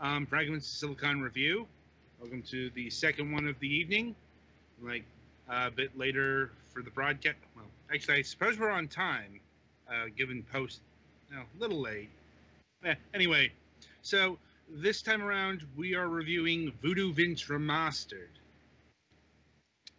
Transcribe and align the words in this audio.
Um, 0.00 0.26
Fragments 0.26 0.66
of 0.66 0.72
Silicon 0.72 1.20
review. 1.20 1.66
Welcome 2.20 2.42
to 2.50 2.70
the 2.70 2.88
second 2.90 3.32
one 3.32 3.46
of 3.46 3.58
the 3.60 3.68
evening, 3.68 4.14
like 4.82 5.04
uh, 5.48 5.64
a 5.66 5.70
bit 5.70 5.96
later 5.96 6.50
for 6.72 6.82
the 6.82 6.90
broadcast. 6.90 7.36
Well, 7.54 7.66
actually, 7.92 8.18
I 8.18 8.22
suppose 8.22 8.58
we're 8.58 8.70
on 8.70 8.88
time, 8.88 9.40
uh, 9.88 10.06
given 10.16 10.42
post. 10.52 10.80
No, 11.30 11.40
a 11.40 11.60
little 11.60 11.80
late. 11.80 12.08
Eh, 12.84 12.94
anyway, 13.12 13.52
so 14.02 14.38
this 14.70 15.02
time 15.02 15.22
around 15.22 15.66
we 15.76 15.94
are 15.94 16.08
reviewing 16.08 16.72
Voodoo 16.82 17.12
Vince 17.12 17.44
Remastered. 17.44 18.28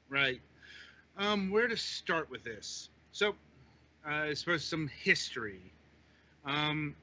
Right. 0.09 0.41
Um, 1.17 1.51
where 1.51 1.67
to 1.67 1.77
start 1.77 2.29
with 2.29 2.43
this? 2.43 2.89
So, 3.11 3.35
uh, 4.05 4.09
I 4.09 4.33
suppose 4.33 4.63
some 4.63 4.89
history. 5.03 5.61
Um, 6.45 6.95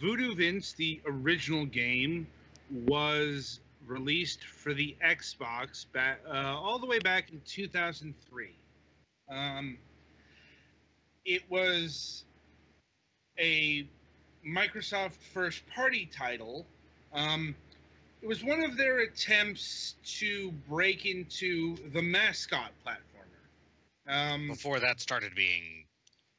Voodoo 0.00 0.34
Vince, 0.34 0.72
the 0.72 1.00
original 1.06 1.66
game, 1.66 2.26
was 2.70 3.60
released 3.86 4.44
for 4.44 4.74
the 4.74 4.96
Xbox 5.04 5.86
back 5.92 6.20
uh, 6.28 6.32
all 6.32 6.78
the 6.78 6.86
way 6.86 6.98
back 6.98 7.30
in 7.32 7.40
2003. 7.46 8.50
Um, 9.30 9.78
it 11.24 11.42
was 11.50 12.24
a 13.38 13.86
Microsoft 14.46 15.14
first-party 15.32 16.10
title. 16.14 16.66
Um, 17.12 17.54
it 18.22 18.26
was 18.26 18.42
one 18.42 18.64
of 18.64 18.76
their 18.76 19.00
attempts 19.00 19.94
to 20.18 20.52
break 20.68 21.06
into 21.06 21.76
the 21.92 22.02
mascot 22.02 22.72
platformer. 22.84 24.12
Um, 24.12 24.48
before 24.48 24.80
that 24.80 25.00
started 25.00 25.34
being 25.34 25.84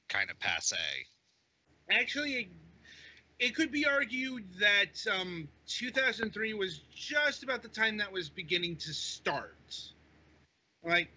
kind 0.09 0.30
of 0.30 0.39
passe. 0.39 0.75
actually 1.91 2.50
it, 3.39 3.55
could 3.55 3.71
be 3.71 3.85
argued 3.85 4.43
that 4.59 5.05
um, 5.19 5.47
2003 5.67 6.53
was 6.53 6.81
just 6.94 7.44
about 7.44 7.61
the 7.61 7.69
time 7.69 7.97
that 7.97 8.11
was 8.11 8.29
beginning 8.29 8.75
to 8.77 8.94
start. 8.94 9.55
Like 10.83 11.09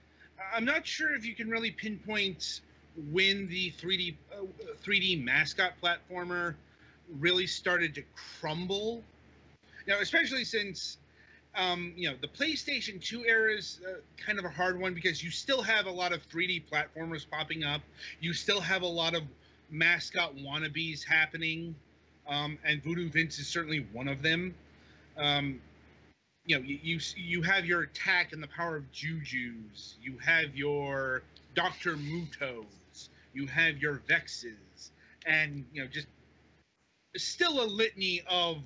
i'm 0.55 0.65
not 0.65 0.87
sure 0.87 1.15
if 1.15 1.25
you 1.25 1.35
can 1.35 1.49
really 1.49 1.71
pinpoint 1.71 2.61
when 3.11 3.47
the 3.49 3.71
3d 3.73 4.15
uh, 4.33 4.45
3d 4.85 5.23
mascot 5.23 5.73
platformer 5.83 6.55
really 7.19 7.47
started 7.47 7.95
to 7.95 8.03
crumble. 8.41 9.03
Now 9.87 10.01
especially 10.01 10.45
since 10.45 10.99
um, 11.55 11.93
you 11.97 12.11
know 12.11 12.17
the 12.21 12.29
playstation 12.29 13.03
2 13.03 13.25
era 13.27 13.55
is 13.55 13.81
uh, 13.87 13.95
kind 14.17 14.39
of 14.39 14.45
a 14.45 14.49
hard 14.51 14.79
one 14.81 14.95
because 14.95 15.23
you 15.23 15.31
still 15.31 15.63
have 15.63 15.87
a 15.87 15.91
lot 15.91 16.13
of 16.13 16.27
3d 16.29 16.65
platformers 16.71 17.27
popping 17.29 17.65
up. 17.65 17.83
You 18.21 18.33
still 18.33 18.61
have 18.61 18.83
a 18.83 18.87
lot 18.87 19.15
of 19.15 19.23
mascot 19.71 20.37
wannabes 20.37 21.05
happening, 21.05 21.75
um, 22.29 22.59
and 22.65 22.83
Voodoo 22.83 23.09
Vince 23.09 23.39
is 23.39 23.47
certainly 23.47 23.87
one 23.93 24.09
of 24.09 24.23
them. 24.23 24.55
Um, 25.17 25.61
you 26.47 26.57
know, 26.57 26.65
you, 26.65 26.79
you 26.83 27.01
you 27.17 27.43
have 27.43 27.65
your 27.65 27.83
attack 27.83 28.33
and 28.33 28.43
the 28.43 28.49
power 28.49 28.77
of 28.77 28.91
Juju's. 28.93 29.97
You 30.03 30.19
have 30.19 30.57
your 30.57 31.23
Doctor 31.55 31.97
Mutos. 31.97 33.09
You 33.35 33.47
have 33.47 33.79
your 33.79 34.03
Vexes, 34.09 34.91
and 35.27 35.65
you 35.73 35.83
know 35.83 35.89
just 35.89 36.07
still 37.17 37.63
a 37.63 37.67
litany 37.67 38.23
of 38.29 38.59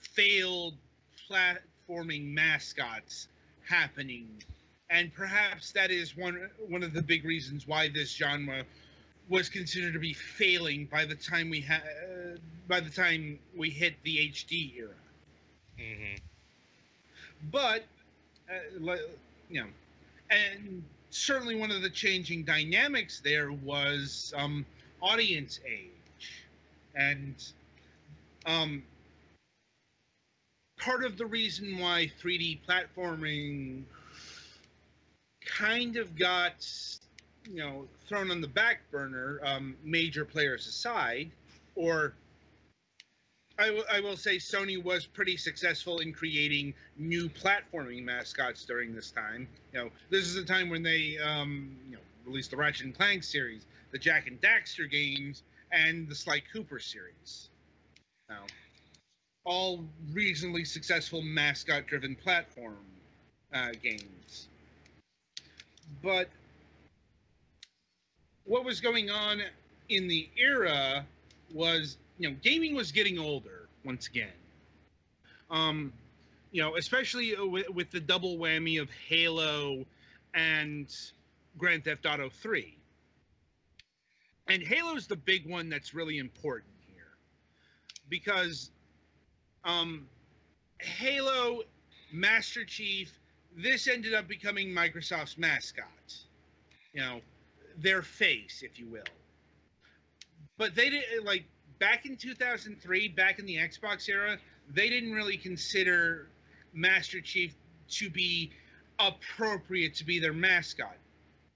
failed 0.00 0.74
platforming 1.30 2.32
mascots 2.32 3.28
happening, 3.68 4.28
and 4.90 5.14
perhaps 5.14 5.72
that 5.72 5.90
is 5.90 6.16
one 6.16 6.50
one 6.68 6.82
of 6.82 6.92
the 6.92 7.02
big 7.02 7.24
reasons 7.24 7.68
why 7.68 7.88
this 7.88 8.14
genre 8.14 8.64
was 9.28 9.48
considered 9.48 9.92
to 9.92 9.98
be 9.98 10.12
failing 10.12 10.86
by 10.86 11.04
the 11.04 11.14
time 11.14 11.50
we 11.50 11.60
had 11.60 12.40
by 12.68 12.80
the 12.80 12.90
time 12.90 13.38
we 13.56 13.70
hit 13.70 13.94
the 14.02 14.18
HD 14.20 14.74
era. 14.76 14.94
hmm 15.78 16.16
But 17.50 17.84
uh, 18.50 18.96
you 19.48 19.60
know, 19.60 19.68
and 20.30 20.82
certainly 21.10 21.54
one 21.56 21.70
of 21.70 21.82
the 21.82 21.90
changing 21.90 22.44
dynamics 22.44 23.20
there 23.20 23.52
was 23.52 24.32
um, 24.36 24.66
audience 25.02 25.60
age, 25.66 26.44
and 26.94 27.34
um, 28.46 28.82
part 30.78 31.04
of 31.04 31.16
the 31.18 31.26
reason 31.26 31.78
why 31.78 32.10
3D 32.18 32.58
platforming 32.68 33.84
kind 35.44 35.96
of 35.96 36.16
got 36.16 36.66
you 37.48 37.56
know 37.56 37.86
thrown 38.06 38.30
on 38.30 38.40
the 38.40 38.48
back 38.48 38.80
burner, 38.90 39.40
um, 39.44 39.76
major 39.84 40.24
players 40.24 40.66
aside, 40.66 41.30
or 41.74 42.14
I 43.58 43.70
will- 43.70 44.16
say 44.16 44.36
Sony 44.36 44.82
was 44.82 45.06
pretty 45.06 45.36
successful 45.36 46.00
in 46.00 46.12
creating 46.12 46.74
new 46.96 47.28
platforming 47.28 48.04
mascots 48.04 48.64
during 48.64 48.94
this 48.94 49.10
time. 49.10 49.48
You 49.72 49.78
know, 49.80 49.92
this 50.10 50.24
is 50.26 50.34
the 50.34 50.44
time 50.44 50.68
when 50.68 50.82
they 50.82 51.18
um, 51.18 51.76
you 51.88 51.96
know 51.96 52.02
released 52.24 52.50
the 52.50 52.56
Ratchet 52.56 52.86
and 52.86 52.94
Clank 52.94 53.24
series, 53.24 53.66
the 53.92 53.98
Jak 53.98 54.26
and 54.26 54.40
Daxter 54.40 54.90
games, 54.90 55.42
and 55.72 56.08
the 56.08 56.14
Sly 56.14 56.40
Cooper 56.52 56.78
series. 56.78 57.48
Now, 58.28 58.44
all 59.44 59.84
reasonably 60.12 60.64
successful 60.64 61.22
mascot-driven 61.22 62.16
platform 62.16 62.84
uh, 63.52 63.72
games. 63.82 64.48
But 66.02 66.28
what 68.44 68.64
was 68.64 68.80
going 68.80 69.10
on 69.10 69.42
in 69.88 70.08
the 70.08 70.28
era 70.36 71.06
was 71.52 71.96
you 72.18 72.28
know 72.28 72.36
gaming 72.42 72.74
was 72.74 72.92
getting 72.92 73.18
older 73.18 73.68
once 73.84 74.06
again. 74.08 74.32
Um 75.50 75.92
you 76.52 76.62
know 76.62 76.76
especially 76.76 77.34
with, 77.38 77.68
with 77.70 77.90
the 77.90 78.00
double 78.00 78.38
whammy 78.38 78.80
of 78.80 78.88
halo 79.08 79.84
and 80.34 80.94
grand 81.58 81.84
theft 81.84 82.06
auto 82.06 82.28
3 82.28 82.76
and 84.48 84.62
halo's 84.62 85.06
the 85.06 85.16
big 85.16 85.48
one 85.48 85.68
that's 85.68 85.94
really 85.94 86.18
important 86.18 86.72
here. 86.86 87.16
Because 88.08 88.70
um 89.64 90.06
halo 90.78 91.62
master 92.12 92.64
chief 92.64 93.18
this 93.56 93.88
ended 93.88 94.12
up 94.14 94.28
becoming 94.28 94.68
microsoft's 94.68 95.38
mascot. 95.38 96.14
You 96.92 97.00
know 97.00 97.20
their 97.78 98.02
face, 98.02 98.62
if 98.62 98.78
you 98.78 98.86
will. 98.86 99.02
But 100.58 100.74
they 100.74 100.90
didn't 100.90 101.24
like 101.24 101.44
back 101.78 102.06
in 102.06 102.16
2003, 102.16 103.08
back 103.08 103.38
in 103.38 103.46
the 103.46 103.56
Xbox 103.56 104.08
era, 104.08 104.38
they 104.72 104.88
didn't 104.88 105.12
really 105.12 105.36
consider 105.36 106.26
Master 106.72 107.20
Chief 107.20 107.54
to 107.90 108.10
be 108.10 108.50
appropriate 108.98 109.94
to 109.96 110.04
be 110.04 110.18
their 110.18 110.32
mascot. 110.32 110.96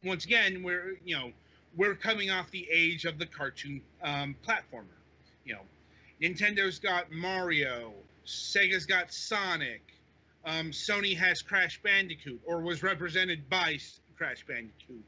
Once 0.04 0.24
again, 0.24 0.62
we're 0.62 0.96
you 1.04 1.16
know 1.16 1.30
we're 1.76 1.94
coming 1.94 2.30
off 2.30 2.50
the 2.50 2.66
age 2.70 3.04
of 3.04 3.18
the 3.18 3.26
cartoon 3.26 3.80
um, 4.02 4.34
platformer. 4.46 4.84
You 5.44 5.54
know, 5.54 5.60
Nintendo's 6.20 6.78
got 6.78 7.10
Mario, 7.12 7.92
Sega's 8.26 8.86
got 8.86 9.12
Sonic, 9.12 9.82
um, 10.44 10.70
Sony 10.70 11.16
has 11.16 11.42
Crash 11.42 11.80
Bandicoot, 11.82 12.40
or 12.46 12.60
was 12.60 12.82
represented 12.82 13.48
by 13.48 13.78
Crash 14.16 14.44
Bandicoot 14.46 15.04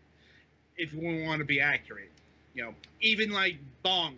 if 0.76 0.92
we 0.94 1.22
want 1.22 1.38
to 1.40 1.44
be 1.44 1.60
accurate. 1.60 2.10
You 2.54 2.64
know, 2.64 2.74
even 3.00 3.30
like 3.30 3.56
Bonk 3.84 4.16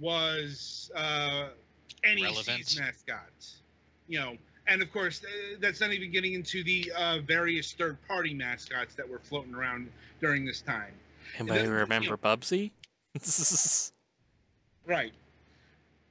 was 0.00 0.90
uh, 0.94 1.48
NEC's 2.04 2.22
Relevant. 2.22 2.78
mascot. 2.78 3.46
You 4.06 4.20
know, 4.20 4.36
and 4.66 4.82
of 4.82 4.92
course, 4.92 5.22
uh, 5.24 5.56
that's 5.60 5.80
not 5.80 5.92
even 5.92 6.10
getting 6.10 6.34
into 6.34 6.62
the 6.62 6.92
uh, 6.96 7.18
various 7.26 7.72
third-party 7.72 8.34
mascots 8.34 8.94
that 8.94 9.08
were 9.08 9.18
floating 9.18 9.54
around 9.54 9.90
during 10.20 10.44
this 10.44 10.60
time. 10.60 10.92
Anybody 11.38 11.64
the- 11.64 11.72
remember 11.72 12.16
Bubsy? 12.16 12.72
Right. 14.86 15.12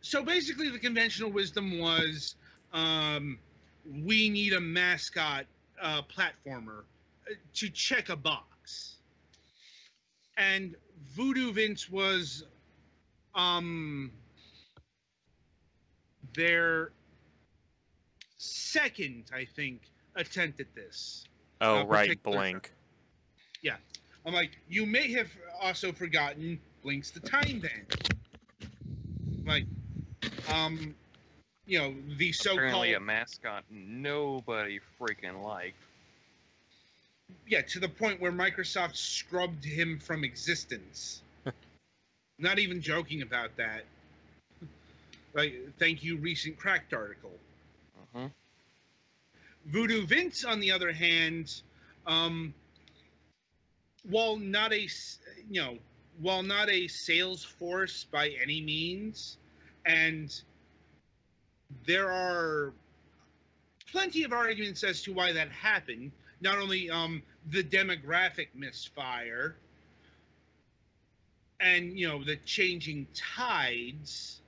So 0.02 0.24
basically, 0.24 0.70
the 0.70 0.78
conventional 0.78 1.32
wisdom 1.32 1.80
was 1.80 2.36
um, 2.74 3.40
we 4.06 4.30
need 4.30 4.54
a 4.54 4.60
mascot 4.60 5.46
uh, 5.82 6.04
platformer 6.04 6.82
uh, 7.30 7.34
to 7.56 7.70
check 7.70 8.10
a 8.10 8.16
box. 8.16 8.98
And 10.38 10.76
Voodoo 11.16 11.52
Vince 11.52 11.90
was 11.90 12.44
um, 13.38 14.12
their 16.34 16.92
second, 18.38 19.26
I 19.34 19.46
think, 19.46 19.82
attempt 20.16 20.60
at 20.60 20.74
this. 20.76 21.24
oh, 21.62 21.80
Uh, 21.80 21.84
right, 21.86 22.08
particular- 22.10 22.62
Yeah. 23.62 23.78
I'm 24.26 24.34
like, 24.34 24.58
you 24.68 24.86
may 24.86 25.12
have 25.14 25.32
also 25.62 25.92
forgotten 25.94 26.60
Blinx 26.84 27.14
the 27.14 27.20
Time 27.22 27.60
Bandit. 27.60 28.10
Like, 29.46 29.66
um, 30.50 30.94
you 31.66 31.80
know, 31.80 31.96
the 32.18 32.32
so-called 32.34 32.58
Apparently 32.60 32.94
a 32.94 33.00
mascot 33.00 33.64
nobody 33.70 34.80
freaking 35.00 35.42
liked. 35.44 35.78
yeah, 37.48 37.62
to 37.62 37.80
the 37.80 37.90
point 37.90 38.20
where 38.20 38.32
Microsoft 38.32 38.96
scrubbed 38.98 39.64
him 39.64 40.00
from 40.00 40.24
existence. 40.24 41.22
Not 42.40 42.60
even 42.60 42.82
joking 42.82 43.22
about 43.22 43.56
that. 43.58 43.84
Like, 45.34 45.56
thank 45.80 46.04
you, 46.04 46.18
recent 46.18 46.58
cracked 46.58 46.94
article. 46.94 47.32
hmm 48.14 48.28
Voodoo 49.66 50.06
Vince, 50.06 50.46
on 50.46 50.60
the 50.62 50.72
other 50.72 50.94
hand, 50.94 51.62
um, 52.06 52.54
while 54.10 54.38
not 54.38 54.72
a 54.72 54.88
you 55.50 55.62
know, 55.62 55.78
while 56.22 56.42
not 56.42 56.70
a 56.70 56.88
sales 56.88 57.44
force 57.44 58.06
by 58.06 58.30
any 58.42 58.62
means, 58.62 59.38
and 59.86 60.42
there 61.86 62.10
are 62.12 62.72
plenty 63.92 64.24
of 64.24 64.32
arguments 64.32 64.84
as 64.84 65.02
to 65.04 65.14
why 65.14 65.32
that 65.34 65.50
happened. 65.50 66.12
Not 66.42 66.58
only 66.60 66.90
um, 66.90 67.22
the 67.52 67.64
demographic 67.64 68.48
misfire, 68.54 69.56
and 71.60 71.98
you 71.98 72.08
know 72.08 72.24
the 72.24 72.38
changing 72.46 73.08
tides, 73.14 74.42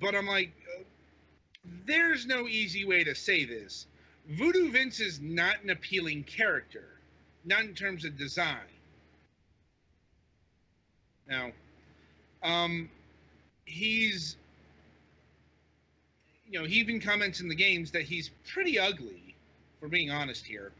but 0.00 0.14
I'm 0.14 0.26
like, 0.26 0.52
there's 1.86 2.26
no 2.26 2.46
easy 2.48 2.84
way 2.84 3.04
to 3.04 3.14
say 3.14 3.44
this. 3.44 3.86
Voodoo 4.28 4.70
Vince 4.70 5.00
is 5.00 5.20
not 5.20 5.62
an 5.62 5.70
appealing 5.70 6.24
character, 6.24 6.84
not 7.44 7.62
in 7.62 7.74
terms 7.74 8.04
of 8.04 8.16
design. 8.16 8.56
Now, 11.28 11.52
um, 12.42 12.90
he's, 13.64 14.36
you 16.48 16.58
know, 16.58 16.66
he 16.66 16.76
even 16.76 17.00
comments 17.00 17.40
in 17.40 17.48
the 17.48 17.54
games 17.54 17.90
that 17.92 18.02
he's 18.02 18.30
pretty 18.52 18.78
ugly, 18.78 19.34
for 19.78 19.88
being 19.88 20.10
honest 20.10 20.44
here. 20.44 20.72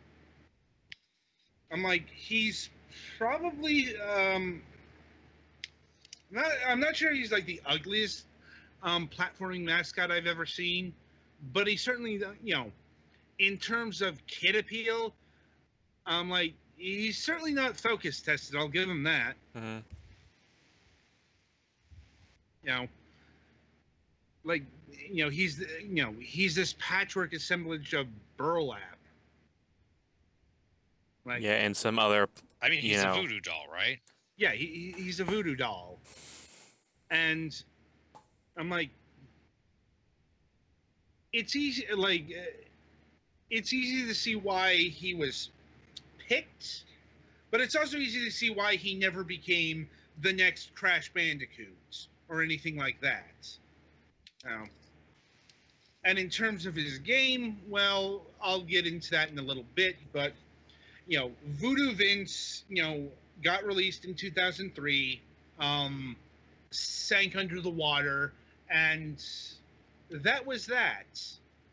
I'm 1.72 1.82
like, 1.82 2.08
he's 2.08 2.68
probably, 3.16 3.96
um, 4.00 4.60
not, 6.31 6.47
I'm 6.67 6.81
not 6.81 6.97
sure 6.97 7.12
he's 7.12 7.32
like 7.32 7.47
the 7.47 7.61
ugliest 7.67 8.25
um, 8.82 9.09
platforming 9.09 9.62
mascot 9.62 10.11
I've 10.11 10.27
ever 10.27 10.47
seen, 10.47 10.93
but 11.53 11.67
he 11.67 11.77
certainly, 11.77 12.23
uh, 12.23 12.31
you 12.43 12.55
know, 12.55 12.73
in 13.38 13.56
terms 13.56 14.03
of 14.03 14.25
kid 14.27 14.56
appeal, 14.56 15.15
I'm 16.06 16.29
like, 16.31 16.55
he's 16.77 17.19
certainly 17.19 17.53
not 17.53 17.77
focus 17.77 18.21
tested. 18.21 18.56
I'll 18.56 18.69
give 18.69 18.88
him 18.88 19.03
that. 19.05 19.35
hmm 19.55 19.79
You 22.65 22.71
know, 22.71 22.88
like, 24.44 24.62
you 25.11 25.25
know, 25.25 25.31
he's, 25.31 25.61
you 25.81 26.03
know, 26.03 26.15
he's 26.21 26.55
this 26.55 26.75
patchwork 26.79 27.32
assemblage 27.32 27.94
of 27.94 28.06
burlap. 28.37 28.81
Like, 31.25 31.43
Yeah, 31.43 31.55
and 31.55 31.77
some 31.77 31.99
other. 31.99 32.29
I 32.62 32.69
mean, 32.69 32.82
You 32.82 32.91
he's 32.91 33.03
know. 33.03 33.12
a 33.12 33.15
voodoo 33.23 33.41
doll, 33.41 33.65
right? 33.73 33.99
Yeah, 34.40 34.52
he, 34.52 34.92
he- 34.96 35.02
he's 35.02 35.20
a 35.20 35.25
voodoo 35.25 35.54
doll. 35.54 35.98
And 37.10 37.54
I'm 38.56 38.70
like, 38.70 38.90
it's 41.32 41.54
easy, 41.54 41.87
like, 41.94 42.26
uh, 42.37 42.42
it's 43.50 43.72
easy 43.72 44.06
to 44.06 44.14
see 44.14 44.37
why 44.37 44.76
he 44.76 45.14
was 45.14 45.50
picked, 46.28 46.84
but 47.50 47.60
it's 47.60 47.76
also 47.76 47.98
easy 47.98 48.25
to 48.25 48.31
see 48.31 48.50
why 48.50 48.76
he 48.76 48.94
never 48.94 49.25
became 49.25 49.88
the 50.22 50.32
next 50.32 50.75
Crash 50.75 51.12
Bandicoot 51.12 52.06
or 52.28 52.43
anything 52.43 52.76
like 52.76 53.00
that. 53.02 53.58
Um, 54.46 54.70
and 56.04 56.19
in 56.19 56.31
terms 56.31 56.66
of 56.66 56.75
his 56.75 56.98
game, 56.98 57.58
well, 57.69 58.22
I'll 58.40 58.62
get 58.62 58.86
into 58.86 59.10
that 59.10 59.31
in 59.31 59.38
a 59.38 59.43
little 59.43 59.66
bit, 59.75 59.96
but 60.12 60.32
you 61.06 61.19
know, 61.19 61.32
Voodoo 61.46 61.93
Vince, 61.94 62.64
you 62.69 62.82
know, 62.82 63.08
got 63.42 63.64
released 63.64 64.04
in 64.04 64.14
2003, 64.14 65.20
um, 65.58 66.16
sank 66.70 67.37
under 67.37 67.60
the 67.60 67.70
water, 67.70 68.32
and 68.70 69.22
that 70.10 70.46
was 70.46 70.66
that, 70.66 71.20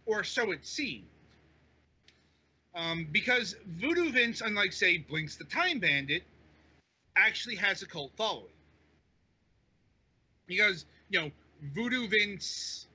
or 0.05 0.23
so 0.23 0.51
it 0.51 0.65
seemed. 0.65 1.05
Um, 2.75 3.07
because 3.11 3.55
Voodoo 3.65 4.11
Vince, 4.11 4.41
unlike 4.41 4.71
say 4.71 5.03
Blinx 5.09 5.37
the 5.37 5.45
Time 5.45 5.79
Bandit, 5.79 6.23
actually 7.15 7.55
has 7.55 7.81
a 7.81 7.87
cult 7.87 8.11
following. 8.15 8.45
Because 10.45 10.85
you 11.09 11.19
know, 11.19 11.31
Voodoo 11.73 12.07
Vince. 12.07 12.85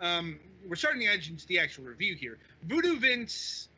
Um, 0.00 0.38
we're 0.68 0.76
starting 0.76 1.02
to 1.02 1.06
edge 1.06 1.30
into 1.30 1.46
the 1.46 1.60
actual 1.60 1.84
review 1.84 2.16
here. 2.16 2.36
Voodoo 2.64 2.98
Vince 2.98 3.68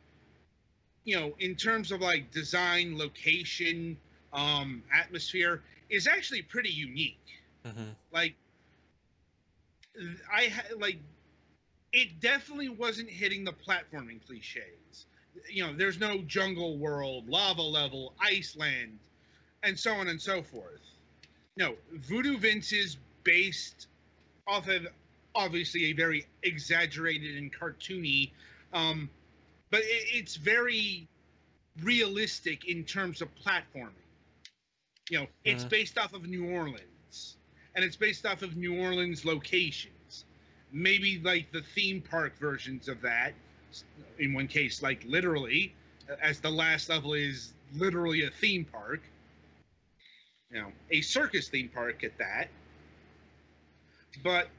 you 1.09 1.19
know, 1.19 1.33
in 1.39 1.55
terms 1.55 1.91
of 1.91 2.01
like 2.01 2.31
design, 2.31 2.95
location, 2.95 3.97
um, 4.33 4.83
atmosphere, 4.93 5.61
is 5.89 6.07
actually 6.07 6.41
pretty 6.41 6.69
unique. 6.69 7.17
hmm 7.65 7.91
Like, 8.11 8.35
I 10.33 10.45
ha- 10.47 10.75
like, 10.77 10.99
it 11.91 12.19
definitely 12.19 12.69
wasn't 12.69 13.09
hitting 13.09 13.43
the 13.43 13.53
platforming 13.53 14.19
cliches. 14.25 15.05
You 15.49 15.65
know, 15.65 15.73
there's 15.73 15.99
no 15.99 16.19
jungle 16.19 16.77
world, 16.77 17.27
lava 17.29 17.61
level, 17.61 18.13
Iceland, 18.19 18.99
and 19.63 19.77
so 19.77 19.93
on 19.93 20.07
and 20.07 20.21
so 20.21 20.41
forth. 20.41 20.81
No, 21.57 21.75
Voodoo 21.93 22.37
Vince 22.37 22.71
is 22.71 22.97
based 23.23 23.87
off 24.47 24.67
of 24.67 24.87
obviously 25.35 25.85
a 25.85 25.93
very 25.93 26.25
exaggerated 26.43 27.37
and 27.37 27.53
cartoony, 27.53 28.31
um, 28.73 29.09
but 29.69 29.81
it, 29.81 30.07
it's 30.13 30.35
very 30.35 31.07
realistic 31.83 32.67
in 32.67 32.83
terms 32.83 33.21
of 33.21 33.29
platforming. 33.35 33.98
You 35.09 35.19
know, 35.19 35.27
it's 35.43 35.63
Mhm. 35.63 35.69
based 35.69 35.97
off 35.97 36.13
of 36.13 36.27
New 36.27 36.45
Orleans, 36.49 37.37
and 37.75 37.83
it's 37.83 37.95
based 37.95 38.25
off 38.25 38.41
of 38.43 38.57
New 38.57 38.79
Orleans 38.79 39.25
locations. 39.25 40.25
Maybe 40.71 41.19
like 41.19 41.51
the 41.51 41.61
theme 41.61 42.01
park 42.01 42.37
versions 42.37 42.87
of 42.87 43.01
that. 43.01 43.33
In 44.19 44.33
one 44.33 44.47
case, 44.47 44.81
like 44.81 45.03
literally, 45.05 45.75
as 46.21 46.39
the 46.39 46.51
last 46.51 46.89
level 46.89 47.13
is 47.13 47.53
literally 47.73 48.23
a 48.23 48.31
theme 48.31 48.65
park. 48.65 49.01
You 50.51 50.61
know, 50.61 50.73
a 50.91 51.01
circus 51.01 51.49
theme 51.49 51.69
park 51.69 52.03
at 52.03 52.17
that. 52.17 52.49
But 54.23 54.49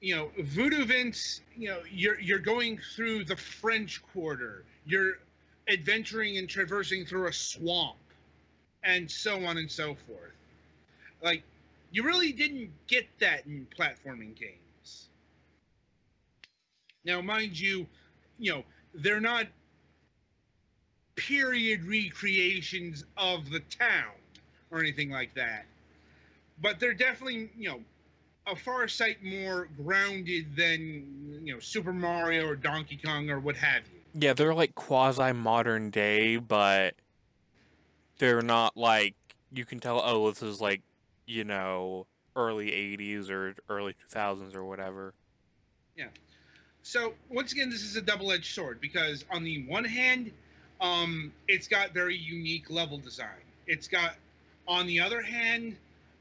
you 0.00 0.14
know, 0.14 0.30
Voodoo 0.38 0.84
Vince, 0.84 1.40
you 1.56 1.68
know, 1.68 1.82
you're 1.90 2.20
you're 2.20 2.38
going 2.38 2.78
through 2.96 3.24
the 3.24 3.36
French 3.36 4.02
Quarter. 4.02 4.64
You're 4.86 5.14
adventuring 5.68 6.38
and 6.38 6.48
traversing 6.48 7.04
through 7.04 7.28
a 7.28 7.32
swamp, 7.32 7.98
and 8.84 9.10
so 9.10 9.44
on 9.44 9.58
and 9.58 9.70
so 9.70 9.96
forth. 10.06 10.32
Like, 11.22 11.42
you 11.90 12.02
really 12.02 12.32
didn't 12.32 12.70
get 12.86 13.06
that 13.18 13.46
in 13.46 13.66
platforming 13.76 14.38
games. 14.38 15.08
Now, 17.04 17.20
mind 17.20 17.58
you, 17.58 17.86
you 18.38 18.52
know, 18.52 18.64
they're 18.94 19.20
not 19.20 19.46
period 21.16 21.84
recreations 21.84 23.04
of 23.16 23.50
the 23.50 23.60
town 23.60 24.12
or 24.70 24.78
anything 24.80 25.10
like 25.10 25.34
that. 25.34 25.66
But 26.60 26.78
they're 26.78 26.94
definitely, 26.94 27.50
you 27.56 27.68
know, 27.70 27.80
a 28.46 28.56
far 28.56 28.88
sight 28.88 29.22
more 29.22 29.68
grounded 29.76 30.56
than, 30.56 31.40
you 31.44 31.54
know, 31.54 31.60
Super 31.60 31.92
Mario 31.92 32.46
or 32.46 32.56
Donkey 32.56 32.98
Kong 33.02 33.30
or 33.30 33.40
what 33.40 33.56
have 33.56 33.82
you. 33.92 34.00
Yeah, 34.14 34.32
they're 34.32 34.54
like 34.54 34.74
quasi 34.74 35.32
modern 35.32 35.90
day, 35.90 36.36
but 36.36 36.94
they're 38.18 38.42
not 38.42 38.76
like 38.76 39.14
you 39.52 39.64
can 39.64 39.80
tell. 39.80 40.00
Oh, 40.04 40.30
this 40.30 40.42
is 40.42 40.60
like 40.60 40.82
you 41.26 41.44
know 41.44 42.06
early 42.36 42.70
'80s 42.70 43.30
or 43.30 43.54
early 43.68 43.94
2000s 44.12 44.54
or 44.54 44.64
whatever. 44.64 45.14
Yeah. 45.96 46.08
So 46.82 47.14
once 47.28 47.52
again, 47.52 47.70
this 47.70 47.82
is 47.82 47.96
a 47.96 48.02
double-edged 48.02 48.54
sword 48.54 48.80
because 48.80 49.24
on 49.30 49.42
the 49.44 49.64
one 49.66 49.84
hand, 49.84 50.30
um, 50.80 51.32
it's 51.48 51.66
got 51.68 51.92
very 51.92 52.16
unique 52.16 52.70
level 52.70 52.98
design. 52.98 53.42
It's 53.66 53.88
got, 53.88 54.14
on 54.66 54.86
the 54.86 55.00
other 55.00 55.20
hand, 55.20 55.76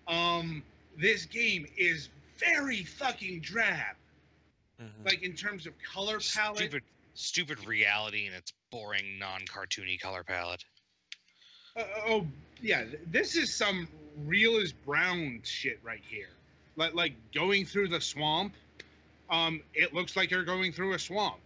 um, 0.08 0.64
this 0.98 1.26
game 1.26 1.68
is 1.78 2.10
very 2.38 2.84
fucking 2.84 3.42
drab. 3.42 3.96
Mhm. 4.82 5.06
Like 5.06 5.24
in 5.24 5.34
terms 5.34 5.68
of 5.68 5.74
color 5.82 6.20
palette. 6.20 6.58
Stupid, 6.58 6.84
stupid 7.14 7.66
reality 7.66 8.26
and 8.26 8.36
its 8.36 8.52
boring, 8.72 9.18
non-cartoony 9.18 10.00
color 10.00 10.24
palette. 10.24 10.66
Uh, 11.78 11.84
oh 12.08 12.28
yeah, 12.62 12.86
this 13.12 13.36
is 13.36 13.54
some 13.54 13.88
real 14.26 14.58
as 14.58 14.72
brown 14.72 15.40
shit 15.44 15.80
right 15.84 16.02
here. 16.10 16.30
Like 16.76 16.94
like 16.94 17.14
going 17.34 17.66
through 17.66 17.90
the 17.90 18.02
swamp. 18.02 18.54
Um, 19.30 19.62
it 19.74 19.94
looks 19.94 20.16
like 20.16 20.32
you're 20.32 20.46
going 20.46 20.72
through 20.72 20.94
a 20.94 21.00
swamp. 21.00 21.40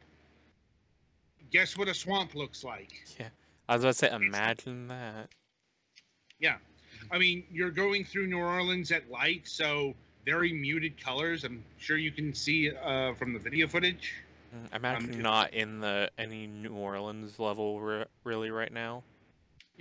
Guess 1.51 1.75
what 1.77 1.87
a 1.87 1.93
swamp 1.93 2.35
looks 2.35 2.63
like? 2.63 2.91
Yeah, 3.19 3.29
I 3.67 3.75
was 3.75 3.83
about 3.83 3.89
to 3.95 3.97
say, 3.97 4.11
imagine 4.11 4.87
that. 4.87 5.29
Yeah, 6.39 6.57
I 7.11 7.17
mean, 7.17 7.43
you're 7.51 7.71
going 7.71 8.05
through 8.05 8.27
New 8.27 8.37
Orleans 8.39 8.91
at 8.91 9.09
light, 9.09 9.47
so 9.47 9.95
very 10.25 10.53
muted 10.53 11.03
colors. 11.03 11.43
I'm 11.43 11.63
sure 11.77 11.97
you 11.97 12.11
can 12.11 12.33
see 12.35 12.71
uh, 12.71 13.13
from 13.15 13.33
the 13.33 13.39
video 13.39 13.67
footage. 13.67 14.13
Mm, 14.55 14.67
I'm 14.73 14.85
actually 14.85 15.17
it- 15.17 15.23
not 15.23 15.53
in 15.53 15.79
the 15.79 16.11
any 16.17 16.45
New 16.47 16.73
Orleans 16.75 17.39
level 17.39 17.79
re- 17.81 18.05
really 18.23 18.51
right 18.51 18.71
now. 18.71 19.03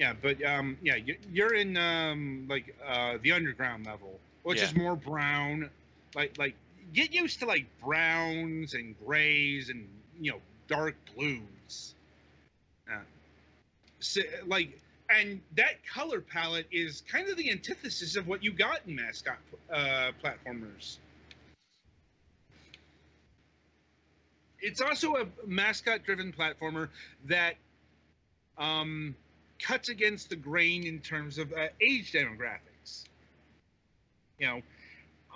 Yeah, 0.01 0.15
but 0.15 0.43
um, 0.43 0.79
yeah, 0.81 0.97
you- 0.97 1.19
you're 1.31 1.55
in 1.55 1.77
um, 1.77 2.47
like 2.49 2.75
uh, 2.87 3.19
the 3.21 3.33
underground 3.33 3.85
level, 3.85 4.19
which 4.45 4.59
Yeah. 4.59 4.65
is 4.65 4.75
more 4.75 4.97
brown. 4.97 5.69
Like 6.15 6.39
like 6.39 6.55
get 6.95 7.13
used 7.13 7.41
to 7.41 7.47
like 7.47 7.67
browns 7.83 8.73
and 8.73 8.99
grays 9.05 9.69
and 9.69 9.87
you 10.19 10.33
know 10.33 10.41
dark 10.69 10.97
blues. 11.15 11.95
Uh, 12.91 13.01
so, 13.99 14.23
like 14.47 14.81
and 15.11 15.43
that 15.57 15.85
color 15.87 16.23
palette 16.23 16.69
is 16.73 17.03
kind 17.03 17.29
of 17.29 17.37
the 17.37 17.51
antithesis 17.51 18.17
of 18.17 18.27
what 18.27 18.43
you 18.43 18.53
got 18.53 18.81
in 18.87 18.97
mascot 18.97 19.37
uh, 19.71 20.13
platformers. 20.25 20.97
It's 24.63 24.81
also 24.81 25.17
a 25.17 25.27
mascot-driven 25.47 26.33
platformer 26.33 26.89
that 27.27 27.57
um, 28.59 29.15
cuts 29.63 29.89
against 29.89 30.31
the 30.31 30.37
grain 30.37 30.87
in 30.87 31.01
terms 31.01 31.39
of 31.39 31.53
uh, 31.53 31.69
age 31.81 32.13
demographics. 32.13 33.05
You 34.39 34.47
know, 34.47 34.63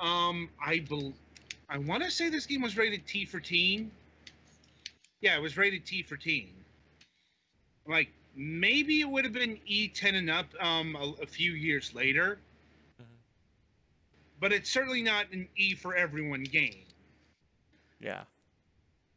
um, 0.01 0.49
I 0.65 0.81
bel 0.81 1.13
I 1.69 1.79
want 1.79 2.03
to 2.05 2.11
say 2.11 2.29
this 2.29 2.47
game 2.47 2.63
was 2.63 2.77
rated 2.77 3.07
T 3.07 3.25
for 3.25 3.41
teen. 3.41 3.91
Yeah, 5.21 5.37
it 5.37 5.43
was 5.43 5.57
rated 5.57 5.85
T 5.87 6.03
for 6.03 6.17
teen. 6.17 6.51
Like 7.87 8.09
maybe 8.37 9.01
it 9.01 9.09
would 9.09 9.25
have 9.25 9.33
been 9.33 9.59
E10 9.71 10.15
and 10.15 10.31
up 10.31 10.47
um, 10.61 10.97
a, 10.97 11.23
a 11.23 11.27
few 11.27 11.53
years 11.53 11.95
later, 11.95 12.39
Mhm. 13.01 13.05
but 14.41 14.53
it's 14.53 14.71
certainly 14.71 15.03
not 15.03 15.31
an 15.33 15.49
E 15.57 15.75
for 15.75 15.95
everyone 15.95 16.45
game. 16.45 16.85
Yeah. 18.01 18.25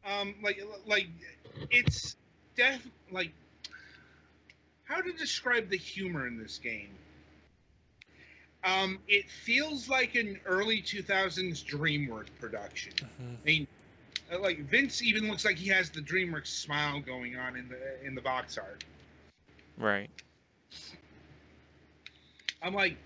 um 0.05 0.35
like 0.41 0.61
like 0.85 1.07
it's 1.69 2.15
def 2.55 2.85
like 3.11 3.31
how 4.87 5.01
to 5.01 5.11
describe 5.13 5.69
the 5.69 5.77
humor 5.77 6.27
in 6.27 6.37
this 6.41 6.57
game 6.57 6.89
um 8.63 8.99
it 9.07 9.29
feels 9.29 9.87
like 9.89 10.15
an 10.15 10.39
early 10.45 10.81
2000s 10.81 11.63
dreamworks 11.63 12.27
production 12.39 12.93
Mhm. 13.01 13.37
i 13.41 13.45
mean 13.45 13.67
uh, 14.31 14.39
like 14.39 14.59
vince 14.69 15.01
even 15.01 15.27
looks 15.29 15.45
like 15.45 15.57
he 15.57 15.69
has 15.69 15.89
the 15.89 16.01
dreamworks 16.01 16.47
smile 16.47 16.99
going 16.99 17.35
on 17.37 17.55
in 17.55 17.69
the 17.69 18.05
in 18.05 18.15
the 18.15 18.21
box 18.21 18.57
art 18.57 18.83
Right. 19.77 20.09
i'm 22.63 22.73
like 22.73 22.97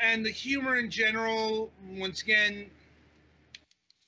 and 0.00 0.24
the 0.26 0.30
humor 0.30 0.76
in 0.76 0.90
general 0.90 1.70
once 1.96 2.22
again 2.22 2.68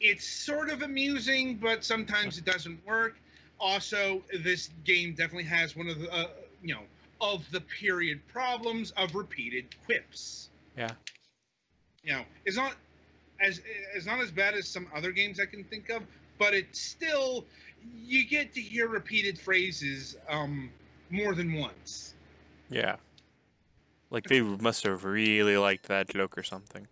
it's 0.01 0.27
sort 0.27 0.69
of 0.69 0.83
amusing 0.83 1.57
but 1.57 1.85
sometimes 1.85 2.37
it 2.39 2.45
doesn't 2.45 2.85
work 2.85 3.17
also 3.59 4.23
this 4.41 4.69
game 4.85 5.13
definitely 5.15 5.45
has 5.45 5.75
one 5.77 5.89
of 5.89 5.99
the 6.01 6.13
uh, 6.13 6.27
you 6.63 6.75
know 6.75 6.83
of 7.21 7.49
the 7.51 7.61
period 7.61 8.21
problems 8.29 8.91
of 8.93 9.15
repeated 9.15 9.65
quips 9.85 10.51
Yeah. 10.77 10.91
you 12.05 12.13
know 12.13 12.23
it's 12.45 12.57
not 12.57 12.75
as 13.41 13.61
it's 13.95 14.07
not 14.07 14.21
as 14.21 14.31
bad 14.31 14.55
as 14.55 14.67
some 14.69 14.87
other 14.95 15.13
games 15.13 15.41
i 15.41 15.47
can 15.47 15.65
think 15.65 15.89
of 15.91 16.03
but 16.39 16.53
it's 16.55 16.81
still 16.81 17.45
you 17.95 18.27
get 18.27 18.53
to 18.55 18.61
hear 18.61 18.89
repeated 18.89 19.39
phrases 19.39 20.17
um 20.29 20.71
more 21.11 21.35
than 21.35 21.53
once 21.55 22.15
Yeah. 22.71 22.97
Like 24.11 24.25
they 24.25 24.41
must 24.41 24.85
have 24.85 25.05
really 25.05 25.57
liked 25.57 25.87
that 25.89 26.09
joke 26.09 26.39
or 26.39 26.43
something. 26.45 26.87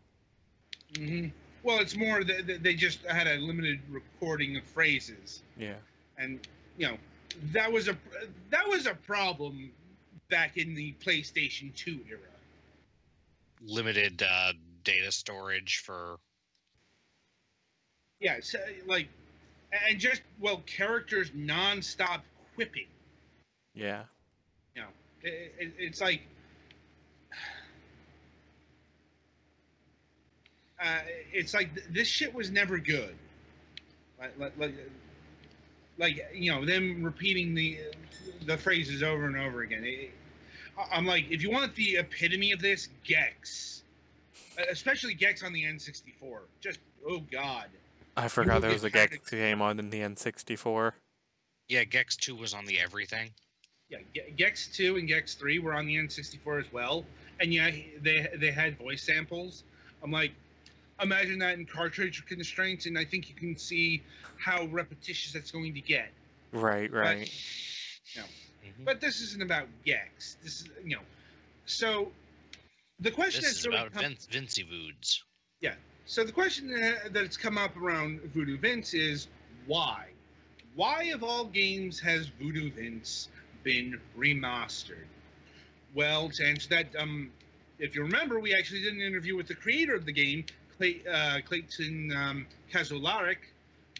Mm-hmm. 0.94 1.28
Well, 1.62 1.78
it's 1.78 1.96
more 1.96 2.24
that 2.24 2.46
that 2.48 2.62
they 2.64 2.74
just 2.74 3.04
had 3.06 3.26
a 3.28 3.36
limited 3.38 3.80
recording 3.88 4.56
of 4.56 4.64
phrases, 4.64 5.42
Yeah. 5.56 5.74
and 6.18 6.46
you 6.76 6.88
know 6.88 6.96
that 7.52 7.70
was 7.70 7.88
a 7.88 7.96
that 8.50 8.68
was 8.68 8.86
a 8.86 8.94
problem 8.94 9.70
back 10.30 10.56
in 10.56 10.74
the 10.74 10.94
PlayStation 11.04 11.74
2 11.74 12.00
era. 12.08 12.20
Limited 13.62 14.22
uh, 14.22 14.52
data 14.82 15.12
storage 15.12 15.78
for. 15.78 16.16
Yeah, 18.20 18.38
so, 18.40 18.58
like, 18.86 19.08
and 19.88 19.98
just 19.98 20.22
well, 20.40 20.62
characters 20.66 21.30
nonstop 21.30 22.20
quipping. 22.54 22.86
Yeah. 23.74 24.04
You 24.74 24.82
know, 24.82 24.88
it, 25.22 25.54
it, 25.58 25.72
it's 25.78 26.00
like. 26.00 26.20
Uh, 30.84 30.98
it's 31.32 31.54
like 31.54 31.72
th- 31.74 31.86
this 31.88 32.08
shit 32.08 32.34
was 32.34 32.50
never 32.50 32.78
good. 32.78 33.14
Like, 34.18 34.38
like, 34.38 34.52
like, 34.58 34.74
like 35.98 36.26
you 36.34 36.52
know, 36.52 36.64
them 36.64 37.02
repeating 37.02 37.54
the 37.54 37.78
the 38.46 38.56
phrases 38.56 39.02
over 39.02 39.26
and 39.26 39.36
over 39.36 39.62
again. 39.62 39.84
It- 39.84 40.10
I- 40.76 40.96
I'm 40.96 41.06
like, 41.06 41.30
if 41.30 41.40
you 41.42 41.50
want 41.50 41.74
the 41.76 41.98
epitome 41.98 42.50
of 42.52 42.60
this, 42.60 42.88
Gex, 43.04 43.84
especially 44.70 45.14
Gex 45.14 45.42
on 45.44 45.52
the 45.52 45.62
N64. 45.64 46.40
Just 46.60 46.80
oh 47.08 47.20
god. 47.30 47.66
I 48.16 48.28
forgot 48.28 48.60
there 48.60 48.72
was 48.72 48.82
a 48.84 48.90
tired 48.90 49.10
Gex 49.12 49.30
game 49.30 49.62
on 49.62 49.76
the 49.76 49.82
N64. 50.00 50.92
Yeah, 51.68 51.84
Gex 51.84 52.16
2 52.16 52.36
was 52.36 52.54
on 52.54 52.64
the 52.66 52.78
everything. 52.78 53.30
Yeah, 53.88 53.98
Gex 54.36 54.68
2 54.68 54.96
and 54.96 55.08
Gex 55.08 55.34
3 55.34 55.58
were 55.60 55.74
on 55.74 55.86
the 55.86 55.96
N64 55.96 56.60
as 56.66 56.72
well. 56.72 57.04
And 57.40 57.52
yeah, 57.54 57.70
they 58.02 58.28
they 58.36 58.50
had 58.52 58.76
voice 58.78 59.02
samples. 59.02 59.64
I'm 60.02 60.10
like, 60.12 60.32
imagine 61.00 61.38
that 61.40 61.58
in 61.58 61.66
cartridge 61.66 62.24
constraints, 62.26 62.86
and 62.86 62.98
I 62.98 63.04
think 63.04 63.28
you 63.28 63.34
can 63.34 63.56
see 63.56 64.02
how 64.38 64.64
repetitious 64.66 65.32
that's 65.32 65.50
going 65.50 65.74
to 65.74 65.80
get. 65.80 66.10
Right, 66.52 66.90
right. 66.90 67.28
Mhm. 68.64 68.84
But 68.84 69.00
this 69.00 69.20
isn't 69.20 69.42
about 69.42 69.68
Gex. 69.84 70.36
This 70.42 70.62
is, 70.62 70.68
you 70.84 70.96
know. 70.96 71.02
So 71.66 72.12
the 73.00 73.10
question 73.10 73.42
This 73.42 73.52
is 73.52 73.60
sort 73.60 73.74
about 73.74 73.92
come- 73.92 74.02
Vince, 74.02 74.26
Vincey 74.26 74.62
Voods. 74.62 75.22
Yeah. 75.60 75.74
So 76.06 76.24
the 76.24 76.32
question 76.32 76.68
that- 76.68 77.12
that's 77.12 77.36
come 77.36 77.58
up 77.58 77.76
around 77.76 78.20
Voodoo 78.32 78.56
Vince 78.58 78.94
is 78.94 79.28
why? 79.66 80.10
Why 80.74 81.04
of 81.04 81.22
all 81.22 81.44
games 81.44 82.00
has 82.00 82.28
Voodoo 82.28 82.70
Vince 82.70 83.28
been 83.62 84.00
remastered? 84.16 85.06
Well, 85.94 86.30
to 86.30 86.44
answer 86.46 86.68
that, 86.70 86.94
um, 86.96 87.32
if 87.78 87.94
you 87.94 88.02
remember, 88.02 88.40
we 88.40 88.54
actually 88.54 88.82
did 88.82 88.94
an 88.94 89.00
interview 89.00 89.36
with 89.36 89.46
the 89.46 89.54
creator 89.54 89.94
of 89.94 90.04
the 90.04 90.12
game, 90.12 90.44
Clay, 90.76 91.02
uh, 91.10 91.40
Clayton 91.46 92.12
um, 92.16 92.46
Kauzlaric, 92.72 93.38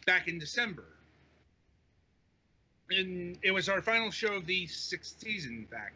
back 0.07 0.28
in 0.28 0.38
December. 0.38 0.85
And 2.90 3.38
it 3.43 3.50
was 3.50 3.69
our 3.69 3.81
final 3.81 4.11
show 4.11 4.35
of 4.35 4.47
the 4.47 4.66
sixth 4.66 5.21
season, 5.21 5.57
in 5.57 5.66
fact. 5.66 5.95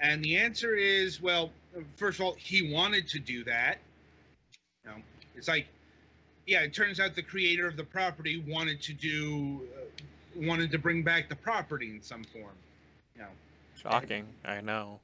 And 0.00 0.24
the 0.24 0.38
answer 0.38 0.74
is, 0.74 1.20
well, 1.20 1.50
first 1.96 2.18
of 2.18 2.26
all, 2.26 2.34
he 2.38 2.72
wanted 2.72 3.06
to 3.08 3.18
do 3.18 3.44
that. 3.44 3.78
You 4.84 4.90
know, 4.90 4.96
it's 5.36 5.46
like, 5.46 5.66
yeah, 6.46 6.62
it 6.62 6.74
turns 6.74 6.98
out 6.98 7.14
the 7.14 7.22
creator 7.22 7.66
of 7.66 7.76
the 7.76 7.84
property 7.84 8.42
wanted 8.48 8.80
to 8.82 8.92
do, 8.94 9.60
uh, 9.76 10.46
wanted 10.46 10.70
to 10.72 10.78
bring 10.78 11.02
back 11.02 11.28
the 11.28 11.36
property 11.36 11.90
in 11.90 12.02
some 12.02 12.24
form. 12.24 12.56
You 13.14 13.22
know, 13.22 13.28
Shocking. 13.76 14.26
I 14.44 14.60
know. 14.60 15.00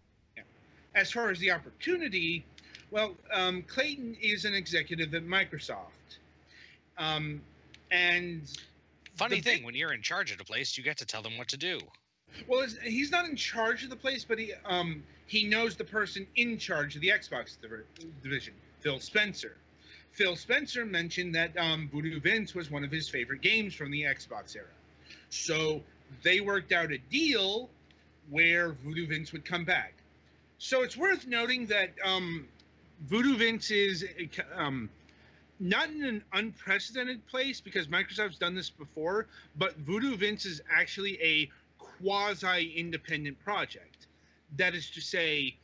as 0.95 1.13
far 1.13 1.31
as 1.31 1.39
the 1.39 1.51
opportunity, 1.51 2.45
well, 2.91 3.15
um, 3.33 3.63
Clayton 3.63 4.17
is 4.21 4.45
an 4.45 4.55
executive 4.55 5.15
at 5.15 5.25
Microsoft, 5.25 6.19
um, 6.99 7.41
and 7.91 8.43
Funny 9.17 9.41
thing, 9.41 9.59
big- 9.59 9.65
when 9.65 9.75
you're 9.75 9.93
in 9.93 10.03
charge 10.03 10.31
of 10.31 10.41
a 10.41 10.45
place, 10.45 10.77
you 10.77 10.85
get 10.85 10.99
to 10.99 11.07
tell 11.07 11.23
them 11.23 11.37
what 11.39 11.49
to 11.49 11.57
do. 11.57 11.81
Well, 12.47 12.67
he's 12.83 13.11
not 13.11 13.25
in 13.29 13.37
charge 13.37 13.83
of 13.85 13.91
the 13.91 13.97
place, 13.97 14.25
but 14.25 14.39
he 14.39 14.53
um 14.65 15.03
he 15.27 15.45
knows 15.45 15.77
the 15.77 15.85
person 15.85 16.27
in 16.37 16.59
charge 16.59 16.95
of 16.95 17.01
the 17.01 17.09
Xbox 17.09 17.57
div- 17.61 17.85
division, 18.23 18.53
Phil 18.81 19.01
Spencer. 19.01 19.57
Phil 20.13 20.37
Spencer 20.37 20.85
mentioned 20.85 21.35
that 21.35 21.57
um, 21.59 21.89
Voodoo 21.93 22.21
Vince 22.21 22.55
was 22.55 22.71
one 22.71 22.85
of 22.85 22.91
his 22.91 23.09
favorite 23.09 23.43
games 23.43 23.75
from 23.75 23.91
the 23.91 24.03
Xbox 24.03 24.57
era, 24.57 24.67
so 25.31 25.83
they 26.23 26.41
worked 26.41 26.73
out 26.73 26.91
a 26.93 26.99
deal 26.99 27.69
where 28.31 28.73
Voodoo 28.73 29.07
Vince 29.07 29.33
would 29.33 29.45
come 29.45 29.65
back. 29.65 29.95
So 30.59 30.83
it's 30.83 30.97
worth 30.97 31.27
noting 31.27 31.67
that 31.67 31.91
um, 32.05 32.49
Voodoo 33.01 33.37
Vince 33.37 33.71
is 33.71 34.05
um, 34.55 34.91
not 35.59 35.89
in 35.91 36.05
an 36.05 36.25
unprecedented 36.33 37.27
place 37.27 37.61
because 37.61 37.89
Microsoft's 37.89 38.39
done 38.39 38.55
this 38.55 38.71
before, 38.71 39.27
but 39.57 39.77
Voodoo 39.77 40.17
Vince 40.17 40.45
is 40.47 40.61
actually 40.71 41.21
a 41.23 41.51
quasi 41.79 42.73
independent 42.77 43.39
project. 43.41 44.07
That 44.57 44.75
is 44.75 44.91
to 44.91 45.01
say, 45.01 45.57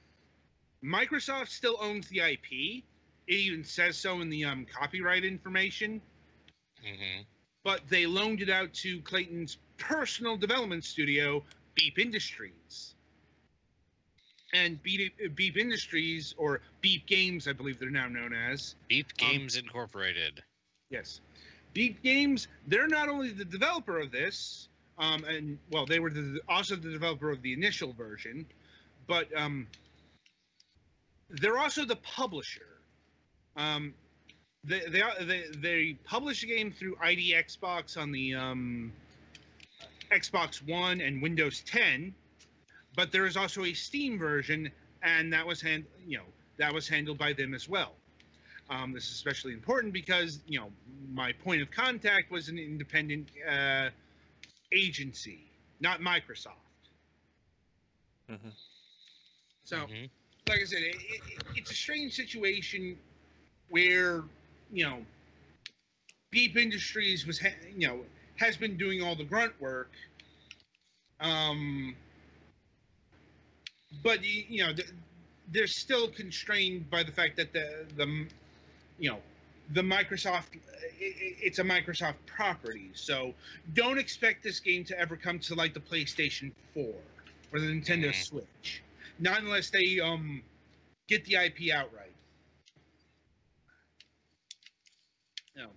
Microsoft 0.84 1.48
still 1.48 1.76
owns 1.80 2.08
the 2.08 2.20
IP. 2.20 2.84
It 3.26 3.34
even 3.34 3.64
says 3.64 3.96
so 3.96 4.20
in 4.20 4.28
the 4.30 4.44
um, 4.44 4.64
copyright 4.66 5.24
information, 5.24 6.02
hmm 6.82 7.22
but 7.64 7.88
they 7.88 8.06
loaned 8.06 8.40
it 8.40 8.48
out 8.50 8.72
to 8.72 9.00
Clayton's 9.02 9.58
personal 9.78 10.36
development 10.36 10.84
studio, 10.84 11.44
Beep 11.74 11.98
Industries. 11.98 12.91
And 14.52 14.82
Beep, 14.82 15.34
Beep 15.34 15.56
Industries, 15.56 16.34
or 16.36 16.60
Beep 16.82 17.06
Games, 17.06 17.48
I 17.48 17.52
believe 17.52 17.78
they're 17.78 17.90
now 17.90 18.08
known 18.08 18.34
as, 18.34 18.74
Beep 18.88 19.06
Um, 19.22 19.28
Games 19.28 19.56
Incorporated. 19.56 20.42
Yes. 20.90 21.20
Beep 21.72 22.02
Games, 22.02 22.48
they're 22.66 22.88
not 22.88 23.08
only 23.08 23.30
the 23.30 23.46
developer 23.46 23.98
of 23.98 24.10
this, 24.10 24.68
um, 24.98 25.24
and 25.24 25.58
well, 25.70 25.86
they 25.86 26.00
were 26.00 26.10
the, 26.10 26.40
also 26.48 26.76
the 26.76 26.90
developer 26.90 27.30
of 27.30 27.40
the 27.40 27.54
initial 27.54 27.94
version, 27.94 28.44
but 29.06 29.26
um, 29.34 29.66
they're 31.30 31.58
also 31.58 31.84
the 31.86 31.96
publisher. 31.96 32.66
Um, 33.56 33.94
they, 34.64 34.80
they, 34.80 35.02
they, 35.22 35.44
they 35.56 35.96
publish 36.04 36.42
a 36.42 36.46
game 36.46 36.72
through 36.72 36.96
ID@Xbox 37.00 37.96
on 37.96 38.12
the 38.12 38.34
um, 38.34 38.92
Xbox 40.12 40.66
One 40.68 41.00
and 41.00 41.22
Windows 41.22 41.62
10, 41.66 42.14
but 42.94 43.12
there 43.12 43.26
is 43.26 43.36
also 43.36 43.64
a 43.64 43.72
Steam 43.72 44.18
version, 44.18 44.70
and 45.02 45.32
that 45.32 45.46
was 45.46 45.60
hand, 45.60 45.84
you 46.06 46.18
know, 46.18 46.24
that 46.58 46.72
was 46.72 46.88
handled 46.88 47.18
by 47.18 47.32
them 47.32 47.54
as 47.54 47.68
well. 47.68 47.94
Um, 48.68 48.92
this 48.92 49.04
is 49.06 49.12
especially 49.12 49.52
important 49.52 49.92
because 49.92 50.40
you 50.46 50.58
know 50.58 50.70
my 51.12 51.32
point 51.32 51.62
of 51.62 51.70
contact 51.70 52.30
was 52.30 52.48
an 52.48 52.58
independent 52.58 53.28
uh, 53.48 53.90
agency, 54.72 55.40
not 55.80 56.00
Microsoft. 56.00 56.56
Mhm. 58.28 58.52
So, 59.64 59.88
Mhm. 59.88 60.10
like 60.46 60.60
I 60.60 60.64
said, 60.64 60.82
it, 60.82 60.96
it, 60.96 61.22
it's 61.56 61.70
a 61.70 61.74
strange 61.74 62.14
situation 62.14 62.98
where 63.68 64.22
you 64.72 64.84
know 64.84 65.04
Beep 66.30 66.56
Industries 66.56 67.26
was 67.26 67.40
ha- 67.40 67.58
you 67.76 67.86
know 67.86 68.04
has 68.36 68.56
been 68.56 68.76
doing 68.76 69.02
all 69.02 69.14
the 69.14 69.24
grunt 69.24 69.60
work. 69.60 69.90
Um, 71.20 71.96
but 74.02 74.24
you 74.24 74.64
know 74.64 74.72
they're 75.52 75.66
still 75.66 76.08
constrained 76.08 76.88
by 76.90 77.02
the 77.02 77.12
fact 77.12 77.36
that 77.36 77.52
the 77.52 77.84
the 77.96 78.26
you 78.98 79.10
know 79.10 79.18
the 79.72 79.82
Microsoft 79.82 80.46
it's 80.98 81.58
a 81.58 81.64
Microsoft 81.64 82.16
property. 82.26 82.90
So 82.94 83.34
don't 83.74 83.98
expect 83.98 84.42
this 84.42 84.60
game 84.60 84.84
to 84.84 84.98
ever 84.98 85.16
come 85.16 85.38
to 85.40 85.54
like 85.54 85.74
the 85.74 85.80
PlayStation 85.80 86.52
4 86.74 86.84
or 87.52 87.60
the 87.60 87.66
Nintendo 87.66 88.08
Mhm. 88.10 88.14
Switch. 88.14 88.82
Not 89.18 89.40
unless 89.42 89.70
they 89.70 90.00
um 90.00 90.42
get 91.08 91.24
the 91.24 91.36
IP 91.36 91.70
outright. 91.74 92.12
No. 95.56 95.68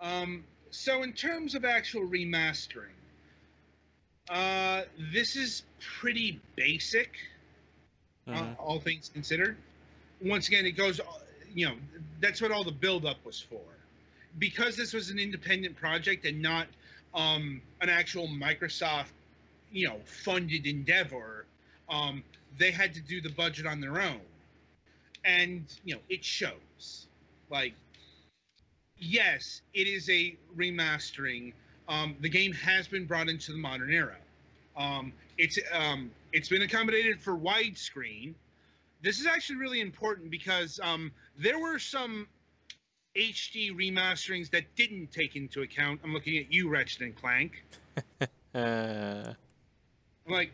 Um 0.00 0.44
so 0.70 1.02
in 1.02 1.12
terms 1.12 1.54
of 1.54 1.64
actual 1.64 2.02
remastering, 2.08 2.94
uh 4.28 4.82
this 5.12 5.36
is 5.36 5.62
pretty 6.00 6.40
basic 6.56 7.16
uh, 8.32 8.44
Mhm. 8.44 8.56
all 8.58 8.78
things 8.80 9.08
considered. 9.08 9.56
Once 10.20 10.48
again, 10.48 10.64
it 10.66 10.72
goes, 10.72 11.00
uh, 11.00 11.04
you 11.54 11.66
know, 11.66 11.74
that's 12.20 12.40
what 12.40 12.50
all 12.50 12.64
the 12.64 12.72
buildup 12.72 13.24
was 13.24 13.40
for. 13.40 13.60
Because 14.38 14.76
this 14.76 14.92
was 14.92 15.10
an 15.10 15.18
independent 15.18 15.76
project 15.76 16.24
and 16.24 16.40
not 16.42 16.66
um, 17.14 17.60
an 17.80 17.88
actual 17.88 18.28
Microsoft, 18.28 19.12
you 19.72 19.86
know, 19.88 19.98
funded 20.04 20.66
endeavor, 20.66 21.46
um, 21.88 22.22
they 22.58 22.70
had 22.70 22.94
to 22.94 23.00
do 23.00 23.20
the 23.20 23.30
budget 23.30 23.66
on 23.66 23.80
their 23.80 24.00
own. 24.00 24.20
And, 25.24 25.64
you 25.84 25.94
know, 25.94 26.00
it 26.08 26.24
shows. 26.24 27.06
Like, 27.50 27.74
yes, 28.98 29.62
it 29.74 29.86
is 29.86 30.08
a 30.08 30.36
remastering. 30.56 31.52
Um, 31.88 32.16
the 32.20 32.28
game 32.28 32.52
has 32.52 32.86
been 32.88 33.04
brought 33.06 33.28
into 33.28 33.52
the 33.52 33.58
modern 33.58 33.92
era. 33.92 34.16
Um, 34.76 35.12
it's 35.38 35.58
um, 35.72 36.10
it's 36.34 36.48
been 36.48 36.62
accommodated 36.62 37.22
for 37.22 37.38
widescreen. 37.38 38.34
This 39.02 39.20
is 39.20 39.26
actually 39.26 39.56
really 39.56 39.80
important 39.80 40.30
because 40.30 40.80
um, 40.82 41.12
there 41.38 41.60
were 41.60 41.78
some 41.78 42.26
HD 43.16 43.72
remasterings 43.72 44.50
that 44.50 44.64
didn't 44.74 45.12
take 45.12 45.36
into 45.36 45.62
account. 45.62 46.00
I'm 46.02 46.12
looking 46.12 46.36
at 46.38 46.52
you, 46.52 46.68
Ratchet 46.68 47.00
and 47.02 47.16
Clank. 47.16 47.64
Uh, 48.54 49.34
Like, 50.28 50.52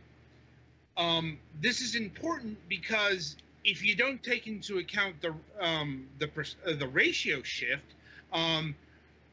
um, 0.97 1.39
this 1.61 1.83
is 1.83 1.97
important 1.97 2.57
because 2.67 3.37
if 3.63 3.85
you 3.85 3.95
don't 3.95 4.23
take 4.23 4.47
into 4.47 4.79
account 4.79 5.21
the 5.21 5.35
um, 5.61 6.09
the 6.19 6.31
uh, 6.67 6.73
the 6.77 6.89
ratio 6.89 7.43
shift, 7.43 7.85
um, 8.33 8.75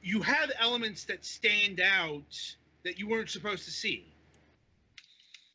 you 0.04 0.22
have 0.22 0.52
elements 0.60 1.06
that 1.06 1.24
stand 1.24 1.80
out 1.80 2.56
that 2.84 3.00
you 3.00 3.08
weren't 3.08 3.30
supposed 3.30 3.64
to 3.64 3.72
see. 3.72 4.04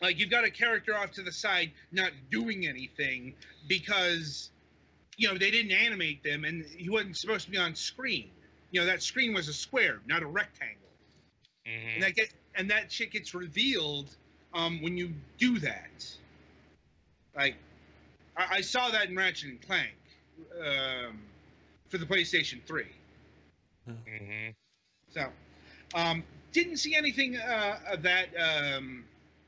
Like 0.02 0.18
you've 0.18 0.30
got 0.30 0.44
a 0.44 0.50
character 0.50 0.96
off 0.96 1.12
to 1.12 1.22
the 1.22 1.32
side 1.32 1.72
not 1.92 2.10
doing 2.30 2.66
anything 2.66 3.34
because 3.68 4.50
you 5.16 5.28
know 5.28 5.38
they 5.38 5.50
didn't 5.50 5.72
animate 5.72 6.22
them 6.24 6.44
and 6.44 6.64
he 6.66 6.90
wasn't 6.90 7.16
supposed 7.16 7.46
to 7.46 7.50
be 7.52 7.58
on 7.58 7.74
screen. 7.76 8.30
You 8.72 8.80
know 8.80 8.86
that 8.86 9.02
screen 9.02 9.32
was 9.34 9.48
a 9.48 9.54
square, 9.54 10.00
not 10.06 10.22
a 10.22 10.26
rectangle 10.26 10.88
Mhm. 11.66 11.94
and 11.94 12.02
that 12.02 12.14
get 12.14 12.32
and 12.56 12.70
that 12.70 12.90
shit 12.92 13.12
gets 13.12 13.34
revealed 13.34 14.16
um, 14.54 14.82
when 14.82 14.96
you 14.96 15.12
do 15.38 15.58
that. 15.60 16.06
Like, 17.34 17.56
I, 18.36 18.56
I 18.56 18.60
saw 18.60 18.90
that 18.90 19.08
in 19.08 19.16
Ratchet 19.16 19.50
and 19.50 19.62
Clank 19.62 19.94
um, 20.60 21.18
for 21.88 21.98
the 21.98 22.06
PlayStation 22.06 22.62
Three. 22.66 22.92
Mhm. 24.06 24.54
So, 25.10 25.32
um, 25.94 26.24
didn't 26.52 26.78
see 26.78 26.94
anything 26.94 27.36
uh, 27.36 27.80
of 27.88 28.02
that 28.02 28.28
um, 28.38 29.04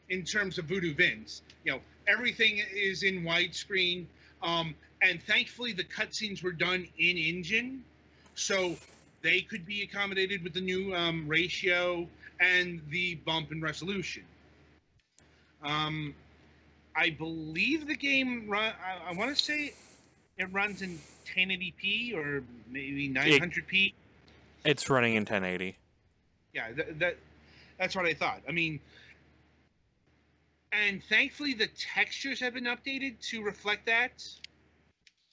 in 0.09 0.23
terms 0.23 0.59
of 0.59 0.67
Voodoo 0.67 0.95
Vince. 0.95 1.43
You 1.65 1.73
know, 1.73 1.81
everything 2.07 2.63
is 2.75 3.03
in 3.03 3.23
widescreen, 3.23 4.07
um, 4.43 4.75
and 5.03 5.23
thankfully 5.23 5.73
the 5.73 5.85
cutscenes 5.85 6.43
were 6.43 6.53
done 6.53 6.87
in 6.99 7.17
engine, 7.17 7.85
so 8.35 8.77
they 9.23 9.41
could 9.41 9.67
be 9.67 9.83
accommodated 9.83 10.43
with 10.43 10.55
the 10.55 10.61
new 10.61 10.95
um, 10.95 11.27
ratio 11.27 12.07
and 12.41 12.81
the 12.91 13.15
bump 13.17 13.53
in 13.53 13.61
resolution. 13.61 14.25
Um, 15.63 16.15
I 16.97 17.11
believe 17.11 17.87
the 17.87 17.97
game 17.97 18.49
run. 18.49 18.73
I, 18.85 19.11
I 19.11 19.15
want 19.15 19.35
to 19.35 19.43
say 19.43 19.73
it 20.37 20.53
runs 20.53 20.83
in 20.83 20.99
1080p 21.35 22.15
or 22.15 22.45
maybe 22.71 23.09
900p. 23.09 23.95
it's 24.65 24.91
running 24.91 25.15
in 25.15 25.23
1080. 25.23 25.77
Yeah, 26.53 26.73
that, 26.73 26.99
that 26.99 27.17
that's 27.79 27.97
what 27.97 28.05
I 28.07 28.15
thought. 28.15 28.41
I 28.49 28.53
mean, 28.53 28.79
and 30.83 31.03
thankfully 31.05 31.55
the 31.55 31.69
textures 31.69 32.41
have 32.41 32.55
been 32.55 32.65
updated 32.65 33.21
to 33.31 33.43
reflect 33.43 33.87
that. 33.87 34.25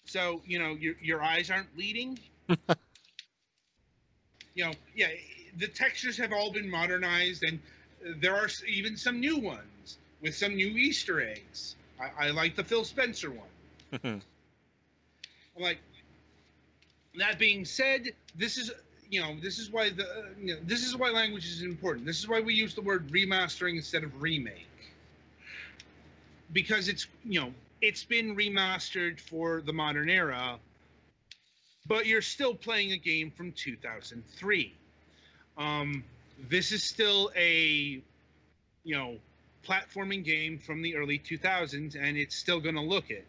So 0.05 0.41
you 0.45 0.59
know 0.59 0.71
your 0.71 0.95
your 1.01 1.21
eyes 1.21 1.49
aren't 1.49 1.73
bleeding. 1.75 2.19
you 4.55 4.65
know, 4.65 4.71
yeah, 4.95 5.07
the 5.57 5.67
textures 5.67 6.17
have 6.17 6.33
all 6.33 6.51
been 6.51 6.69
modernized, 6.69 7.43
and 7.43 7.59
there 8.17 8.35
are 8.35 8.49
even 8.67 8.97
some 8.97 9.19
new 9.19 9.37
ones 9.37 9.97
with 10.21 10.35
some 10.35 10.55
new 10.55 10.67
Easter 10.67 11.21
eggs. 11.21 11.75
I, 11.99 12.27
I 12.27 12.29
like 12.31 12.55
the 12.55 12.63
Phil 12.63 12.83
Spencer 12.83 13.31
one. 13.31 13.47
I'm 14.03 14.21
like, 15.59 15.79
that 17.17 17.37
being 17.37 17.65
said, 17.65 18.09
this 18.35 18.57
is 18.57 18.71
you 19.09 19.21
know 19.21 19.35
this 19.41 19.59
is 19.59 19.69
why 19.69 19.89
the 19.89 20.29
you 20.41 20.55
know, 20.55 20.59
this 20.63 20.85
is 20.85 20.95
why 20.95 21.09
language 21.09 21.45
is 21.45 21.61
important. 21.61 22.05
This 22.05 22.19
is 22.19 22.27
why 22.27 22.41
we 22.41 22.53
use 22.53 22.73
the 22.73 22.81
word 22.81 23.09
remastering 23.09 23.75
instead 23.75 24.03
of 24.03 24.21
remake 24.21 24.67
because 26.53 26.87
it's 26.87 27.07
you 27.23 27.39
know 27.39 27.53
it's 27.81 28.03
been 28.03 28.35
remastered 28.35 29.19
for 29.19 29.61
the 29.61 29.73
modern 29.73 30.09
era, 30.09 30.57
but 31.87 32.05
you're 32.05 32.21
still 32.21 32.53
playing 32.53 32.91
a 32.91 32.97
game 32.97 33.31
from 33.31 33.51
2003. 33.53 34.73
Um, 35.57 36.03
this 36.49 36.71
is 36.71 36.83
still 36.83 37.31
a 37.35 38.01
you 38.83 38.95
know 38.95 39.17
platforming 39.67 40.23
game 40.23 40.57
from 40.57 40.81
the 40.81 40.95
early 40.95 41.19
2000s, 41.19 41.95
and 41.95 42.17
it's 42.17 42.35
still 42.35 42.59
going 42.59 42.75
to 42.75 42.81
look 42.81 43.09
it. 43.09 43.25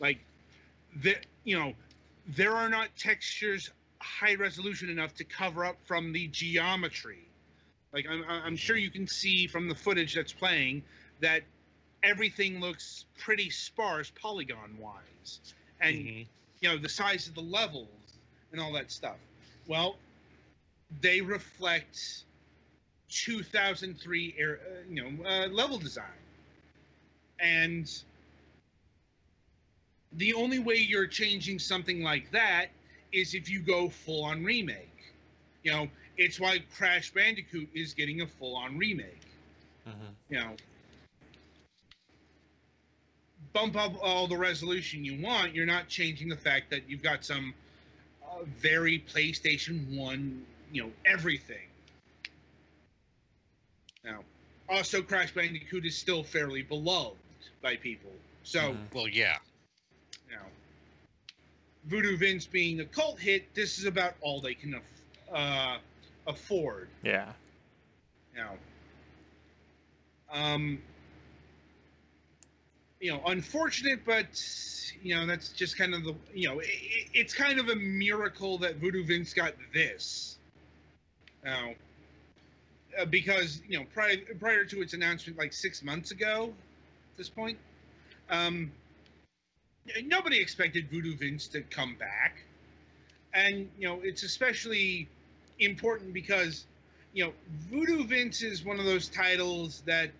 Like, 0.00 0.18
the, 1.02 1.16
you 1.44 1.58
know, 1.58 1.74
there 2.28 2.52
are 2.52 2.68
not 2.68 2.88
textures 2.96 3.70
high 4.00 4.34
resolution 4.34 4.90
enough 4.90 5.14
to 5.14 5.24
cover 5.24 5.64
up 5.64 5.76
from 5.84 6.12
the 6.12 6.26
geometry. 6.28 7.28
Like, 7.92 8.06
I'm, 8.10 8.24
I'm 8.28 8.56
sure 8.56 8.76
you 8.76 8.90
can 8.90 9.06
see 9.06 9.46
from 9.46 9.68
the 9.68 9.74
footage 9.74 10.14
that's 10.14 10.32
playing 10.32 10.82
that 11.20 11.42
everything 12.06 12.60
looks 12.60 13.04
pretty 13.18 13.50
sparse 13.50 14.12
polygon 14.20 14.78
wise. 14.78 15.40
And, 15.80 16.08
Mhm. 16.08 16.26
you 16.60 16.68
know, 16.68 16.78
the 16.78 16.88
size 16.88 17.26
of 17.26 17.34
the 17.34 17.42
levels 17.42 17.88
and 18.52 18.60
all 18.60 18.72
that 18.72 18.90
stuff. 18.92 19.18
Well, 19.66 19.96
they 21.00 21.20
reflect 21.20 22.24
2003 23.08 24.34
era, 24.38 24.58
uh, 24.58 24.82
you 24.88 25.02
know, 25.02 25.24
uh, 25.28 25.48
level 25.48 25.78
design. 25.78 26.22
And 27.40 27.90
the 30.12 30.32
only 30.34 30.58
way 30.58 30.76
you're 30.76 31.06
changing 31.06 31.58
something 31.58 32.02
like 32.02 32.30
that 32.30 32.68
is 33.12 33.34
if 33.34 33.50
you 33.50 33.60
go 33.60 33.88
full 33.88 34.24
on 34.24 34.44
remake. 34.44 35.14
You 35.62 35.72
know, 35.72 35.90
it's 36.16 36.38
why 36.40 36.60
Crash 36.76 37.10
Bandicoot 37.12 37.68
is 37.74 37.92
getting 37.94 38.20
a 38.20 38.26
full 38.26 38.56
on 38.56 38.78
remake. 38.78 39.20
Mhm. 39.86 40.16
You 40.30 40.38
know, 40.38 40.56
bump 43.56 43.74
up 43.74 43.94
all 44.02 44.26
the 44.26 44.36
resolution 44.36 45.02
you 45.02 45.18
want. 45.22 45.54
You're 45.54 45.64
not 45.64 45.88
changing 45.88 46.28
the 46.28 46.36
fact 46.36 46.68
that 46.70 46.82
you've 46.90 47.02
got 47.02 47.24
some 47.24 47.54
uh, 48.22 48.44
very 48.44 49.02
PlayStation 49.10 49.96
1, 49.96 50.42
you 50.72 50.82
know, 50.82 50.90
everything. 51.06 51.66
Now, 54.04 54.20
also, 54.68 55.00
Crash 55.00 55.32
Bandicoot 55.32 55.86
is 55.86 55.96
still 55.96 56.22
fairly 56.22 56.60
beloved 56.62 57.16
by 57.62 57.76
people. 57.76 58.12
So, 58.42 58.74
Mhm. 58.74 58.92
Well, 58.94 59.08
yeah. 59.08 59.38
you 60.28 60.36
know, 60.36 60.42
Voodoo 61.86 62.18
Vince 62.18 62.44
being 62.46 62.80
a 62.80 62.84
cult 62.84 63.18
hit, 63.18 63.54
this 63.54 63.78
is 63.78 63.86
about 63.86 64.16
all 64.20 64.42
they 64.42 64.54
can 64.54 64.74
aff- 64.74 65.32
uh, 65.32 65.78
afford. 66.26 66.90
Yeah. 67.02 67.32
You 68.34 68.40
know, 68.42 68.58
um, 70.30 70.82
you 73.06 73.12
know, 73.12 73.20
unfortunate, 73.26 74.04
but 74.04 74.26
you 75.00 75.14
know, 75.14 75.26
that's 75.26 75.50
just 75.50 75.78
kind 75.78 75.94
of 75.94 76.02
the 76.02 76.12
you 76.34 76.48
know, 76.48 76.58
it, 76.58 76.66
it's 77.14 77.32
kind 77.32 77.60
of 77.60 77.68
a 77.68 77.76
miracle 77.76 78.58
that 78.58 78.78
Voodoo 78.78 79.04
Vince 79.04 79.32
got 79.32 79.54
this. 79.72 80.38
Now, 81.44 81.74
uh, 82.98 83.04
because 83.04 83.62
you 83.68 83.78
know, 83.78 83.86
prior 83.94 84.16
prior 84.40 84.64
to 84.64 84.82
its 84.82 84.92
announcement, 84.92 85.38
like 85.38 85.52
six 85.52 85.84
months 85.84 86.10
ago, 86.10 86.52
at 87.12 87.16
this 87.16 87.28
point, 87.28 87.58
um, 88.28 88.72
nobody 90.02 90.40
expected 90.40 90.90
Voodoo 90.90 91.14
Vince 91.14 91.46
to 91.46 91.60
come 91.60 91.94
back, 91.94 92.42
and 93.32 93.70
you 93.78 93.86
know, 93.86 94.00
it's 94.02 94.24
especially 94.24 95.06
important 95.60 96.12
because 96.12 96.66
you 97.12 97.26
know, 97.26 97.32
Voodoo 97.70 98.02
Vince 98.02 98.42
is 98.42 98.64
one 98.64 98.80
of 98.80 98.84
those 98.84 99.08
titles 99.08 99.84
that 99.86 100.10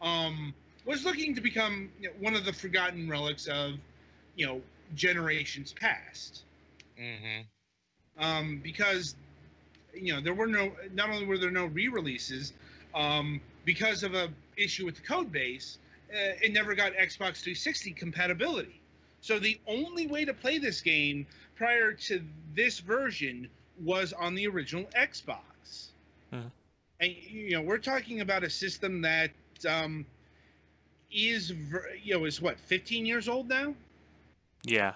um, 0.00 0.54
was 0.90 1.06
looking 1.06 1.36
to 1.36 1.42
become 1.42 1.92
you 2.00 2.10
know, 2.10 2.16
one 2.20 2.36
of 2.36 2.46
the 2.46 2.54
forgotten 2.54 3.08
relics 3.10 3.46
of, 3.48 3.80
you 4.36 4.46
know, 4.46 4.62
generations 4.94 5.72
past. 5.72 6.44
hmm 6.96 7.48
Um, 8.18 8.60
because, 8.62 9.16
you 9.94 10.12
know, 10.14 10.20
there 10.20 10.34
were 10.34 10.46
no, 10.46 10.76
not 10.92 11.10
only 11.10 11.26
were 11.26 11.38
there 11.38 11.50
no 11.50 11.66
re-releases, 11.66 12.52
um, 12.94 13.42
because 13.64 14.04
of 14.04 14.14
a 14.14 14.34
issue 14.56 14.86
with 14.86 14.96
the 14.96 15.02
code 15.02 15.32
base, 15.32 15.78
uh, 16.12 16.34
it 16.42 16.52
never 16.52 16.74
got 16.74 16.92
Xbox 16.94 17.42
360 17.42 17.92
compatibility. 17.92 18.82
So 19.20 19.38
the 19.38 19.60
only 19.66 20.06
way 20.06 20.24
to 20.24 20.34
play 20.34 20.58
this 20.58 20.80
game 20.82 21.26
prior 21.56 21.92
to 21.94 22.24
this 22.54 22.80
version 22.80 23.50
was 23.80 24.12
on 24.12 24.34
the 24.34 24.46
original 24.48 24.86
Xbox. 24.96 25.92
Mhm. 26.32 26.52
And 27.00 27.12
you 27.12 27.52
know, 27.52 27.62
we're 27.62 27.78
talking 27.78 28.20
about 28.20 28.44
a 28.44 28.50
system 28.50 29.02
that 29.02 29.32
um, 29.68 30.06
is 31.10 31.50
you 32.02 32.14
know 32.18 32.24
is 32.24 32.40
what 32.40 32.58
15 32.58 33.04
years 33.06 33.28
old 33.28 33.48
now. 33.48 33.74
Yeah. 34.64 34.94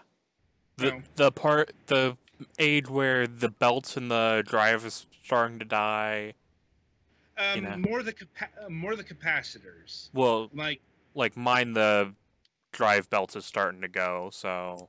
The 0.77 0.91
No. 0.93 1.03
the 1.17 1.33
part 1.33 1.73
the 1.87 2.17
age 2.59 2.89
where 2.89 3.27
the 3.27 3.49
belts 3.49 3.97
and 3.97 4.11
the 4.11 4.43
drive 4.47 4.85
is 4.85 5.07
starting 5.25 5.59
to 5.61 5.65
die. 5.65 6.35
Um, 7.37 7.57
You 7.57 7.61
know. 7.63 7.77
More 7.77 8.03
the 8.03 8.13
capa- 8.13 8.65
uh, 8.67 8.69
more 8.69 8.97
the 8.97 9.05
capacitors. 9.05 10.09
Well, 10.13 10.51
Like 10.53 10.81
like 11.15 11.37
mine 11.37 11.73
the 11.73 12.15
drive 12.73 13.09
belts 13.11 13.37
is 13.37 13.45
starting 13.47 13.81
to 13.83 13.89
go, 13.89 14.31
so 14.33 14.89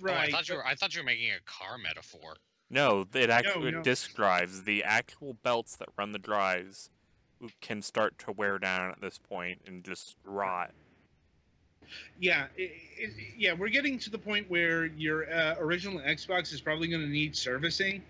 right. 0.00 0.16
Oh, 0.16 0.20
I 0.20 0.30
thought 0.30 0.48
you 0.48 0.54
were. 0.56 0.66
I 0.66 0.74
thought 0.74 0.94
you 0.94 1.00
were 1.02 1.06
making 1.06 1.30
a 1.32 1.40
car 1.44 1.76
metaphor. 1.78 2.36
no, 2.70 3.06
it 3.14 3.30
actually 3.30 3.72
no. 3.72 3.82
disk 3.82 4.14
drives, 4.14 4.64
the 4.64 4.82
actual 4.84 5.34
belts 5.34 5.76
that 5.76 5.88
run 5.96 6.12
the 6.12 6.18
drives 6.18 6.90
can 7.60 7.82
start 7.82 8.18
to 8.18 8.32
wear 8.32 8.58
down 8.58 8.90
at 8.90 9.00
this 9.00 9.18
point 9.18 9.60
and 9.66 9.84
just 9.84 10.16
rot. 10.24 10.72
Yeah, 12.20 12.46
it, 12.56 12.72
it, 12.98 13.10
yeah, 13.36 13.52
we're 13.54 13.70
getting 13.70 13.98
to 14.00 14.10
the 14.10 14.18
point 14.18 14.50
where 14.50 14.86
your 14.86 15.32
uh, 15.32 15.54
original 15.58 16.00
Xbox 16.00 16.52
is 16.52 16.60
probably 16.60 16.88
going 16.88 17.02
to 17.02 17.08
need 17.08 17.34
servicing. 17.34 18.02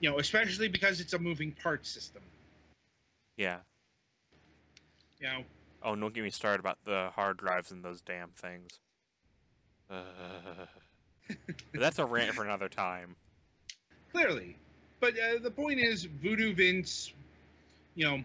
You 0.00 0.10
know, 0.10 0.18
especially 0.18 0.68
because 0.68 1.00
it's 1.00 1.12
a 1.12 1.18
moving 1.18 1.52
parts 1.52 1.88
system. 1.88 2.22
Yeah. 3.36 3.58
You 5.20 5.28
know, 5.28 5.44
Oh, 5.84 5.96
don't 5.96 6.14
get 6.14 6.22
me 6.22 6.30
started 6.30 6.60
about 6.60 6.78
the 6.84 7.10
hard 7.14 7.38
drives 7.38 7.70
and 7.70 7.84
those 7.84 8.00
damn 8.00 8.30
things. 8.30 8.80
Uh, 9.90 10.66
that's 11.74 11.98
a 11.98 12.04
rant 12.04 12.34
for 12.34 12.44
another 12.44 12.68
time. 12.68 13.14
clearly. 14.10 14.56
But 15.00 15.14
uh, 15.18 15.38
the 15.42 15.50
point 15.50 15.80
is, 15.80 16.04
Voodoo 16.04 16.54
Vince, 16.54 17.12
you 17.94 18.06
know, 18.06 18.24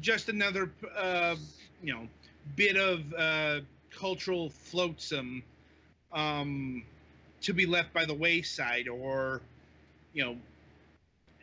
just 0.00 0.28
another, 0.28 0.70
uh, 0.96 1.36
you 1.82 1.92
know, 1.92 2.08
bit 2.56 2.76
of 2.76 3.12
uh, 3.14 3.60
cultural 3.90 4.50
flotsam 4.50 5.42
um, 6.12 6.82
to 7.42 7.52
be 7.52 7.66
left 7.66 7.92
by 7.92 8.04
the 8.04 8.14
wayside, 8.14 8.88
or, 8.88 9.40
you 10.12 10.24
know, 10.24 10.36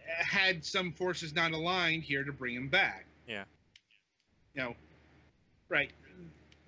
had 0.07 0.65
some 0.65 0.91
forces 0.91 1.35
not 1.35 1.51
aligned 1.51 2.03
here 2.03 2.23
to 2.23 2.31
bring 2.31 2.55
him 2.55 2.67
back. 2.67 3.05
Yeah. 3.27 3.43
You 4.55 4.63
know, 4.63 4.75
right. 5.69 5.91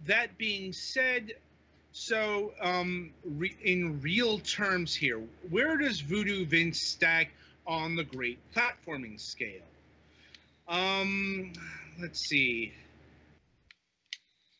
That 0.05 0.37
being 0.37 0.73
said, 0.73 1.33
so 1.91 2.53
um, 2.61 3.11
re- 3.23 3.57
in 3.63 4.01
real 4.01 4.39
terms 4.39 4.95
here, 4.95 5.21
where 5.49 5.77
does 5.77 5.99
Voodoo 5.99 6.45
Vince 6.45 6.79
stack 6.81 7.31
on 7.67 7.95
the 7.95 8.03
great 8.03 8.39
platforming 8.55 9.19
scale? 9.19 9.61
Um, 10.71 11.51
let's 11.99 12.21
see. 12.21 12.71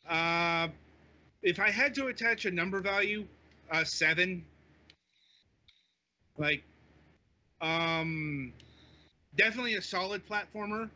Uh, 0.08 0.68
if 1.42 1.58
I 1.58 1.72
had 1.72 1.96
to 1.96 2.08
attach 2.08 2.44
a 2.44 2.52
number 2.52 2.82
value, 2.82 3.26
uh, 3.72 3.86
seven. 3.86 4.44
Like, 6.38 6.64
um, 7.62 8.52
definitely 9.38 9.76
a 9.76 9.82
solid 9.82 10.24
platformer. 10.28 10.90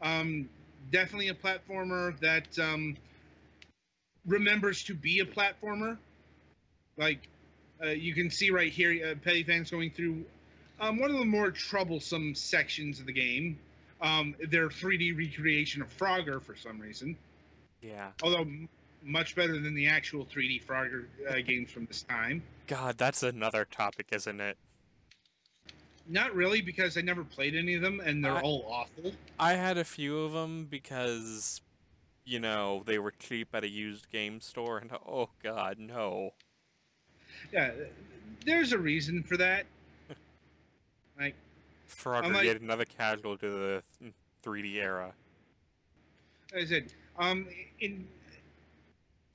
Um, 0.00 0.48
definitely 0.90 1.28
a 1.28 1.34
platformer 1.34 2.18
that 2.20 2.58
um, 2.58 2.96
remembers 4.26 4.82
to 4.84 4.94
be 4.94 5.20
a 5.20 5.26
platformer. 5.26 5.98
Like, 6.96 7.28
uh, 7.84 7.90
you 7.90 8.14
can 8.14 8.30
see 8.30 8.50
right 8.50 8.72
here, 8.72 9.10
uh, 9.10 9.14
Petty 9.22 9.42
Fans 9.42 9.70
going 9.70 9.90
through 9.90 10.24
um, 10.80 10.98
one 10.98 11.10
of 11.10 11.18
the 11.18 11.26
more 11.26 11.50
troublesome 11.50 12.34
sections 12.34 12.98
of 12.98 13.04
the 13.04 13.12
game. 13.12 13.58
Um, 14.00 14.34
their 14.48 14.68
3D 14.68 15.16
recreation 15.16 15.82
of 15.82 15.96
Frogger 15.96 16.40
for 16.42 16.54
some 16.54 16.78
reason, 16.80 17.16
Yeah. 17.82 18.12
although 18.22 18.42
m- 18.42 18.68
much 19.02 19.34
better 19.34 19.58
than 19.58 19.74
the 19.74 19.88
actual 19.88 20.24
3D 20.24 20.64
Frogger 20.64 21.06
uh, 21.28 21.40
games 21.46 21.70
from 21.70 21.86
this 21.86 22.02
time. 22.02 22.42
God, 22.68 22.96
that's 22.96 23.22
another 23.24 23.64
topic, 23.64 24.08
isn't 24.12 24.40
it? 24.40 24.56
Not 26.08 26.32
really, 26.34 26.60
because 26.62 26.96
I 26.96 27.00
never 27.00 27.24
played 27.24 27.54
any 27.56 27.74
of 27.74 27.82
them, 27.82 27.98
and 28.00 28.24
they're 28.24 28.36
I- 28.36 28.40
all 28.40 28.64
awful. 28.70 29.12
I 29.38 29.54
had 29.54 29.76
a 29.76 29.84
few 29.84 30.20
of 30.20 30.32
them 30.32 30.66
because, 30.66 31.60
you 32.24 32.38
know, 32.38 32.82
they 32.86 32.98
were 33.00 33.10
cheap 33.18 33.48
at 33.52 33.64
a 33.64 33.68
used 33.68 34.10
game 34.12 34.40
store, 34.40 34.78
and 34.78 34.92
oh 34.92 35.30
god, 35.42 35.78
no. 35.80 36.34
Yeah, 37.52 37.72
there's 38.46 38.72
a 38.72 38.78
reason 38.78 39.22
for 39.24 39.36
that. 39.38 39.66
Like, 41.20 41.34
Frogger, 41.88 42.26
Unlike- 42.26 42.44
yet 42.44 42.60
another 42.60 42.84
casualty 42.84 43.46
to 43.46 43.50
the 43.50 43.82
th- 44.00 44.12
3D 44.42 44.74
era. 44.76 45.14
As 46.54 46.64
I 46.64 46.66
said, 46.66 46.92
um, 47.18 47.48
in 47.80 48.06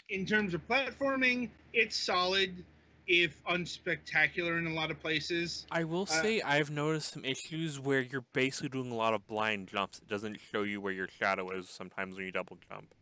in 0.09 0.25
terms 0.25 0.53
of 0.53 0.65
platforming, 0.67 1.49
it's 1.73 1.95
solid. 1.95 2.63
if 3.05 3.43
unspectacular 3.43 4.57
in 4.57 4.65
a 4.65 4.73
lot 4.73 4.89
of 4.89 4.97
places. 5.01 5.67
I 5.69 5.83
will 5.83 6.03
Uh, 6.03 6.21
say 6.21 6.41
I've 6.41 6.71
noticed 6.71 7.11
some 7.11 7.25
issues 7.25 7.77
where 7.77 7.99
you're 7.99 8.23
basically 8.31 8.69
doing 8.69 8.91
a 8.91 8.95
lot 8.95 9.13
of 9.13 9.27
blind 9.27 9.67
jumps. 9.67 9.97
It 9.99 10.07
doesn't 10.07 10.39
show 10.39 10.63
you 10.63 10.79
where 10.79 10.93
your 10.93 11.09
shadow 11.09 11.49
is 11.51 11.67
sometimes 11.69 12.15
when 12.15 12.23
you 12.25 12.31
double 12.31 12.57
jump. 12.69 12.93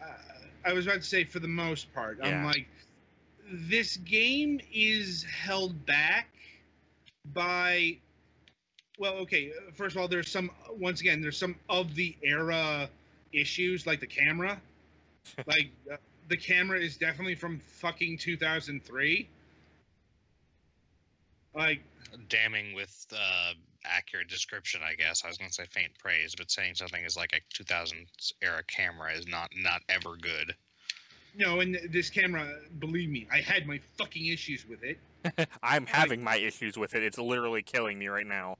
Uh, 0.00 0.06
I 0.64 0.72
was 0.72 0.86
about 0.86 1.02
to 1.02 1.06
say 1.06 1.24
for 1.24 1.38
the 1.38 1.46
most 1.48 1.92
part. 1.92 2.18
I'm 2.22 2.44
like, 2.46 2.66
this 3.44 3.98
game 3.98 4.58
is 4.72 5.22
held 5.24 5.84
back 5.84 6.28
by. 7.26 7.98
Well, 8.98 9.14
okay. 9.14 9.52
uh, 9.52 9.70
First 9.72 9.96
of 9.96 10.02
all, 10.02 10.08
there's 10.08 10.30
some. 10.30 10.50
Once 10.78 11.00
again, 11.00 11.20
there's 11.20 11.38
some 11.38 11.54
of 11.68 11.94
the 11.94 12.16
era 12.22 12.88
issues, 13.32 13.86
like 13.86 14.00
the 14.00 14.06
camera. 14.06 14.60
like 15.46 15.70
uh, 15.90 15.96
the 16.28 16.36
camera 16.36 16.78
is 16.78 16.96
definitely 16.96 17.34
from 17.34 17.58
fucking 17.58 18.18
2003. 18.18 19.28
Like 21.54 21.80
Damning 22.28 22.74
with 22.74 23.06
uh, 23.12 23.52
accurate 23.84 24.28
description, 24.28 24.80
I 24.84 24.94
guess. 24.94 25.24
I 25.24 25.28
was 25.28 25.38
going 25.38 25.50
to 25.50 25.54
say 25.54 25.64
faint 25.70 25.92
praise, 25.98 26.34
but 26.36 26.50
saying 26.50 26.74
something 26.74 27.04
is 27.04 27.16
like 27.16 27.32
a 27.32 27.62
2000s 27.62 28.32
era 28.42 28.62
camera 28.66 29.12
is 29.12 29.26
not 29.26 29.50
not 29.56 29.82
ever 29.88 30.16
good. 30.20 30.54
no, 31.36 31.60
and 31.60 31.78
this 31.90 32.10
camera, 32.10 32.48
believe 32.78 33.10
me, 33.10 33.26
I 33.32 33.38
had 33.38 33.66
my 33.66 33.80
fucking 33.96 34.26
issues 34.26 34.66
with 34.68 34.82
it. 34.82 34.98
I'm 35.62 35.86
having 35.86 36.22
my 36.22 36.36
issues 36.36 36.76
with 36.76 36.94
it. 36.94 37.02
It's 37.02 37.18
literally 37.18 37.62
killing 37.62 37.98
me 37.98 38.08
right 38.08 38.26
now. 38.26 38.56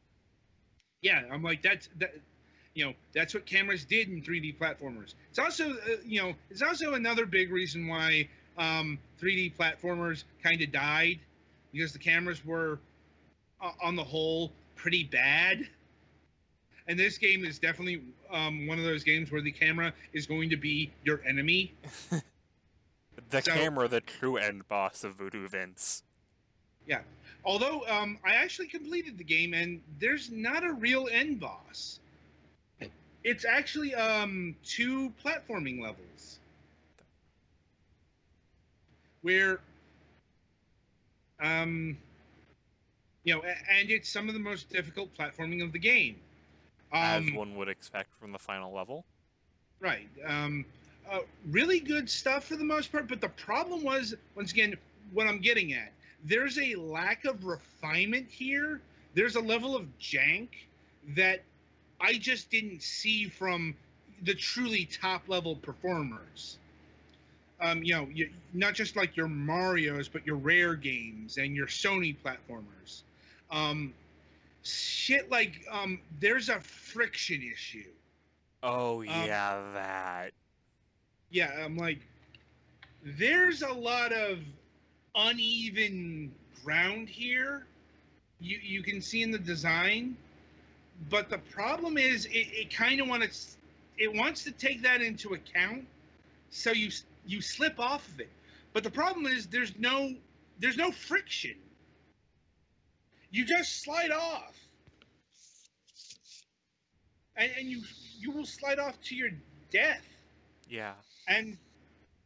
Yeah 1.03 1.23
i'm 1.31 1.43
like 1.43 1.63
that's 1.63 1.89
that 1.99 2.15
you 2.75 2.85
know 2.85 2.93
that's 3.13 3.35
what 3.35 3.45
cameras 3.47 3.85
did 3.85 4.09
in 4.09 4.23
3d 4.23 4.57
platformers. 4.57 5.15
It's 5.31 5.39
also 5.41 5.71
uh, 5.73 5.97
you 6.05 6.23
know 6.23 6.35
it's 6.49 6.63
also 6.63 6.95
another 6.95 7.27
big 7.27 7.51
reason 7.51 7.89
why 7.89 8.29
um, 8.57 8.99
3d 9.21 9.57
platformers 9.57 10.23
kind 10.45 10.61
of 10.63 10.71
died 10.71 11.19
because 11.73 11.93
the 11.93 11.99
cameras 11.99 12.45
were 12.45 12.79
uh, 13.61 13.73
on 13.83 13.97
the 13.97 14.05
whole 14.05 14.53
pretty 14.77 15.03
bad. 15.03 15.67
And 16.87 16.97
this 16.99 17.19
game 17.19 17.45
is 17.45 17.59
definitely 17.59 18.01
um, 18.31 18.67
one 18.69 18.79
of 18.79 18.85
those 18.85 19.03
games 19.03 19.33
where 19.33 19.43
the 19.43 19.51
camera 19.53 19.93
is 20.13 20.27
going 20.27 20.49
to 20.51 20.57
be 20.57 20.93
your 21.05 21.21
enemy. 21.27 21.75
The 23.31 23.43
So- 23.43 23.53
camera, 23.53 23.89
the 23.89 24.01
true 24.01 24.37
end 24.37 24.69
boss 24.69 25.03
of 25.03 25.17
Voodoo 25.17 25.49
Vince. 25.49 26.05
Although 27.45 27.83
um, 27.89 28.19
i 28.25 28.35
actually 28.35 28.69
completed 28.69 29.17
the 29.19 29.25
game 29.25 29.55
and 29.55 29.81
there's 29.99 30.31
not 30.31 30.65
a 30.65 30.73
real 30.73 31.09
end 31.11 31.41
boss 31.41 32.01
it's 33.25 33.45
actually 33.45 33.95
um, 33.95 34.55
two 34.65 35.13
platforming 35.25 35.83
levels 35.83 36.39
where 39.23 39.61
um, 41.41 41.97
you 43.25 43.35
know 43.35 43.43
and 43.43 43.91
it's 43.91 44.09
some 44.09 44.29
of 44.29 44.35
the 44.35 44.41
most 44.41 44.71
difficult 44.71 45.11
platforming 45.17 45.63
of 45.63 45.73
the 45.73 45.79
game 45.79 46.17
as 46.93 47.27
um, 47.27 47.35
one 47.35 47.57
would 47.57 47.69
expect 47.69 48.15
from 48.15 48.33
the 48.33 48.39
final 48.39 48.73
level. 48.73 49.05
Right. 49.81 50.09
Um, 50.27 50.65
uh, 51.11 51.21
really 51.51 51.81
good 51.81 52.09
stuff 52.09 52.45
for 52.45 52.57
the 52.57 52.65
most 52.65 52.91
part, 52.91 53.09
but 53.09 53.21
the 53.21 53.29
problem 53.31 53.83
was, 53.83 54.15
once 54.35 54.53
again, 54.53 54.75
what 55.13 55.27
I'm 55.27 55.41
getting 55.41 55.73
at. 55.73 55.93
There's 56.25 56.59
a 56.59 56.75
lack 56.75 57.25
of 57.25 57.45
refinement 57.45 58.27
here. 58.29 58.81
There's 59.15 59.37
a 59.37 59.41
level 59.41 59.77
of 59.77 59.87
jank 60.01 60.49
that 61.15 61.43
I 62.01 62.15
just 62.15 62.51
didn't 62.51 62.83
see 62.83 63.29
from 63.29 63.75
the 64.23 64.35
truly 64.35 64.85
top 64.85 65.29
level 65.29 65.57
performers. 65.57 66.59
Um, 67.61 67.83
you 67.83 67.95
know, 67.95 68.09
you, 68.13 68.31
not 68.53 68.75
just 68.75 68.95
like 68.95 69.17
your 69.17 69.29
Mario's, 69.29 70.09
but 70.09 70.25
your 70.27 70.37
Rare 70.37 70.75
games 70.75 71.39
and 71.39 71.57
your 71.57 71.67
Sony 71.67 72.15
platformers. 72.25 73.03
Um, 73.51 73.93
shit 74.63 75.31
like 75.31 75.65
um, 75.71 75.99
there's 76.21 76.49
a 76.49 76.61
friction 76.61 77.43
issue. 77.53 77.91
Oh 78.63 79.03
yeah, 79.03 79.63
that. 79.75 80.33
yeah, 81.31 81.65
I'm 81.65 81.77
like, 81.77 82.01
there's 83.03 83.63
a 83.63 83.73
lot 83.73 84.13
of 84.13 84.39
uneven 85.15 86.33
ground 86.65 87.09
here. 87.09 87.67
You 88.41 88.59
you 88.63 88.83
can 88.83 89.01
see 89.01 89.23
in 89.23 89.31
the 89.31 89.39
design, 89.39 90.17
but 91.11 91.29
the 91.31 91.39
problem 91.39 91.99
is 91.99 92.27
it, 92.27 92.49
it 92.53 92.75
kind 92.75 93.01
of 93.01 93.09
wants 93.09 93.57
it 93.99 94.13
wants 94.15 94.45
to 94.45 94.53
take 94.53 94.83
that 94.83 95.01
into 95.03 95.35
account, 95.35 95.87
so 96.51 96.71
you 96.73 96.91
you 97.27 97.41
slip 97.41 97.79
off 97.79 98.07
of 98.09 98.21
it. 98.21 98.31
But 98.73 98.85
the 98.85 98.91
problem 98.91 99.27
is 99.27 99.47
there's 99.47 99.77
no 99.79 100.15
there's 100.59 100.77
no 100.77 100.91
friction. 100.93 101.57
You 103.31 103.45
just 103.45 103.83
slide 103.83 104.11
off, 104.11 104.57
and, 107.37 107.51
and 107.59 107.69
you 107.69 107.83
you 108.19 108.31
will 108.33 108.47
slide 108.47 108.79
off 108.79 109.01
to 109.03 109.15
your 109.17 109.31
death 109.71 110.05
Yeah. 110.69 110.95
and 111.29 111.59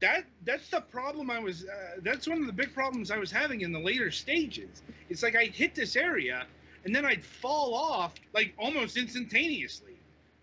that 0.03 0.25
that's 0.45 0.69
the 0.71 0.83
problem 0.83 1.31
i 1.31 1.41
was 1.41 1.65
uh, 1.65 2.01
that's 2.03 2.29
one 2.29 2.41
of 2.41 2.47
the 2.47 2.53
big 2.53 2.75
problems 2.75 3.11
i 3.11 3.19
was 3.19 3.33
having 3.33 3.63
in 3.63 3.73
the 3.73 3.81
later 3.81 4.11
stages. 4.13 4.83
It's 5.11 5.23
like 5.25 5.37
i'd 5.37 5.55
hit 5.55 5.75
this 5.75 5.97
area 5.97 6.47
and 6.85 6.95
then 6.95 7.07
i'd 7.07 7.25
fall 7.25 7.75
off 7.75 8.15
like 8.35 8.55
almost 8.59 8.99
instantaneously. 8.99 9.95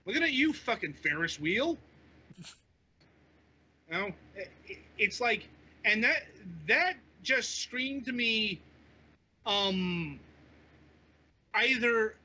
Looking 0.05 0.23
at 0.23 0.33
you 0.33 0.53
fucking 0.53 0.93
ferris 0.95 1.39
wheel. 1.39 1.77
You 3.91 3.97
know 3.97 4.07
it, 4.35 4.49
it- 4.67 4.77
it's 4.97 5.21
like 5.21 5.47
and 5.85 6.03
that 6.03 6.23
that 6.67 6.95
just 7.23 7.61
screamed 7.61 8.05
to 8.05 8.11
me 8.13 8.59
um 9.45 10.19
either 11.55 12.15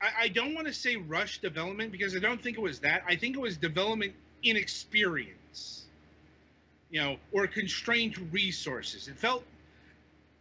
I, 0.00 0.10
I 0.22 0.28
don't 0.28 0.54
want 0.54 0.66
to 0.68 0.72
say 0.74 0.96
rush 0.96 1.40
development 1.40 1.92
because 1.92 2.14
I 2.16 2.20
don't 2.20 2.42
think 2.42 2.56
it 2.56 2.62
was 2.62 2.80
that. 2.80 3.02
I 3.08 3.16
think 3.16 3.36
it 3.36 3.40
was 3.40 3.56
development 3.56 4.14
inexperience, 4.42 5.37
you 6.90 7.00
know, 7.00 7.16
or 7.32 7.46
constrained 7.46 8.32
resources. 8.32 9.08
It 9.08 9.16
felt 9.16 9.44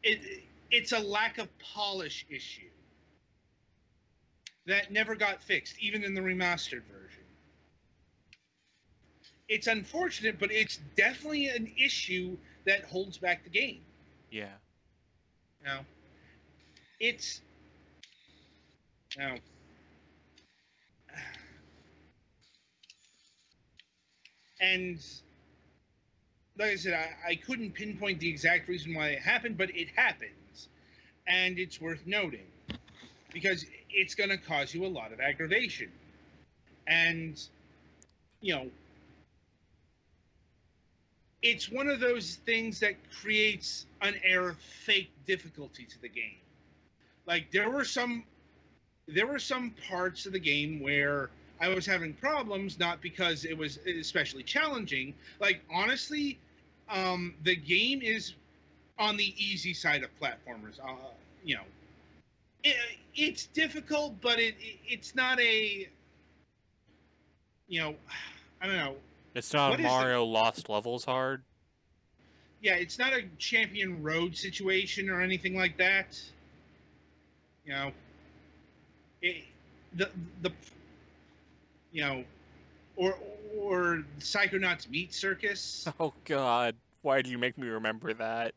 it. 0.04 0.44
It's 0.70 0.92
a 0.92 1.00
lack 1.00 1.38
of 1.38 1.48
polish 1.60 2.26
issue 2.30 2.70
that 4.66 4.92
never 4.92 5.16
got 5.16 5.42
fixed, 5.42 5.76
even 5.80 6.04
in 6.04 6.14
the 6.14 6.22
remastered 6.22 6.84
version. 6.84 7.24
It's 9.48 9.68
unfortunate, 9.68 10.40
but 10.40 10.52
it's 10.52 10.80
definitely 10.98 11.48
an 11.48 11.72
issue 11.78 12.38
that 12.66 12.84
holds 12.84 13.18
back 13.18 13.46
the 13.46 13.50
game. 13.50 13.80
Yeah. 14.30 14.50
You 15.62 15.68
know, 15.68 15.80
it's 17.00 17.42
now. 19.18 19.36
And 24.60 25.00
like 26.58 26.72
I 26.72 26.76
said, 26.76 26.94
I, 26.94 27.32
I 27.32 27.36
couldn't 27.36 27.72
pinpoint 27.72 28.20
the 28.20 28.30
exact 28.30 28.68
reason 28.68 28.94
why 28.94 29.10
it 29.10 29.20
happened, 29.20 29.58
but 29.58 29.70
it 29.76 29.90
happens. 29.96 30.70
And 31.28 31.60
it's 31.60 31.80
worth 31.80 32.06
noting 32.06 32.48
because 33.34 33.66
it's 33.90 34.16
going 34.16 34.30
to 34.30 34.38
cause 34.38 34.74
you 34.74 34.86
a 34.86 34.88
lot 34.88 35.12
of 35.12 35.20
aggravation. 35.20 35.92
And, 36.88 37.40
you 38.42 38.56
know, 38.56 38.68
it's 41.42 41.72
one 41.72 41.88
of 41.88 42.00
those 42.00 42.38
things 42.46 42.80
that 42.80 42.96
creates 43.22 43.86
an 44.02 44.16
air 44.24 44.50
of 44.50 44.58
fake 44.58 45.12
difficulty 45.26 45.86
to 45.86 46.02
the 46.02 46.10
game. 46.10 46.38
Like 47.26 47.52
there 47.52 47.70
were 47.70 47.86
some 47.86 48.24
there 49.08 49.28
were 49.28 49.40
some 49.40 49.74
parts 49.90 50.26
of 50.26 50.34
the 50.34 50.40
game 50.40 50.82
where 50.82 51.30
I 51.60 51.70
was 51.70 51.86
having 51.86 52.14
problems 52.14 52.80
not 52.80 53.02
because 53.02 53.46
it 53.46 53.58
was 53.58 53.78
especially 53.86 54.44
challenging. 54.44 55.14
Like 55.40 55.62
honestly, 55.74 56.40
um, 56.90 57.34
the 57.44 57.56
game 57.56 58.02
is 58.02 58.34
on 59.00 59.18
the 59.18 59.34
easy 59.38 59.74
side 59.74 60.04
of 60.04 60.10
platformers. 60.20 60.80
Uh, 60.84 60.96
you 61.44 61.56
know, 61.56 61.64
it, 62.64 62.76
it's 63.16 63.46
difficult, 63.48 64.20
but 64.22 64.40
it, 64.40 64.56
it 64.60 64.80
it's 64.88 65.16
not 65.16 65.40
a 65.40 65.90
you 67.68 67.82
know, 67.82 67.96
I 68.62 68.68
don't 68.68 68.78
know. 68.78 68.96
It's 69.36 69.54
not 69.54 69.74
is 69.74 69.78
the- 69.78 69.84
Mario 69.84 70.26
Lost 70.26 70.70
Levels 70.70 71.06
hard. 71.06 71.44
yeah, 72.62 72.76
it's 72.76 72.98
not 72.98 73.14
a 73.14 73.24
champion 73.38 74.02
road 74.02 74.36
situation 74.36 75.10
or 75.10 75.22
anything 75.22 75.56
like 75.56 75.78
that. 75.78 76.20
You 77.66 77.74
know, 77.74 77.92
it, 79.22 79.44
the 79.94 80.10
the 80.42 80.52
you 81.98 82.04
know, 82.04 82.24
or 82.96 83.18
or 83.58 84.04
Psychonauts 84.20 84.88
Meat 84.88 85.14
Circus. 85.14 85.88
Oh 86.00 86.14
God, 86.26 86.76
why 87.02 87.24
do 87.24 87.32
you 87.32 87.40
make 87.40 87.58
me 87.58 87.68
remember 87.70 88.14
that? 88.14 88.54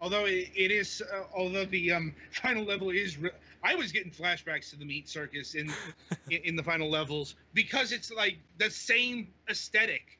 Although 0.00 0.24
it, 0.24 0.48
it 0.56 0.70
is, 0.70 1.02
uh, 1.12 1.24
although 1.36 1.66
the 1.66 1.92
um, 1.92 2.14
final 2.32 2.64
level 2.64 2.88
is, 2.88 3.18
re- 3.18 3.30
I 3.62 3.74
was 3.74 3.92
getting 3.92 4.10
flashbacks 4.10 4.70
to 4.70 4.76
the 4.76 4.86
Meat 4.86 5.10
Circus 5.10 5.54
in, 5.54 5.70
in 6.30 6.40
in 6.44 6.56
the 6.56 6.62
final 6.62 6.88
levels 6.88 7.34
because 7.52 7.92
it's 7.92 8.10
like 8.10 8.38
the 8.56 8.70
same 8.70 9.28
aesthetic 9.50 10.18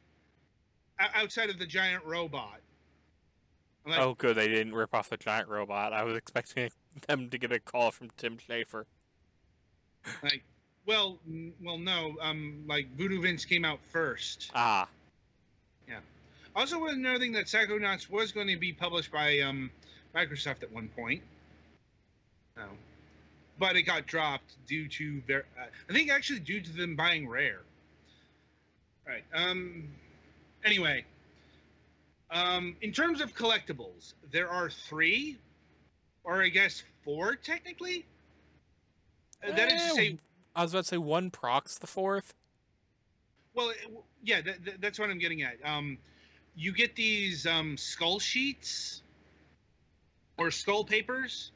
outside 0.98 1.48
of 1.48 1.58
the 1.58 1.66
giant 1.66 2.04
robot. 2.04 2.60
Like, 3.86 4.00
oh, 4.00 4.14
good. 4.18 4.36
They 4.36 4.48
didn't 4.48 4.74
rip 4.74 4.94
off 4.94 5.08
the 5.08 5.16
giant 5.16 5.48
robot. 5.48 5.94
I 5.94 6.02
was 6.04 6.14
expecting 6.14 6.70
them 7.08 7.30
to 7.30 7.38
get 7.38 7.52
a 7.52 7.58
call 7.58 7.90
from 7.90 8.10
Tim 8.18 8.36
Schafer. 8.36 8.84
like, 10.22 10.44
well, 10.86 11.18
n- 11.28 11.52
well, 11.62 11.78
no. 11.78 12.16
Um, 12.20 12.64
like 12.66 12.88
Voodoo 12.96 13.20
Vince 13.20 13.44
came 13.44 13.64
out 13.64 13.78
first. 13.92 14.50
Ah, 14.54 14.88
Yeah. 15.88 16.00
Also, 16.56 16.78
was 16.78 16.96
noting 16.96 17.32
that 17.32 17.46
Psychonauts 17.46 18.10
was 18.10 18.32
going 18.32 18.48
to 18.48 18.56
be 18.56 18.72
published 18.72 19.12
by 19.12 19.38
um, 19.40 19.70
Microsoft 20.14 20.62
at 20.62 20.72
one 20.72 20.88
point. 20.88 21.22
No. 22.56 22.64
But 23.58 23.76
it 23.76 23.82
got 23.82 24.06
dropped 24.06 24.54
due 24.66 24.88
to 24.88 25.22
their, 25.28 25.44
uh, 25.60 25.66
I 25.88 25.92
think 25.92 26.10
actually 26.10 26.40
due 26.40 26.60
to 26.60 26.72
them 26.72 26.96
buying 26.96 27.28
Rare. 27.28 27.60
Right. 29.06 29.24
Um. 29.34 29.88
Anyway. 30.64 31.04
Um. 32.30 32.76
In 32.80 32.92
terms 32.92 33.20
of 33.20 33.34
collectibles, 33.34 34.14
there 34.30 34.48
are 34.48 34.70
three, 34.70 35.36
or 36.24 36.42
I 36.42 36.48
guess 36.48 36.82
four 37.04 37.34
technically. 37.36 38.04
Uh, 39.46 39.52
that 39.52 39.72
is 39.72 39.82
to 39.82 39.88
Eh, 39.88 39.94
say, 39.94 40.18
I 40.54 40.62
was 40.62 40.72
about 40.72 40.84
to 40.84 40.88
say 40.88 40.98
one 40.98 41.30
procs 41.30 41.78
the 41.78 41.86
fourth. 41.86 42.34
Well, 43.54 43.72
yeah, 44.22 44.40
th- 44.40 44.64
th- 44.64 44.76
that's 44.80 44.98
what 44.98 45.10
I'm 45.10 45.18
getting 45.18 45.42
at. 45.42 45.56
Um, 45.64 45.98
you 46.54 46.72
get 46.72 46.96
these 46.96 47.46
um, 47.46 47.76
skull 47.76 48.18
sheets 48.18 49.02
or 50.36 50.50
skull 50.50 50.84
papers 50.84 51.52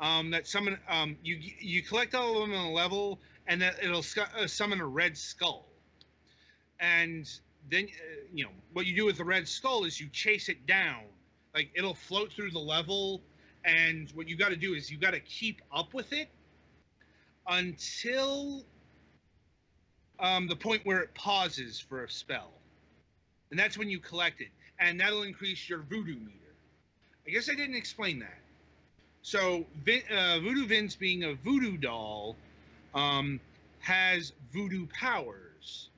um, 0.00 0.30
that 0.30 0.46
summon. 0.46 0.78
Um, 0.88 1.16
you 1.22 1.38
you 1.58 1.82
collect 1.82 2.14
all 2.14 2.42
of 2.42 2.48
them 2.48 2.58
on 2.58 2.66
a 2.66 2.72
level, 2.72 3.20
and 3.46 3.60
that 3.62 3.82
it'll 3.82 4.02
scu- 4.02 4.32
uh, 4.36 4.46
summon 4.46 4.80
a 4.80 4.86
red 4.86 5.16
skull. 5.16 5.66
And 6.80 7.28
then 7.70 7.84
uh, 7.84 8.24
you 8.32 8.44
know 8.44 8.50
what 8.72 8.86
you 8.86 8.94
do 8.94 9.04
with 9.06 9.18
the 9.18 9.24
red 9.24 9.46
skull 9.48 9.84
is 9.84 10.00
you 10.00 10.08
chase 10.08 10.48
it 10.48 10.66
down. 10.66 11.02
Like 11.54 11.70
it'll 11.74 11.94
float 11.94 12.32
through 12.32 12.50
the 12.50 12.58
level, 12.58 13.22
and 13.64 14.10
what 14.14 14.28
you 14.28 14.36
got 14.36 14.50
to 14.50 14.56
do 14.56 14.74
is 14.74 14.90
you 14.90 14.98
got 14.98 15.12
to 15.12 15.20
keep 15.20 15.62
up 15.72 15.94
with 15.94 16.12
it 16.12 16.28
until 17.48 18.64
um, 20.18 20.46
the 20.48 20.56
point 20.56 20.84
where 20.84 21.00
it 21.00 21.14
pauses 21.14 21.78
for 21.80 22.04
a 22.04 22.10
spell, 22.10 22.50
and 23.50 23.58
that's 23.58 23.76
when 23.76 23.90
you 23.90 23.98
collect 23.98 24.40
it, 24.40 24.48
and 24.78 24.98
that'll 25.00 25.22
increase 25.22 25.68
your 25.68 25.80
voodoo 25.80 26.16
meter. 26.16 26.54
I 27.26 27.30
guess 27.30 27.50
I 27.50 27.54
didn't 27.54 27.76
explain 27.76 28.18
that. 28.20 28.38
So, 29.22 29.64
Vin, 29.84 30.02
uh, 30.14 30.40
Voodoo 30.40 30.66
Vince, 30.66 30.96
being 30.96 31.24
a 31.24 31.34
voodoo 31.34 31.78
doll, 31.78 32.36
um, 32.94 33.40
has 33.80 34.32
voodoo 34.52 34.86
powers. 34.88 35.88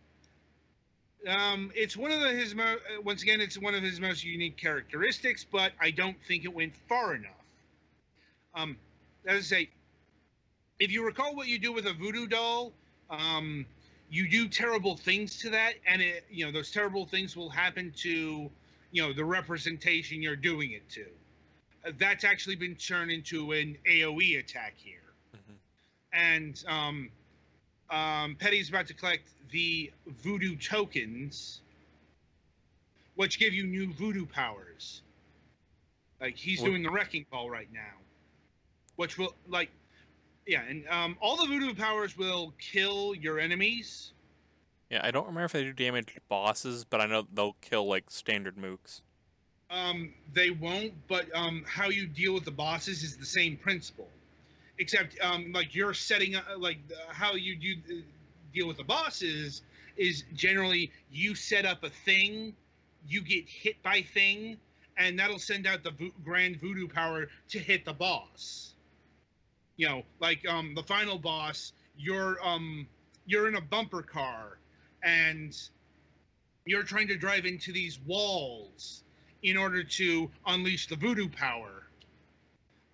Um, 1.27 1.73
it's 1.75 1.97
one 1.97 2.13
of 2.13 2.21
the, 2.21 2.29
his 2.29 2.55
mo- 2.55 2.63
uh, 2.77 3.03
once 3.03 3.23
again, 3.23 3.41
it's 3.41 3.59
one 3.59 3.75
of 3.75 3.83
his 3.83 4.01
most 4.01 4.25
unique 4.25 4.57
characteristics, 4.57 5.45
but 5.45 5.73
I 5.81 5.91
don't 5.91 6.17
think 6.29 6.45
it 6.45 6.55
went 6.55 6.75
far 6.89 7.17
enough. 7.17 7.33
Um, 8.55 8.77
as 9.27 9.39
I 9.39 9.41
say, 9.41 9.71
if 10.79 10.91
you 10.91 11.05
recall 11.05 11.35
what 11.35 11.49
you 11.49 11.59
do 11.59 11.73
with 11.73 11.87
a 11.87 11.93
voodoo 11.93 12.27
doll, 12.27 12.73
um, 13.11 13.65
you 14.11 14.29
do 14.29 14.47
terrible 14.49 14.97
things 14.97 15.37
to 15.41 15.51
that 15.51 15.75
and 15.87 16.01
it 16.01 16.25
you 16.31 16.45
know 16.45 16.53
those 16.53 16.71
terrible 16.71 17.07
things 17.07 17.37
will 17.37 17.51
happen 17.51 17.93
to 17.97 18.49
you 18.93 19.03
know 19.03 19.13
the 19.13 19.25
representation 19.25 20.23
you're 20.23 20.37
doing 20.37 20.73
it 20.73 20.89
to. 20.91 21.07
Uh, 21.87 21.93
that's 21.99 22.25
actually 22.25 22.55
been 22.57 22.75
turned 22.77 23.11
into 23.11 23.53
an 23.53 23.77
aoe 23.91 24.39
attack 24.39 24.75
here. 24.77 25.01
Mhm. 25.35 25.55
and 26.13 26.65
um, 26.69 27.11
um, 27.91 28.37
petty's 28.37 28.69
about 28.69 28.87
to 28.87 28.95
collect 28.95 29.29
the 29.51 29.91
voodoo 30.07 30.57
tokens 30.57 31.61
which 33.17 33.39
give 33.39 33.55
you 33.55 33.65
new 33.67 33.93
voodoo 33.95 34.27
powers. 34.27 35.01
Like 36.21 36.37
he's 36.37 36.61
What- 36.61 36.69
doing 36.69 36.83
the 36.83 36.91
wrecking 36.91 37.27
ball 37.31 37.51
right 37.51 37.73
now 37.73 37.95
which 38.97 39.19
will 39.19 39.35
like 39.49 39.71
yeah, 40.47 40.63
and 40.69 40.87
um, 40.89 41.17
all 41.21 41.37
the 41.37 41.47
voodoo 41.47 41.75
powers 41.75 42.17
will 42.17 42.55
kill 42.59 43.15
your 43.15 43.39
enemies. 43.39 44.13
Yeah, 44.91 45.01
I 45.03 45.11
don't 45.11 45.27
remember 45.27 45.47
if 45.47 45.53
they 45.53 45.65
do 45.65 45.73
damage 45.73 46.15
to 46.15 46.21
bosses, 46.29 46.85
but 46.85 47.01
I 47.01 47.07
know 47.07 47.27
they'll 47.33 47.57
kill 47.61 47.87
like 47.87 48.11
standard 48.11 48.57
mooks. 48.57 49.03
Um, 49.69 50.15
they 50.33 50.51
won't, 50.51 50.93
but 51.09 51.27
um, 51.35 51.65
how 51.67 51.89
you 51.89 52.07
deal 52.07 52.35
with 52.35 52.45
the 52.45 52.53
bosses 52.53 53.03
is 53.03 53.17
the 53.17 53.27
same 53.27 53.57
principle, 53.57 54.09
except 54.79 55.19
um, 55.21 55.53
like 55.53 55.75
you're 55.75 55.95
setting 55.95 56.37
up 56.37 56.45
like 56.59 56.79
uh, 56.93 57.13
how 57.13 57.35
you 57.35 57.57
do 57.57 57.75
uh, 57.91 58.01
deal 58.55 58.69
with 58.69 58.77
the 58.77 58.85
bosses 58.85 59.63
is 59.97 60.23
generally 60.35 60.93
you 61.11 61.35
set 61.35 61.65
up 61.65 61.83
a 61.83 61.91
thing, 61.91 62.55
you 63.09 63.23
get 63.23 63.49
hit 63.49 63.83
by 63.83 64.03
thing, 64.15 64.57
and 64.97 65.19
that'll 65.19 65.39
send 65.39 65.67
out 65.67 65.83
the 65.83 65.91
vo- 65.91 66.13
grand 66.25 66.61
voodoo 66.61 66.87
power 66.87 67.27
to 67.49 67.59
hit 67.59 67.85
the 67.85 67.93
boss. 67.93 68.75
You 69.77 69.89
know, 69.89 70.03
like 70.21 70.47
um, 70.49 70.75
the 70.75 70.83
final 70.83 71.19
boss, 71.19 71.73
you're 71.99 72.39
um, 72.47 72.87
you're 73.27 73.49
in 73.49 73.57
a 73.57 73.61
bumper 73.61 74.03
car, 74.03 74.59
and 75.03 75.57
you're 76.65 76.83
trying 76.83 77.09
to 77.09 77.17
drive 77.17 77.47
into 77.47 77.73
these 77.73 77.99
walls 78.07 79.05
in 79.43 79.57
order 79.57 79.85
to 79.85 80.31
unleash 80.47 80.89
the 80.89 80.97
voodoo 80.97 81.29
power. 81.29 81.87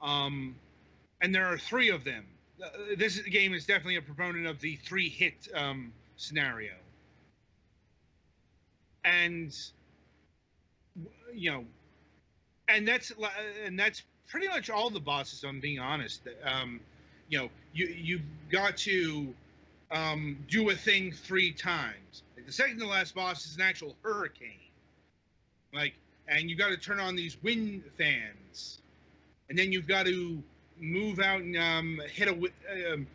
Um, 0.03 0.57
and 1.21 1.35
there 1.35 1.47
are 1.47 1.57
three 1.57 1.91
of 1.91 2.05
them. 2.05 2.27
Uh, 2.63 2.69
this 2.97 3.19
game 3.19 3.55
is 3.55 3.65
definitely 3.65 3.97
a 3.97 4.03
proponent 4.03 4.47
of 4.47 4.61
the 4.61 4.77
three 4.77 5.09
hit 5.09 5.49
um, 5.55 5.93
scenario. 6.17 6.75
And 9.05 9.57
you 11.35 11.51
know, 11.51 11.65
and 12.69 12.87
that's 12.87 13.13
and 13.65 13.79
that's 13.79 14.03
pretty 14.33 14.49
much 14.49 14.71
all 14.71 14.89
the 14.89 14.99
bosses. 14.99 15.45
I'm 15.45 15.61
being 15.61 15.79
honest. 15.79 16.23
Um, 16.43 16.81
you 17.29 17.39
know, 17.39 17.51
you 17.75 17.87
you 17.87 18.21
got 18.51 18.79
to 18.79 19.33
um, 19.91 20.39
do 20.49 20.71
a 20.71 20.75
thing 20.75 21.13
three 21.13 21.53
times. 21.53 22.23
Like 22.35 22.47
the 22.47 22.53
second 22.53 22.79
to 22.81 22.87
last 22.87 23.15
boss 23.15 23.47
is 23.47 23.57
an 23.57 23.63
actual 23.63 23.95
hurricane. 24.03 24.49
Like, 25.75 25.93
and 26.27 26.49
you 26.49 26.57
got 26.57 26.71
to 26.71 26.79
turn 26.79 26.99
on 26.99 27.15
these 27.15 27.37
wind 27.43 27.85
fans, 27.99 28.81
and 29.51 29.59
then 29.59 29.71
you've 29.71 29.87
got 29.87 30.07
to 30.07 30.43
move 30.81 31.21
out 31.21 31.43
and 31.43 31.57
um, 31.57 32.01
hit 32.11 32.29
a 32.29 32.93
um, 32.93 33.07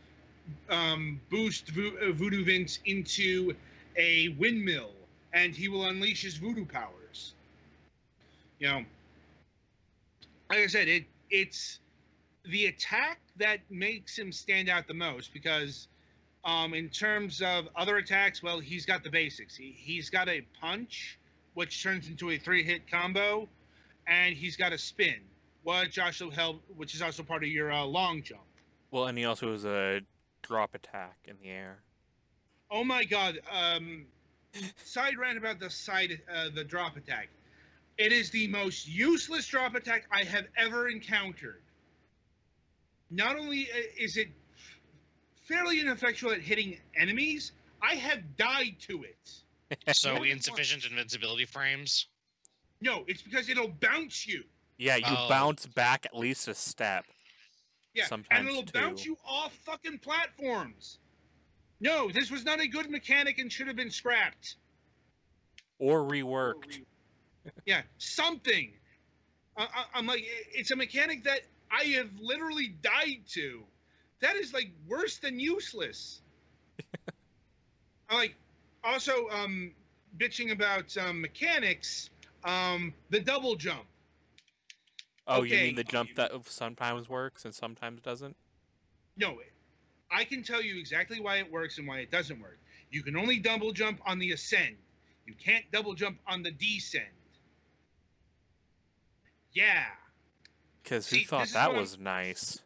um, 0.69 1.21
boost 1.32 1.69
Vo- 1.69 1.97
uh, 2.01 2.12
Voodoo 2.12 2.45
Vince 2.45 2.80
into 2.86 3.56
a 3.95 4.30
windmill, 4.39 4.91
and 5.34 5.56
he 5.56 5.67
will 5.67 5.86
unleash 5.86 6.21
his 6.21 6.36
voodoo 6.36 6.65
powers. 6.65 7.34
You 8.60 8.67
know, 8.67 8.86
like 10.49 10.60
I 10.60 10.67
said, 10.67 10.88
it 10.88 11.05
it's 11.29 11.79
the 12.45 12.67
attack 12.67 13.19
that 13.38 13.60
makes 13.69 14.17
him 14.17 14.31
stand 14.31 14.69
out 14.69 14.88
the 14.88 14.93
most 14.93 15.33
because 15.33 15.88
um, 16.45 16.73
in 16.73 16.89
terms 16.89 17.41
of 17.41 17.67
other 17.75 17.97
attacks, 17.97 18.41
well, 18.41 18.60
he's 18.60 18.86
got 18.86 19.03
the 19.03 19.10
basics. 19.10 19.55
He, 19.55 19.75
he's 19.77 20.10
got 20.10 20.29
a 20.29 20.41
punch, 20.62 21.19
which 21.55 21.83
turns 21.83 22.07
into 22.07 22.31
a 22.31 22.38
three-hit 22.38 22.89
combo, 22.89 23.49
and 24.07 24.33
he's 24.33 24.55
got 24.55 24.71
a 24.71 24.77
spin, 24.77 25.19
which 25.63 25.99
also 25.99 26.29
help, 26.29 26.62
which 26.77 26.95
is 26.95 27.01
also 27.01 27.23
part 27.23 27.43
of 27.43 27.49
your 27.49 27.71
uh, 27.71 27.83
long 27.83 28.23
jump. 28.23 28.41
Well, 28.91 29.07
and 29.07 29.17
he 29.17 29.25
also 29.25 29.51
has 29.51 29.65
a 29.65 30.01
drop 30.41 30.73
attack 30.73 31.17
in 31.25 31.36
the 31.41 31.49
air. 31.49 31.79
Oh 32.71 32.83
my 32.86 33.03
God! 33.03 33.39
Um, 33.51 34.05
side 34.83 35.17
rant 35.17 35.38
about 35.38 35.60
the 35.60 35.69
side, 35.69 36.21
uh, 36.33 36.49
the 36.55 36.63
drop 36.63 36.95
attack. 36.95 37.27
It 37.97 38.12
is 38.12 38.29
the 38.29 38.47
most 38.47 38.88
useless 38.88 39.47
drop 39.47 39.75
attack 39.75 40.05
I 40.12 40.23
have 40.23 40.45
ever 40.55 40.88
encountered. 40.88 41.63
Not 43.10 43.38
only 43.38 43.69
uh, 43.71 43.77
is 43.99 44.17
it 44.17 44.29
fairly 45.47 45.79
ineffectual 45.79 46.31
at 46.31 46.41
hitting 46.41 46.77
enemies, 46.95 47.53
I 47.81 47.95
have 47.95 48.36
died 48.38 48.75
to 48.81 49.03
it. 49.03 49.31
So 49.93 50.23
insufficient 50.23 50.86
invincibility 50.86 51.43
frames. 51.43 52.07
No, 52.79 53.03
it's 53.07 53.21
because 53.21 53.49
it'll 53.49 53.67
bounce 53.67 54.25
you. 54.25 54.43
Yeah, 54.77 54.95
you 54.95 55.03
Oh. 55.07 55.27
bounce 55.27 55.65
back 55.65 56.05
at 56.05 56.15
least 56.15 56.47
a 56.47 56.53
step. 56.53 57.05
Yeah, 57.93 58.05
and 58.31 58.47
it'll 58.47 58.63
bounce 58.63 59.04
you 59.06 59.17
off 59.27 59.54
fucking 59.65 60.00
platforms. 60.00 61.00
No, 61.81 62.10
this 62.10 62.31
was 62.31 62.45
not 62.45 62.62
a 62.62 62.67
good 62.67 62.89
mechanic 62.89 63.39
and 63.39 63.52
should 63.52 63.67
have 63.67 63.75
been 63.75 63.91
scrapped. 63.91 64.56
Or 65.79 66.02
reworked. 66.02 66.85
Yeah, 67.65 67.81
something. 67.98 68.71
I, 69.58 69.67
I'm 69.93 70.06
like, 70.06 70.23
it's 70.54 70.71
a 70.71 70.75
mechanic 70.75 71.23
that 71.23 71.41
I 71.71 71.83
have 71.85 72.10
literally 72.19 72.75
died 72.81 73.21
to. 73.29 73.63
That 74.21 74.35
is 74.35 74.54
like 74.54 74.71
worse 74.87 75.17
than 75.17 75.39
useless. 75.39 76.21
I 78.10 78.15
like, 78.15 78.35
also, 78.83 79.27
um, 79.29 79.71
bitching 80.17 80.52
about 80.52 80.95
um, 80.98 81.21
mechanics. 81.21 82.10
Um, 82.43 82.93
the 83.10 83.19
double 83.19 83.56
jump. 83.56 83.85
Oh, 85.27 85.43
you 85.43 85.58
mean 85.58 85.75
the 85.75 85.83
jump 85.83 86.15
that 86.15 86.31
sometimes 86.45 87.10
works 87.10 87.43
and 87.43 87.54
sometimes 87.54 88.02
doesn't? 88.02 88.37
No, 89.17 89.39
I 90.10 90.23
can 90.23 90.43
tell 90.43 90.62
you 90.62 90.79
exactly 90.79 91.19
why 91.19 91.37
it 91.37 91.52
works 91.52 91.77
and 91.79 91.87
why 91.87 92.00
it 92.00 92.12
doesn't 92.12 92.39
work. 92.39 92.60
You 92.91 93.04
can 93.04 93.17
only 93.17 93.39
double 93.39 93.73
jump 93.73 94.00
on 94.06 94.19
the 94.19 94.31
ascend. 94.31 94.77
You 95.25 95.33
can't 95.33 95.65
double 95.71 95.93
jump 95.93 96.19
on 96.27 96.43
the 96.43 96.52
descend. 96.52 97.06
Yeah. 99.58 99.85
Because 100.83 101.10
who 101.10 101.17
See, 101.17 101.23
thought 101.23 101.47
that 101.49 101.67
what 101.69 101.73
I'm- 101.73 101.81
was 101.81 101.97
nice? 101.97 102.60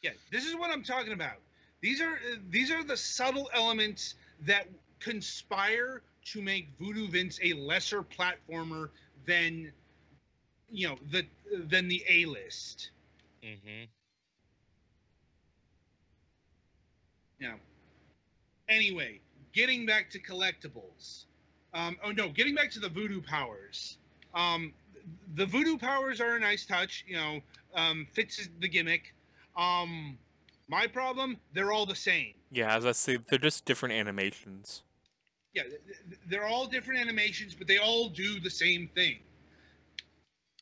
Yeah, 0.00 0.12
this 0.30 0.46
is 0.46 0.54
what 0.54 0.70
I'm 0.70 0.84
talking 0.84 1.12
about. 1.12 1.42
These 1.80 2.00
are 2.00 2.20
these 2.50 2.70
are 2.70 2.84
the 2.84 2.96
subtle 2.96 3.50
elements 3.52 4.14
that 4.42 4.68
conspire 5.00 6.02
to 6.26 6.40
make 6.40 6.68
Voodoo 6.78 7.08
Vince 7.08 7.40
a 7.42 7.54
lesser 7.54 8.02
platformer 8.04 8.90
than 9.26 9.72
you 10.70 10.88
know 10.88 10.98
the 11.10 11.26
than 11.52 11.88
the 11.88 12.04
A 12.08 12.26
list. 12.26 12.90
Mm-hmm. 13.42 13.84
Now, 17.40 17.56
anyway, 18.68 19.20
getting 19.52 19.84
back 19.84 20.10
to 20.10 20.20
collectibles. 20.20 21.24
Um, 21.74 21.98
oh 22.04 22.12
no, 22.12 22.28
getting 22.28 22.54
back 22.54 22.70
to 22.72 22.80
the 22.80 22.88
voodoo 22.88 23.20
powers. 23.20 23.98
Um, 24.34 24.72
the 25.34 25.46
voodoo 25.46 25.78
powers 25.78 26.20
are 26.20 26.36
a 26.36 26.40
nice 26.40 26.64
touch. 26.66 27.04
You 27.06 27.16
know, 27.16 27.40
um, 27.74 28.06
fits 28.12 28.48
the 28.60 28.68
gimmick. 28.68 29.14
Um, 29.56 30.18
my 30.68 30.86
problem, 30.86 31.36
they're 31.52 31.72
all 31.72 31.86
the 31.86 31.94
same. 31.94 32.34
Yeah, 32.52 32.74
as 32.76 32.86
I 32.86 32.92
say, 32.92 33.18
they're 33.28 33.38
just 33.38 33.64
different 33.64 33.94
animations. 33.94 34.82
Yeah, 35.54 35.64
th- 35.64 35.80
th- 35.86 36.20
they're 36.28 36.46
all 36.46 36.66
different 36.66 37.00
animations, 37.00 37.54
but 37.54 37.66
they 37.66 37.78
all 37.78 38.08
do 38.08 38.38
the 38.40 38.50
same 38.50 38.88
thing. 38.94 39.18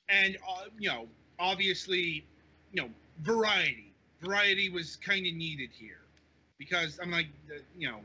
And 0.08 0.36
uh, 0.48 0.64
you 0.78 0.88
know, 0.88 1.06
obviously, 1.38 2.24
you 2.72 2.82
know, 2.82 2.88
variety. 3.22 3.92
Variety 4.22 4.68
was 4.70 4.96
kind 4.96 5.26
of 5.26 5.34
needed 5.34 5.70
here, 5.72 6.00
because 6.58 6.98
I'm 7.02 7.10
like, 7.10 7.28
uh, 7.50 7.58
you 7.78 7.88
know, 7.88 8.00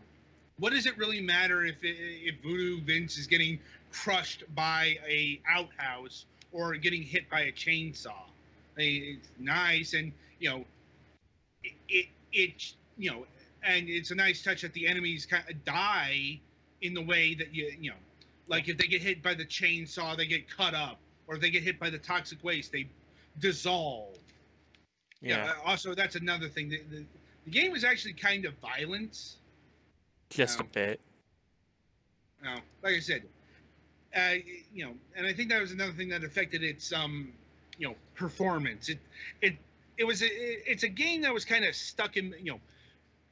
what 0.57 0.71
does 0.73 0.85
it 0.85 0.97
really 0.97 1.21
matter 1.21 1.63
if 1.65 1.83
it, 1.83 1.95
if 1.97 2.41
Voodoo 2.41 2.81
Vince 2.81 3.17
is 3.17 3.27
getting 3.27 3.59
crushed 3.91 4.43
by 4.55 4.97
a 5.07 5.41
outhouse 5.49 6.25
or 6.51 6.75
getting 6.75 7.03
hit 7.03 7.29
by 7.29 7.41
a 7.41 7.51
chainsaw? 7.51 8.11
I 8.75 8.79
mean, 8.79 9.19
It's 9.19 9.29
nice, 9.39 9.93
and 9.93 10.11
you 10.39 10.49
know, 10.49 10.65
it, 11.63 11.73
it, 11.89 12.05
it 12.31 12.73
you 12.97 13.11
know, 13.11 13.25
and 13.63 13.87
it's 13.87 14.11
a 14.11 14.15
nice 14.15 14.43
touch 14.43 14.61
that 14.61 14.73
the 14.73 14.87
enemies 14.87 15.25
kind 15.25 15.43
of 15.49 15.63
die 15.65 16.39
in 16.81 16.93
the 16.93 17.01
way 17.01 17.33
that 17.35 17.53
you 17.53 17.71
you 17.79 17.91
know 17.91 17.97
like 18.47 18.67
if 18.67 18.77
they 18.77 18.87
get 18.87 19.01
hit 19.01 19.23
by 19.23 19.33
the 19.33 19.45
chainsaw 19.45 20.15
they 20.15 20.27
get 20.27 20.49
cut 20.49 20.73
up. 20.73 20.99
Or 21.25 21.35
if 21.35 21.41
they 21.41 21.49
get 21.49 21.63
hit 21.63 21.79
by 21.79 21.89
the 21.89 21.97
toxic 21.97 22.43
waste 22.43 22.71
they 22.73 22.85
dissolve. 23.39 24.17
Yeah, 25.21 25.53
uh, 25.65 25.69
also 25.69 25.95
that's 25.95 26.15
another 26.15 26.49
thing. 26.49 26.67
The, 26.69 26.81
the, 26.91 27.05
the 27.45 27.51
game 27.51 27.71
was 27.71 27.85
actually 27.85 28.13
kind 28.13 28.45
of 28.45 28.53
violent 28.55 29.35
just 30.33 30.59
a 30.59 30.63
um, 30.63 30.69
bit. 30.73 30.99
you 32.41 32.49
know, 32.49 32.59
like 32.83 32.95
i 32.95 32.99
said 32.99 33.23
uh, 34.15 34.33
you 34.73 34.85
know 34.85 34.93
and 35.15 35.25
i 35.25 35.33
think 35.33 35.49
that 35.49 35.61
was 35.61 35.71
another 35.71 35.93
thing 35.93 36.09
that 36.09 36.23
affected 36.23 36.63
its 36.63 36.91
um 36.93 37.31
you 37.77 37.87
know 37.87 37.95
performance 38.15 38.89
it 38.89 38.99
it 39.41 39.55
it 39.97 40.03
was 40.03 40.21
a, 40.21 40.25
it- 40.25 40.63
it's 40.67 40.83
a 40.83 40.89
game 40.89 41.21
that 41.21 41.33
was 41.33 41.45
kind 41.45 41.65
of 41.65 41.75
stuck 41.75 42.17
in 42.17 42.33
you 42.39 42.51
know 42.51 42.59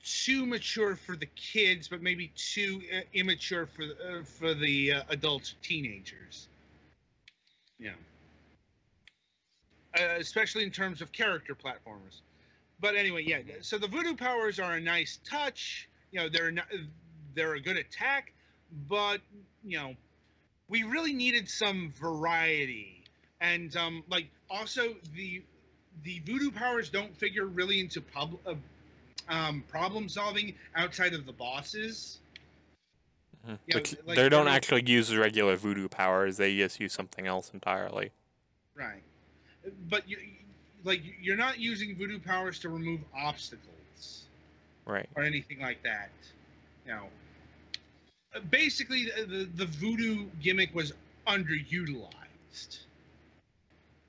too 0.04 0.46
mature 0.46 0.96
for 0.96 1.16
the 1.16 1.28
kids, 1.36 1.88
but 1.88 2.02
maybe 2.02 2.32
too 2.36 2.82
uh, 2.96 3.02
immature 3.14 3.66
for 3.66 3.86
the, 3.86 3.94
uh, 4.20 4.24
for 4.24 4.54
the 4.54 4.94
uh, 4.94 5.04
adult 5.10 5.54
teenagers. 5.62 6.48
Yeah. 7.80 7.92
Uh, 9.98 10.16
especially 10.20 10.64
in 10.64 10.72
terms 10.72 11.02
of 11.02 11.12
character 11.12 11.56
platformers. 11.56 12.22
But 12.80 12.96
anyway, 12.96 13.24
yeah. 13.26 13.40
So 13.62 13.78
the 13.78 13.88
voodoo 13.88 14.16
powers 14.16 14.60
are 14.60 14.74
a 14.74 14.82
nice 14.82 15.20
touch. 15.24 15.88
You 16.12 16.20
know, 16.20 16.30
they're 16.30 16.52
not, 16.52 16.68
they're 17.34 17.54
a 17.54 17.62
good 17.62 17.78
attack, 17.78 18.34
but 18.90 19.22
you 19.64 19.78
know, 19.78 19.96
we 20.68 20.84
really 20.84 21.14
needed 21.14 21.50
some 21.50 21.94
variety, 22.00 23.04
and 23.40 23.76
um, 23.76 24.04
like 24.10 24.28
also 24.50 24.96
the 25.16 25.42
the 26.04 26.22
voodoo 26.26 26.52
powers 26.52 26.90
don't 26.90 27.16
figure 27.18 27.46
really 27.46 27.80
into 27.80 28.02
pub 28.02 28.38
uh, 28.46 28.56
um, 29.30 29.64
problem 29.68 30.10
solving 30.10 30.56
outside 30.76 31.14
of 31.14 31.26
the 31.26 31.34
bosses. 31.34 32.20
Yeah, 33.48 33.56
Which 33.76 33.96
like 34.06 34.18
they 34.18 34.30
don't 34.30 34.48
actually 34.48 34.84
use 34.86 35.16
regular 35.16 35.56
voodoo 35.56 35.88
powers. 35.88 36.38
They 36.38 36.56
just 36.58 36.80
use 36.80 36.94
something 36.94 37.26
else 37.26 37.52
entirely. 37.54 38.12
Right. 38.76 39.02
But 39.90 40.08
you, 40.08 40.18
like, 40.84 41.02
you're 41.22 41.38
not 41.38 41.60
using 41.60 41.96
voodoo 41.96 42.20
powers 42.20 42.60
to 42.60 42.70
remove 42.70 43.00
obstacles 43.16 44.26
Right. 44.86 45.08
or 45.16 45.24
anything 45.24 45.60
like 45.62 45.82
that. 45.84 46.10
You 46.86 46.92
know, 46.94 47.10
Uh, 48.34 48.40
basically, 48.50 49.06
the, 49.06 49.26
the, 49.26 49.44
the 49.56 49.66
voodoo 49.66 50.28
gimmick 50.42 50.74
was 50.74 50.94
underutilized. 51.28 52.80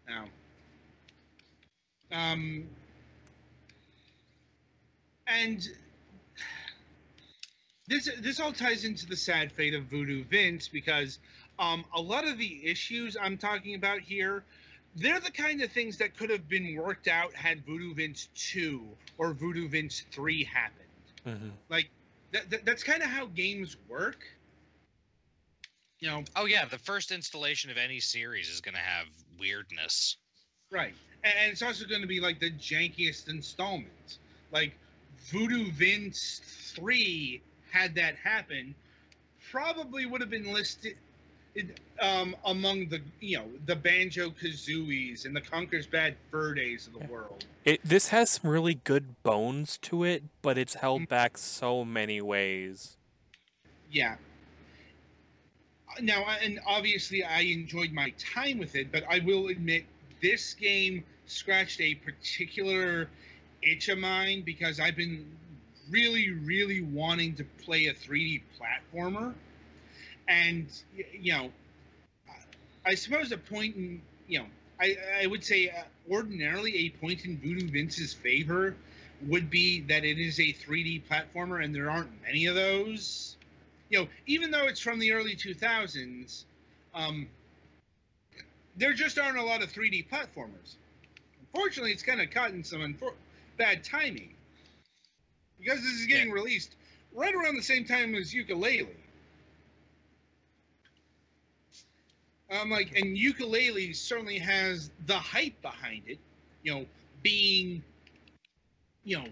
Now, 0.09 0.25
um, 2.13 2.69
and 5.27 5.69
this 7.89 8.09
this 8.21 8.41
all 8.41 8.53
ties 8.53 8.85
into 8.85 9.07
the 9.07 9.17
sad 9.17 9.53
fate 9.53 9.75
of 9.75 9.85
Voodoo 9.85 10.25
Vince 10.25 10.69
because 10.69 11.19
um, 11.59 11.85
a 11.95 12.01
lot 12.01 12.27
of 12.27 12.39
the 12.39 12.61
issues 12.65 13.17
I'm 13.21 13.37
talking 13.37 13.75
about 13.75 14.01
here, 14.01 14.45
they're 14.97 15.21
the 15.21 15.31
kind 15.31 15.63
of 15.63 15.73
things 15.73 15.99
that 15.99 16.17
could 16.17 16.31
have 16.31 16.49
been 16.49 16.77
worked 16.77 17.09
out 17.09 17.35
had 17.35 17.65
Voodoo 17.65 17.95
Vince 17.95 18.29
2 18.35 18.87
or 19.19 19.33
Voodoo 19.33 19.69
Vince 19.69 20.05
3 20.13 20.45
happened. 20.45 20.89
hmm 21.25 21.51
Like, 21.69 21.91
that, 22.33 22.51
that, 22.51 22.65
that's 22.65 22.83
kind 22.83 23.03
of 23.03 23.09
how 23.09 23.27
games 23.27 23.77
work. 23.89 24.25
You 26.01 26.09
know, 26.09 26.25
Oh 26.37 26.47
yeah, 26.47 26.65
the 26.65 26.79
first 26.79 27.13
installation 27.13 27.71
of 27.71 27.79
any 27.79 28.01
series 28.01 28.49
is 28.49 28.61
going 28.61 28.75
to 28.75 28.81
have 28.81 29.07
weirdness. 29.39 30.17
right. 30.71 30.95
And, 31.25 31.35
and 31.43 31.53
it's 31.53 31.63
also 31.63 31.87
going 31.87 32.03
to 32.03 32.07
be 32.07 32.21
like 32.21 32.41
the 32.41 32.51
jankiest 32.51 33.29
installment. 33.29 34.19
Like, 34.51 34.75
Voodoo 35.31 35.71
Vince 35.73 36.41
3, 36.75 37.41
had 37.71 37.95
that 37.95 38.17
happen, 38.17 38.75
probably 39.51 40.07
would 40.07 40.21
have 40.21 40.31
been 40.31 40.53
listed 40.53 40.97
um, 42.01 42.35
among 42.47 42.89
the 42.89 43.01
you 43.21 43.39
know 43.39 43.47
the 43.67 43.77
Banjo 43.77 44.31
Kazooies 44.31 45.25
and 45.27 45.35
the 45.37 45.41
Conker's 45.41 45.87
Bad 45.87 46.17
Fur 46.31 46.55
Days 46.55 46.87
of 46.87 46.95
the 46.95 47.01
Yeah. 47.01 47.07
world. 47.07 47.45
It 47.65 47.81
this 47.85 48.09
has 48.09 48.31
some 48.31 48.51
really 48.51 48.75
good 48.75 49.23
bones 49.23 49.79
to 49.83 50.05
it, 50.05 50.25
but 50.43 50.59
it's 50.59 50.77
Mm. 50.77 50.81
held 50.81 51.09
back 51.09 51.39
so 51.39 51.85
many 51.85 52.21
ways. 52.21 52.97
Yeah. 53.91 54.17
Now, 56.01 56.25
and 56.43 56.59
obviously, 56.67 57.23
I 57.23 57.41
enjoyed 57.41 57.93
my 57.93 58.11
time 58.19 58.59
with 58.59 58.75
it, 58.75 58.91
but 58.91 59.05
I 59.09 59.19
will 59.19 59.49
admit 59.49 59.85
this 60.23 60.55
game 60.55 61.05
scratched 61.27 61.81
a 61.83 61.95
particular 61.97 63.11
itch 63.61 63.89
of 63.91 63.99
mine 63.99 64.41
because 64.43 64.81
I've 64.81 64.97
been 64.97 65.31
really, 65.91 66.31
really 66.31 66.81
wanting 66.81 67.35
to 67.35 67.45
play 67.45 67.87
a 67.87 67.95
3D 67.95 68.43
platformer, 68.59 69.35
and 70.29 70.67
you 71.21 71.33
know, 71.33 71.51
I 72.85 72.95
suppose 72.95 73.33
a 73.33 73.39
point 73.39 73.77
in 73.77 74.03
you 74.29 74.41
know, 74.41 74.47
I 74.81 74.97
I 75.23 75.27
would 75.27 75.45
say 75.45 75.69
uh, 75.69 75.83
ordinarily 76.11 76.87
a 76.87 76.91
point 76.91 77.25
in 77.25 77.39
Voodoo 77.39 77.69
Vince's 77.69 78.13
favor 78.13 78.75
would 79.27 79.51
be 79.51 79.81
that 79.83 80.05
it 80.05 80.19
is 80.19 80.41
a 80.41 80.53
3D 80.53 81.03
platformer, 81.09 81.65
and 81.65 81.75
there 81.75 81.91
aren't 81.91 82.11
many 82.23 82.47
of 82.47 82.55
those 82.55 83.37
you 83.93 83.99
know, 83.99 84.09
even 84.27 84.51
though 84.51 84.67
it's 84.67 84.81
from 84.81 84.99
the 84.99 85.13
early 85.13 85.37
2000s, 85.37 86.45
um, 86.95 87.29
there 88.75 88.95
just 88.95 89.19
aren't 89.19 89.37
a 89.37 89.43
lot 89.43 89.63
of 89.63 89.71
3D 89.71 90.09
platformers. 90.09 90.77
Unfortunately, 91.41 91.93
it's 91.93 92.03
kind 92.03 92.21
of 92.23 92.31
caught 92.31 92.53
in 92.53 92.65
some 92.65 92.81
unfor- 92.81 93.13
bad 93.59 93.85
timing 93.85 94.31
because 95.59 95.81
this 95.83 95.93
is 95.93 96.07
getting 96.07 96.31
released 96.31 96.75
right 97.15 97.35
around 97.35 97.55
the 97.57 97.63
same 97.63 97.85
time 97.85 98.15
as 98.15 98.33
Yooka-Laylee. 98.33 98.89
Um, 102.53 102.71
like, 102.71 102.97
and 102.99 103.17
Yooka-Laylee 103.17 103.97
certainly 103.97 104.39
has 104.39 104.91
the 105.07 105.17
hype 105.17 105.61
behind 105.63 106.03
it, 106.07 106.19
you 106.63 106.75
know, 106.75 106.87
being, 107.23 107.83
you 109.05 109.19
know, 109.19 109.27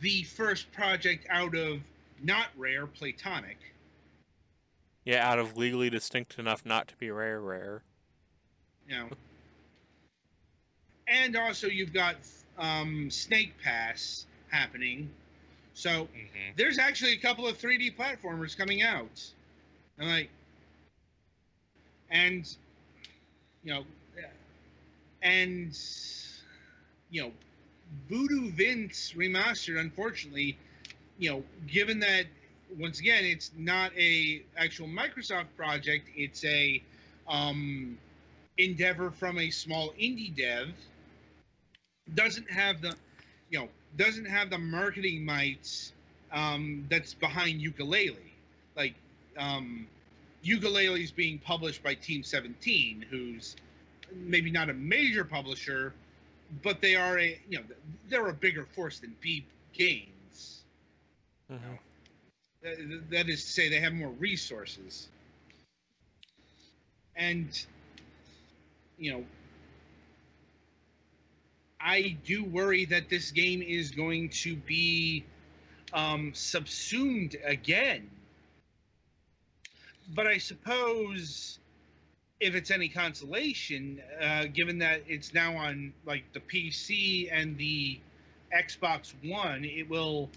the 0.00 0.24
first 0.24 0.70
project 0.72 1.26
out 1.30 1.54
of 1.54 1.80
not 2.22 2.48
rare 2.56 2.86
Playtonic. 2.86 3.56
Yeah, 5.04 5.26
out 5.26 5.38
of 5.38 5.56
legally 5.56 5.88
distinct 5.88 6.38
enough 6.38 6.66
not 6.66 6.88
to 6.88 6.96
be 6.96 7.10
rare, 7.10 7.40
rare. 7.40 7.82
you 8.88 8.96
know. 8.96 9.08
And 11.08 11.36
also, 11.36 11.68
you've 11.68 11.92
got 11.92 12.16
um, 12.58 13.10
Snake 13.10 13.54
Pass 13.62 14.26
happening, 14.48 15.08
so 15.74 16.04
hmm 16.04 16.50
there's 16.56 16.78
actually 16.78 17.12
a 17.12 17.18
couple 17.18 17.46
of 17.46 17.58
3D 17.58 17.96
platformers 17.96 18.56
coming 18.56 18.82
out. 18.82 19.22
And 19.98 20.08
like, 20.08 20.30
and 22.10 22.56
you 23.66 23.74
know, 23.74 23.84
and 25.22 25.76
you 27.10 27.22
know, 27.22 27.32
Voodoo 28.08 28.50
Vince 28.52 29.12
remastered. 29.16 29.80
Unfortunately, 29.80 30.56
you 31.18 31.30
know, 31.30 31.42
given 31.66 31.98
that 32.00 32.26
once 32.78 33.00
again 33.00 33.24
it's 33.24 33.50
not 33.56 33.90
a 33.98 34.42
actual 34.56 34.86
Microsoft 34.86 35.46
project, 35.56 36.08
it's 36.16 36.44
a 36.44 36.80
um, 37.28 37.98
endeavor 38.56 39.10
from 39.10 39.38
a 39.38 39.50
small 39.50 39.92
indie 40.00 40.34
dev 40.34 40.68
doesn't 42.14 42.48
have 42.48 42.80
the 42.80 42.94
you 43.50 43.58
know 43.58 43.68
doesn't 43.96 44.26
have 44.26 44.48
the 44.48 44.58
marketing 44.58 45.24
mites 45.24 45.92
um, 46.32 46.86
that's 46.88 47.14
behind 47.14 47.60
Yooka-Laylee 47.60 48.14
like 48.76 48.94
um, 49.36 49.88
Yooka-Laylee 50.46 51.02
is 51.02 51.10
being 51.10 51.38
published 51.38 51.82
by 51.82 51.94
team 51.94 52.22
17 52.22 53.04
who's 53.10 53.56
maybe 54.14 54.50
not 54.50 54.70
a 54.70 54.74
major 54.74 55.24
publisher 55.24 55.92
but 56.62 56.80
they 56.80 56.94
are 56.94 57.18
a 57.18 57.38
you 57.48 57.58
know 57.58 57.64
they're 58.08 58.28
a 58.28 58.32
bigger 58.32 58.64
force 58.64 59.00
than 59.00 59.14
beep 59.20 59.46
games. 59.72 60.62
Mhm. 61.50 61.78
That- 62.62 63.10
that 63.10 63.28
is 63.28 63.44
to 63.44 63.50
say 63.50 63.68
they 63.68 63.80
have 63.80 63.92
more 63.92 64.10
resources. 64.12 65.08
And 67.16 67.48
you 68.98 69.12
know 69.12 69.24
i 71.80 72.16
do 72.24 72.42
worry 72.44 72.84
that 72.86 73.08
this 73.10 73.30
game 73.30 73.62
is 73.62 73.90
going 73.90 74.28
to 74.30 74.56
be 74.56 75.24
um, 75.92 76.32
subsumed 76.34 77.36
again 77.44 78.10
but 80.14 80.26
i 80.26 80.38
suppose 80.38 81.58
if 82.38 82.54
it's 82.54 82.70
any 82.70 82.88
consolation 82.88 84.00
uh, 84.20 84.44
given 84.52 84.78
that 84.78 85.02
it's 85.06 85.32
now 85.32 85.56
on 85.56 85.92
like 86.04 86.24
the 86.32 86.40
pc 86.40 87.28
and 87.32 87.56
the 87.58 87.98
xbox 88.54 89.14
one 89.24 89.64
it 89.64 89.88
will 89.88 90.28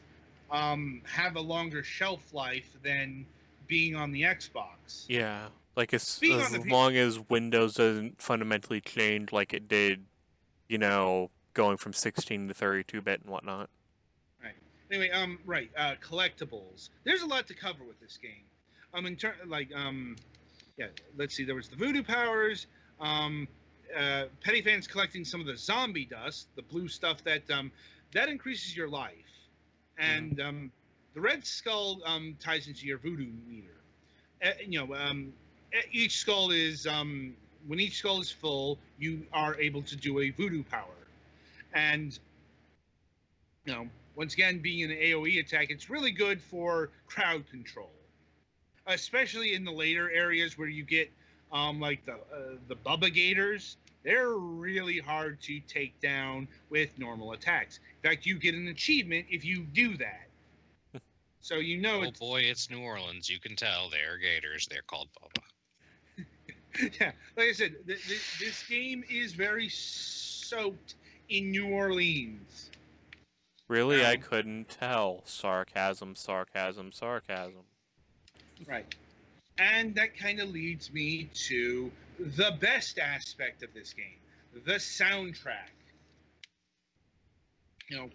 um, 0.52 1.02
have 1.06 1.36
a 1.36 1.40
longer 1.40 1.84
shelf 1.84 2.34
life 2.34 2.70
than 2.84 3.26
being 3.68 3.96
on 3.96 4.12
the 4.12 4.24
xbox 4.24 5.06
Yeah, 5.08 5.48
like 5.76 5.94
as 5.94 6.20
as 6.24 6.46
on 6.48 6.52
the 6.54 6.66
P- 6.66 6.72
long 6.72 6.98
as 6.98 7.20
Windows 7.30 7.76
doesn't 7.76 8.22
fundamentally 8.22 8.82
change 8.82 9.32
like 9.32 9.54
it 9.54 9.68
did, 9.68 10.06
you 10.68 10.78
know, 10.78 11.30
going 11.54 11.78
from 11.78 11.94
16 11.94 12.48
to 12.48 12.54
32 12.54 13.02
bit 13.02 13.22
and 13.22 13.30
whatnot. 13.32 13.70
Right. 14.44 14.56
Anyway 14.92 15.12
um 15.12 15.40
right 15.46 15.70
uh 15.78 15.94
collectibles 16.04 16.90
there's 17.04 17.22
a 17.22 17.28
lot 17.28 17.48
to 17.48 17.54
cover 17.54 17.84
with 17.84 18.00
this 18.00 18.18
game 18.18 18.44
um 18.94 19.06
in 19.06 19.16
turn 19.16 19.34
like 19.48 19.70
um 19.76 20.16
yeah 20.78 20.88
let's 21.18 21.36
see 21.36 21.44
there 21.44 21.56
was 21.56 21.68
the 21.70 21.76
voodoo 21.76 22.04
powers 22.04 22.68
um 23.00 23.48
uh 23.98 24.26
petty 24.44 24.62
fans 24.62 24.88
collecting 24.88 25.26
some 25.26 25.42
of 25.42 25.48
the 25.48 25.58
zombie 25.58 26.06
dust 26.06 26.48
the 26.56 26.62
blue 26.64 26.88
stuff 26.88 27.24
that 27.24 27.50
um 27.52 27.72
that 28.14 28.30
increases 28.30 28.76
your 28.76 28.90
life. 28.90 29.14
And 29.98 30.40
um 30.40 30.72
the 31.14 31.22
red 31.22 31.46
skull 31.46 32.02
um 32.06 32.36
ties 32.40 32.68
into 32.68 32.86
your 32.86 32.98
voodoo 32.98 33.30
meter. 33.48 33.68
Uh, 34.44 34.52
you 34.66 34.80
know 34.80 34.96
um 34.96 35.34
each 35.92 36.18
skull 36.18 36.52
is 36.52 36.88
um 36.88 37.36
when 37.68 37.80
each 37.80 37.98
skull 37.98 38.22
is 38.22 38.32
full 38.32 38.78
you 38.98 39.26
are 39.34 39.56
able 39.60 39.82
to 39.84 39.96
do 39.96 40.20
a 40.20 40.30
voodoo 40.32 40.64
power. 40.64 40.86
And 41.74 42.18
you 43.66 43.74
know, 43.74 43.88
once 44.16 44.34
again, 44.34 44.60
being 44.60 44.84
an 44.84 44.98
AoE 44.98 45.40
attack, 45.40 45.70
it's 45.70 45.90
really 45.90 46.12
good 46.12 46.42
for 46.42 46.90
crowd 47.08 47.44
control, 47.52 47.92
especially 48.94 49.54
in 49.54 49.64
the 49.64 49.72
later 49.72 50.12
areas 50.12 50.58
where 50.58 50.68
you 50.68 50.84
get 50.84 51.10
um, 51.52 51.80
like 51.80 52.06
the 52.06 52.14
uh, 52.14 52.58
the 52.68 52.76
Bubba 52.76 53.14
Gators. 53.14 53.78
They're 54.04 54.32
really 54.36 55.00
hard 55.00 55.42
to 55.42 55.60
take 55.62 56.00
down 56.00 56.48
with 56.70 56.98
normal 56.98 57.34
attacks. 57.34 57.80
In 58.02 58.10
fact, 58.10 58.26
you 58.26 58.40
get 58.40 58.56
an 58.56 58.70
achievement 58.70 59.26
if 59.30 59.44
you 59.46 59.64
do 59.74 59.98
that. 59.98 60.28
So 61.42 61.56
you 61.56 61.78
know 61.78 62.00
Oh 62.02 62.04
it's 62.04 62.20
boy, 62.20 62.42
it's 62.42 62.70
New 62.70 62.82
Orleans. 62.82 63.30
You 63.30 63.40
can 63.40 63.56
tell 63.56 63.90
they're 63.90 64.18
Gators. 64.18 64.68
They're 64.70 64.82
called 64.82 65.08
Bubba. 65.18 66.24
yeah. 67.00 67.12
Like 67.38 67.48
I 67.48 67.52
said, 67.54 67.76
th- 67.88 68.06
th- 68.06 68.40
this 68.42 68.64
game 68.68 69.06
is 69.10 69.32
very 69.32 69.70
soaked 69.70 70.96
in 71.30 71.50
New 71.52 71.70
Orleans. 71.70 72.70
Really, 73.70 74.04
I 74.06 74.16
Um, 74.16 74.22
couldn't 74.22 74.68
tell. 74.70 75.22
Sarcasm, 75.26 76.14
sarcasm, 76.16 76.92
sarcasm. 76.92 77.64
Right. 78.68 78.94
And 79.58 79.96
that 79.96 80.18
kind 80.18 80.40
of 80.40 80.50
leads 80.50 80.92
me 80.92 81.30
to 81.48 81.92
the 82.20 82.56
best 82.60 82.98
aspect 83.00 83.64
of 83.64 83.74
this 83.74 83.94
game 83.94 84.20
the 84.66 84.74
soundtrack. 84.74 85.70
You 87.90 87.98
know, 87.98 88.10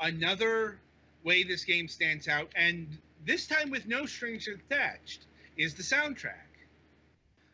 another 0.00 0.78
way 1.24 1.42
this 1.42 1.64
game 1.64 1.88
stands 1.88 2.28
out, 2.28 2.48
and 2.56 2.98
this 3.24 3.46
time 3.46 3.70
with 3.70 3.86
no 3.86 4.06
strings 4.06 4.48
attached, 4.48 5.20
is 5.56 5.74
the 5.74 5.82
soundtrack. 5.82 6.46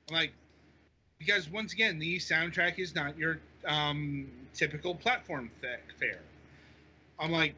I'm 0.09 0.15
like, 0.15 0.33
because 1.19 1.51
once 1.51 1.73
again, 1.73 1.99
the 1.99 2.17
soundtrack 2.19 2.79
is 2.79 2.95
not 2.95 3.19
your 3.19 3.41
um, 3.67 4.29
typical 4.55 4.95
platform 4.95 5.51
fa- 5.61 5.79
fare. 5.99 6.21
I'm 7.19 7.33
like, 7.33 7.55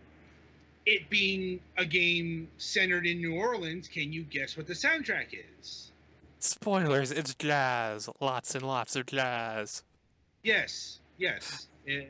it 0.89 1.11
being 1.11 1.61
a 1.77 1.85
game 1.85 2.49
centered 2.57 3.07
in 3.07 3.19
New 3.19 3.35
Orleans, 3.35 3.89
can 3.89 4.11
you 4.11 4.23
guess 4.23 4.57
what 4.57 4.67
the 4.67 4.73
soundtrack 4.73 5.27
is? 5.61 5.93
Spoilers, 6.39 7.11
it's 7.13 7.35
jazz. 7.35 8.09
Lots 8.21 8.55
and 8.55 8.65
lots 8.67 8.97
of 8.97 9.05
jazz. 9.05 9.83
Yes, 10.43 11.01
yes. 11.19 11.67
Eh, 11.87 12.05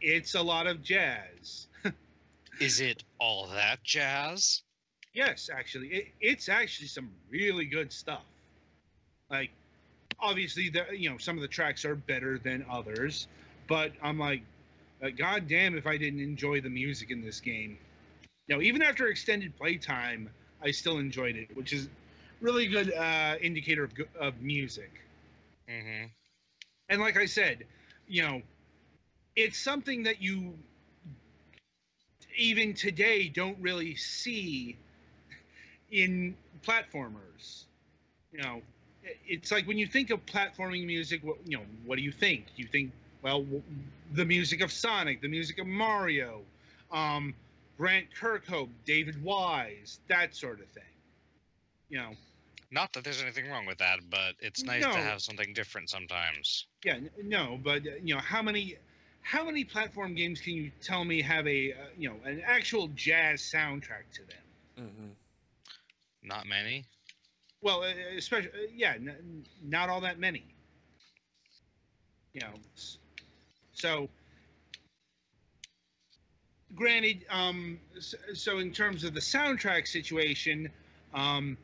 It's 0.00 0.34
a 0.36 0.42
lot 0.42 0.68
of 0.68 0.84
jazz. 0.84 1.66
Is 2.60 2.80
it 2.80 3.02
all 3.18 3.48
that 3.48 3.82
jazz? 3.82 4.62
Yes, 5.12 5.50
actually, 5.52 5.88
it, 5.88 6.08
it's 6.20 6.48
actually 6.48 6.86
some 6.86 7.10
really 7.28 7.64
good 7.64 7.92
stuff. 7.92 8.24
Like, 9.30 9.50
obviously, 10.20 10.68
the 10.70 10.84
you 10.96 11.10
know 11.10 11.18
some 11.18 11.36
of 11.36 11.42
the 11.42 11.48
tracks 11.48 11.84
are 11.84 11.96
better 11.96 12.38
than 12.38 12.64
others, 12.70 13.26
but 13.66 13.92
I'm 14.02 14.18
like, 14.18 14.42
uh, 15.02 15.10
God 15.10 15.48
damn, 15.48 15.76
if 15.76 15.86
I 15.86 15.96
didn't 15.96 16.20
enjoy 16.20 16.60
the 16.60 16.70
music 16.70 17.10
in 17.10 17.22
this 17.22 17.40
game. 17.40 17.78
You 18.46 18.56
know, 18.56 18.62
even 18.62 18.82
after 18.82 19.08
extended 19.08 19.56
playtime, 19.56 20.28
I 20.62 20.70
still 20.70 20.98
enjoyed 20.98 21.36
it, 21.36 21.56
which 21.56 21.72
is 21.72 21.88
really 22.40 22.66
good 22.66 22.92
uh, 22.92 23.36
indicator 23.40 23.84
of, 23.84 23.92
of 24.18 24.40
music. 24.40 24.90
Mm-hmm. 25.68 26.06
And 26.88 27.00
like 27.00 27.16
I 27.16 27.26
said, 27.26 27.64
you 28.06 28.22
know, 28.22 28.42
it's 29.36 29.58
something 29.58 30.02
that 30.04 30.20
you 30.20 30.54
even 32.36 32.74
today 32.74 33.28
don't 33.28 33.56
really 33.60 33.94
see 33.94 34.76
in 35.90 36.36
platformers. 36.66 37.64
You 38.32 38.42
know, 38.42 38.62
it's 39.26 39.50
like 39.50 39.66
when 39.66 39.78
you 39.78 39.86
think 39.86 40.10
of 40.10 40.24
platforming 40.26 40.86
music, 40.86 41.22
what 41.22 41.36
you 41.46 41.58
know, 41.58 41.64
what 41.84 41.96
do 41.96 42.02
you 42.02 42.12
think? 42.12 42.46
You 42.56 42.66
think, 42.66 42.92
well, 43.22 43.40
w- 43.42 43.62
the 44.12 44.24
music 44.24 44.60
of 44.62 44.72
Sonic, 44.72 45.20
the 45.22 45.28
music 45.28 45.58
of 45.58 45.66
Mario, 45.66 46.42
um, 46.92 47.34
Grant 47.78 48.06
Kirkhope, 48.18 48.70
David 48.84 49.22
Wise, 49.22 50.00
that 50.08 50.34
sort 50.34 50.60
of 50.60 50.68
thing. 50.68 50.84
You 51.88 51.98
know, 51.98 52.16
Not 52.70 52.92
that 52.94 53.04
there's 53.04 53.22
anything 53.22 53.48
wrong 53.48 53.66
with 53.66 53.78
that, 53.78 54.10
but 54.10 54.36
it's 54.40 54.64
nice 54.66 54.86
No. 54.86 54.92
to 54.92 54.98
have 55.00 55.22
something 55.22 55.52
different 55.54 55.90
sometimes. 55.90 56.66
Yeah, 56.84 56.94
n- 56.94 57.10
no, 57.24 57.58
but 57.62 57.86
uh, 57.86 57.90
you 58.02 58.14
know 58.14 58.20
how 58.20 58.42
many 58.42 58.76
how 59.22 59.44
many 59.44 59.64
platform 59.64 60.14
games 60.14 60.40
can 60.40 60.54
you 60.54 60.70
tell 60.80 61.04
me 61.04 61.22
have 61.22 61.46
a 61.46 61.72
uh, 61.72 61.76
you 61.98 62.08
know 62.08 62.16
an 62.24 62.40
actual 62.44 62.88
jazz 62.88 63.40
soundtrack 63.42 64.10
to 64.14 64.22
them? 64.26 64.42
hmm 64.76 65.12
Not 66.22 66.46
many. 66.46 66.86
Well, 67.62 67.82
uh, 67.82 67.92
especially 68.16 68.50
uh, 68.50 68.68
yeah, 68.74 68.94
n- 68.94 69.08
n- 69.08 69.44
not 69.62 69.88
all 69.88 70.00
that 70.00 70.18
many. 70.18 70.44
You 72.32 72.40
know, 72.40 72.54
s- 72.76 72.98
so 73.82 74.08
granted, 76.76 77.26
um, 77.28 77.80
so 78.32 78.58
in 78.58 78.70
terms 78.70 79.02
of 79.02 79.12
the 79.12 79.20
soundtrack 79.20 79.88
situation, 79.88 80.70
um, 81.12 81.58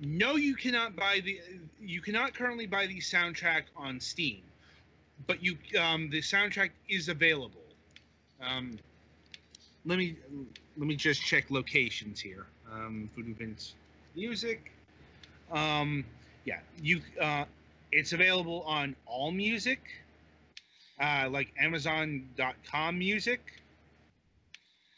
no, 0.00 0.36
you 0.36 0.56
cannot 0.56 0.96
buy 0.96 1.20
the 1.22 1.38
you 1.80 2.00
cannot 2.00 2.32
currently 2.32 2.66
buy 2.66 2.86
the 2.86 2.98
soundtrack 2.98 3.64
on 3.76 4.00
Steam, 4.00 4.40
but 5.26 5.42
you 5.42 5.58
um, 5.78 6.08
the 6.08 6.22
soundtrack 6.22 6.70
is 6.88 7.10
available. 7.10 7.60
Um, 8.40 8.78
let 9.84 9.98
me 9.98 10.16
let 10.78 10.86
me 10.86 10.96
just 10.96 11.20
check 11.20 11.50
locations 11.50 12.20
here. 12.20 12.46
Um, 12.72 13.10
Voodoo 13.14 13.34
Vince 13.34 13.74
Music. 14.16 14.72
Um, 15.52 16.06
yeah, 16.46 16.60
you. 16.82 17.02
Uh, 17.20 17.44
it's 17.92 18.14
available 18.14 18.62
on 18.62 18.96
All 19.06 19.30
Music, 19.30 19.80
uh, 21.00 21.28
like 21.30 21.52
Amazon.com 21.60 22.98
Music, 22.98 23.40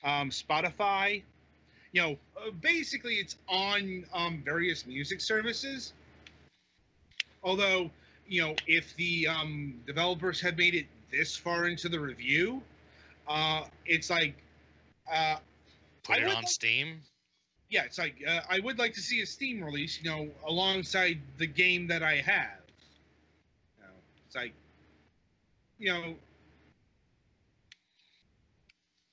um, 0.04 0.30
Spotify. 0.30 1.22
You 1.92 2.02
know, 2.02 2.18
uh, 2.36 2.50
basically, 2.60 3.14
it's 3.14 3.36
on 3.48 4.04
um, 4.12 4.42
various 4.44 4.86
music 4.86 5.20
services. 5.20 5.92
Although, 7.42 7.90
you 8.28 8.42
know, 8.42 8.54
if 8.66 8.94
the 8.96 9.28
um, 9.28 9.80
developers 9.86 10.40
have 10.40 10.58
made 10.58 10.74
it 10.74 10.86
this 11.10 11.36
far 11.36 11.66
into 11.68 11.88
the 11.88 11.98
review, 12.00 12.60
uh, 13.28 13.64
it's 13.86 14.10
like, 14.10 14.34
uh, 15.10 15.36
Put 16.02 16.16
I 16.18 16.20
it 16.22 16.28
on 16.28 16.34
like- 16.34 16.48
Steam. 16.48 17.00
yeah, 17.70 17.84
it's 17.84 17.98
like 17.98 18.16
uh, 18.26 18.40
I 18.50 18.60
would 18.60 18.78
like 18.78 18.94
to 18.94 19.00
see 19.00 19.22
a 19.22 19.26
Steam 19.26 19.62
release, 19.62 19.98
you 20.02 20.10
know, 20.10 20.28
alongside 20.46 21.18
the 21.38 21.46
game 21.46 21.86
that 21.88 22.02
I 22.02 22.16
have. 22.16 22.60
It's 24.26 24.34
like, 24.36 24.52
you 25.78 25.92
know, 25.92 26.14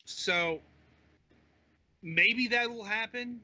so 0.05 0.59
maybe 2.01 2.47
that 2.49 2.69
will 2.69 2.83
happen. 2.83 3.41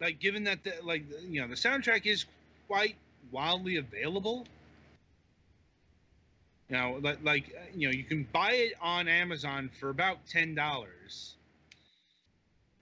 Like, 0.00 0.18
given 0.18 0.44
that 0.44 0.64
the 0.64 0.74
like 0.82 1.04
you 1.28 1.40
know 1.40 1.48
the 1.48 1.54
soundtrack 1.54 2.06
is 2.06 2.24
quite 2.66 2.96
wildly 3.30 3.76
available. 3.76 4.46
You 6.68 6.76
know, 6.76 6.98
like, 7.02 7.18
like 7.24 7.44
you 7.74 7.88
know, 7.88 7.92
you 7.92 8.04
can 8.04 8.26
buy 8.32 8.52
it 8.52 8.74
on 8.80 9.08
Amazon 9.08 9.70
for 9.78 9.90
about 9.90 10.18
ten 10.28 10.54
dollars. 10.54 11.34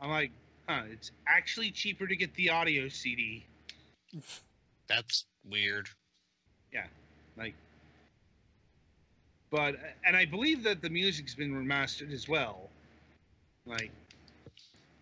I'm 0.01 0.11
like, 0.11 0.31
huh? 0.69 0.83
It's 0.93 1.11
actually 1.27 1.71
cheaper 1.71 2.07
to 2.07 2.15
get 2.15 2.35
the 2.35 2.51
audio 2.51 2.89
CD. 2.89 3.45
That's 4.89 5.25
weird. 5.49 5.89
Yeah, 6.73 6.87
like, 7.37 7.55
but 9.51 9.77
and 10.05 10.17
I 10.17 10.25
believe 10.25 10.63
that 10.65 10.83
the 10.83 10.91
music's 10.91 11.35
been 11.35 11.53
remastered 11.53 12.13
as 12.13 12.29
well. 12.29 12.69
Like, 13.67 13.91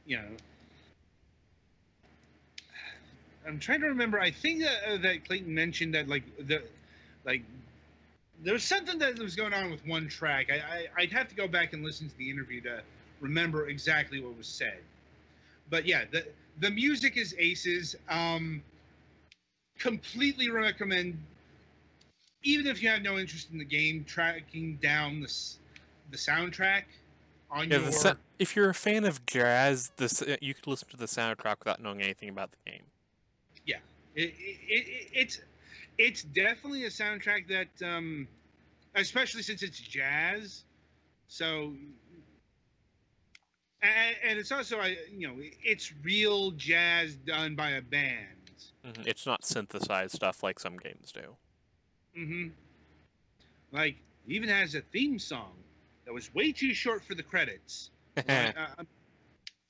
you 0.07 0.17
know, 0.19 0.29
I'm 3.47 3.59
trying 3.59 3.81
to 3.81 3.87
remember. 3.89 4.21
I 4.21 4.31
think 4.31 4.63
that, 4.63 4.89
uh, 4.89 4.97
that 4.99 5.25
Clayton 5.27 5.55
mentioned 5.55 5.95
that 5.95 6.09
like 6.09 6.25
the 6.47 6.63
like 7.25 7.43
there 8.43 8.53
was 8.53 8.65
something 8.65 8.99
that 8.99 9.19
was 9.19 9.37
going 9.37 9.55
on 9.55 9.71
with 9.71 9.85
one 9.87 10.09
track. 10.09 10.49
I, 10.51 10.57
I 10.57 11.03
I'd 11.03 11.13
have 11.13 11.29
to 11.29 11.35
go 11.35 11.49
back 11.49 11.73
and 11.73 11.85
listen 11.85 12.09
to 12.09 12.17
the 12.19 12.31
interview 12.31 12.61
to 12.63 12.83
remember 13.21 13.69
exactly 13.69 14.21
what 14.21 14.37
was 14.37 14.47
said. 14.49 14.79
But 15.71 15.87
yeah, 15.87 16.05
the 16.11 16.25
the 16.61 16.71
music 16.71 17.17
is 17.17 17.35
aces. 17.39 17.97
Um, 18.09 18.63
completely 19.79 20.51
recommend 20.51 21.19
even 22.47 22.67
if 22.67 22.83
you 22.83 22.89
have 22.89 23.03
no 23.03 23.19
interest 23.19 23.51
in 23.51 23.59
the 23.59 23.65
game, 23.65 24.05
tracking 24.05 24.77
down 24.77 25.21
the 25.21 25.33
the 26.11 26.17
soundtrack 26.17 26.85
on 27.51 27.71
Yeah, 27.71 27.79
your 27.79 27.91
the 27.91 28.19
if 28.39 28.55
you're 28.55 28.71
a 28.71 28.75
fan 28.75 29.05
of 29.05 29.27
jazz, 29.27 29.91
this 29.97 30.23
you 30.41 30.55
could 30.55 30.67
listen 30.67 30.89
to 30.91 30.97
the 30.97 31.07
soundtrack 31.07 31.59
without 31.59 31.81
knowing 31.81 32.01
anything 32.03 32.29
about 32.29 32.53
the 32.53 32.71
game. 32.71 32.85
Yeah, 33.65 33.79
it, 34.15 34.35
it, 34.39 34.59
it, 34.69 35.09
it's 35.13 35.41
it's 35.99 36.23
definitely 36.23 36.85
a 36.85 36.91
soundtrack 36.91 37.49
that 37.49 37.87
um 37.87 38.29
especially 38.95 39.43
since 39.43 39.63
it's 39.63 39.79
jazz 39.79 40.65
so 41.29 41.75
and, 43.83 44.17
and 44.25 44.39
it's 44.39 44.53
also 44.53 44.81
you 45.11 45.27
know 45.27 45.35
it's 45.39 45.93
real 46.05 46.53
jazz 46.53 47.15
done 47.17 47.55
by 47.57 47.71
a 47.71 47.83
band 47.83 48.27
Mhm, 48.85 49.07
It's 49.07 49.27
not 49.27 49.45
synthesized 49.45 50.15
stuff 50.15 50.43
like 50.43 50.61
some 50.61 50.77
games 50.77 51.13
do. 51.13 51.37
Hmm 52.17 52.49
like 53.73 53.97
it 54.27 54.33
even 54.33 54.49
has 54.49 54.75
a 54.75 54.81
theme 54.81 55.19
song 55.19 55.53
that 56.05 56.15
was 56.15 56.33
way 56.35 56.53
too 56.53 56.73
short 56.73 57.05
for 57.05 57.15
the 57.15 57.23
credits 57.23 57.91
Well, 58.29 58.53
I, 58.57 58.83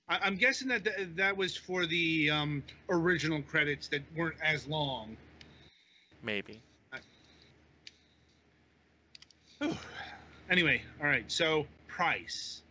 I, 0.09 0.19
I'm 0.23 0.37
guessing 0.37 0.69
that 0.69 0.85
th- 0.85 1.09
that 1.17 1.37
was 1.37 1.57
for 1.57 1.87
the 1.87 2.31
um, 2.31 2.63
original 2.89 3.43
credits 3.43 3.89
that 3.89 4.03
weren't 4.15 4.37
as 4.43 4.67
long. 4.69 5.17
Maybe. 6.23 6.63
anyway, 10.51 10.83
all 11.01 11.07
right. 11.07 11.31
So 11.31 11.67
price. 11.89 12.63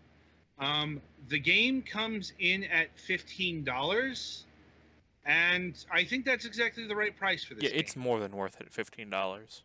Um, 0.60 1.02
the 1.28 1.40
game 1.40 1.82
comes 1.82 2.32
in 2.40 2.64
at 2.64 2.88
fifteen 2.98 3.66
dollars, 3.66 4.46
and 5.26 5.76
I 5.92 6.06
think 6.06 6.24
that's 6.24 6.46
exactly 6.46 6.88
the 6.88 6.96
right 6.96 7.18
price 7.18 7.44
for 7.44 7.56
this. 7.56 7.66
Yeah, 7.66 7.72
it's 7.74 7.98
more 7.98 8.22
than 8.22 8.32
worth 8.32 8.62
it 8.62 8.72
fifteen 8.72 9.10
dollars. 9.10 9.65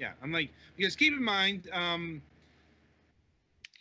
Yeah, 0.00 0.12
I'm 0.22 0.32
like 0.32 0.48
because 0.78 0.96
keep 0.96 1.12
in 1.12 1.22
mind, 1.22 1.68
um, 1.72 2.22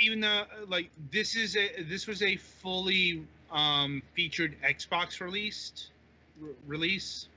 even 0.01 0.19
though 0.19 0.43
like 0.67 0.89
this 1.11 1.37
is 1.37 1.55
a 1.55 1.83
this 1.83 2.07
was 2.07 2.21
a 2.21 2.35
fully 2.35 3.25
um, 3.49 4.03
featured 4.15 4.57
Xbox 4.61 5.21
released 5.21 5.87
re- 6.41 6.51
release. 6.67 7.29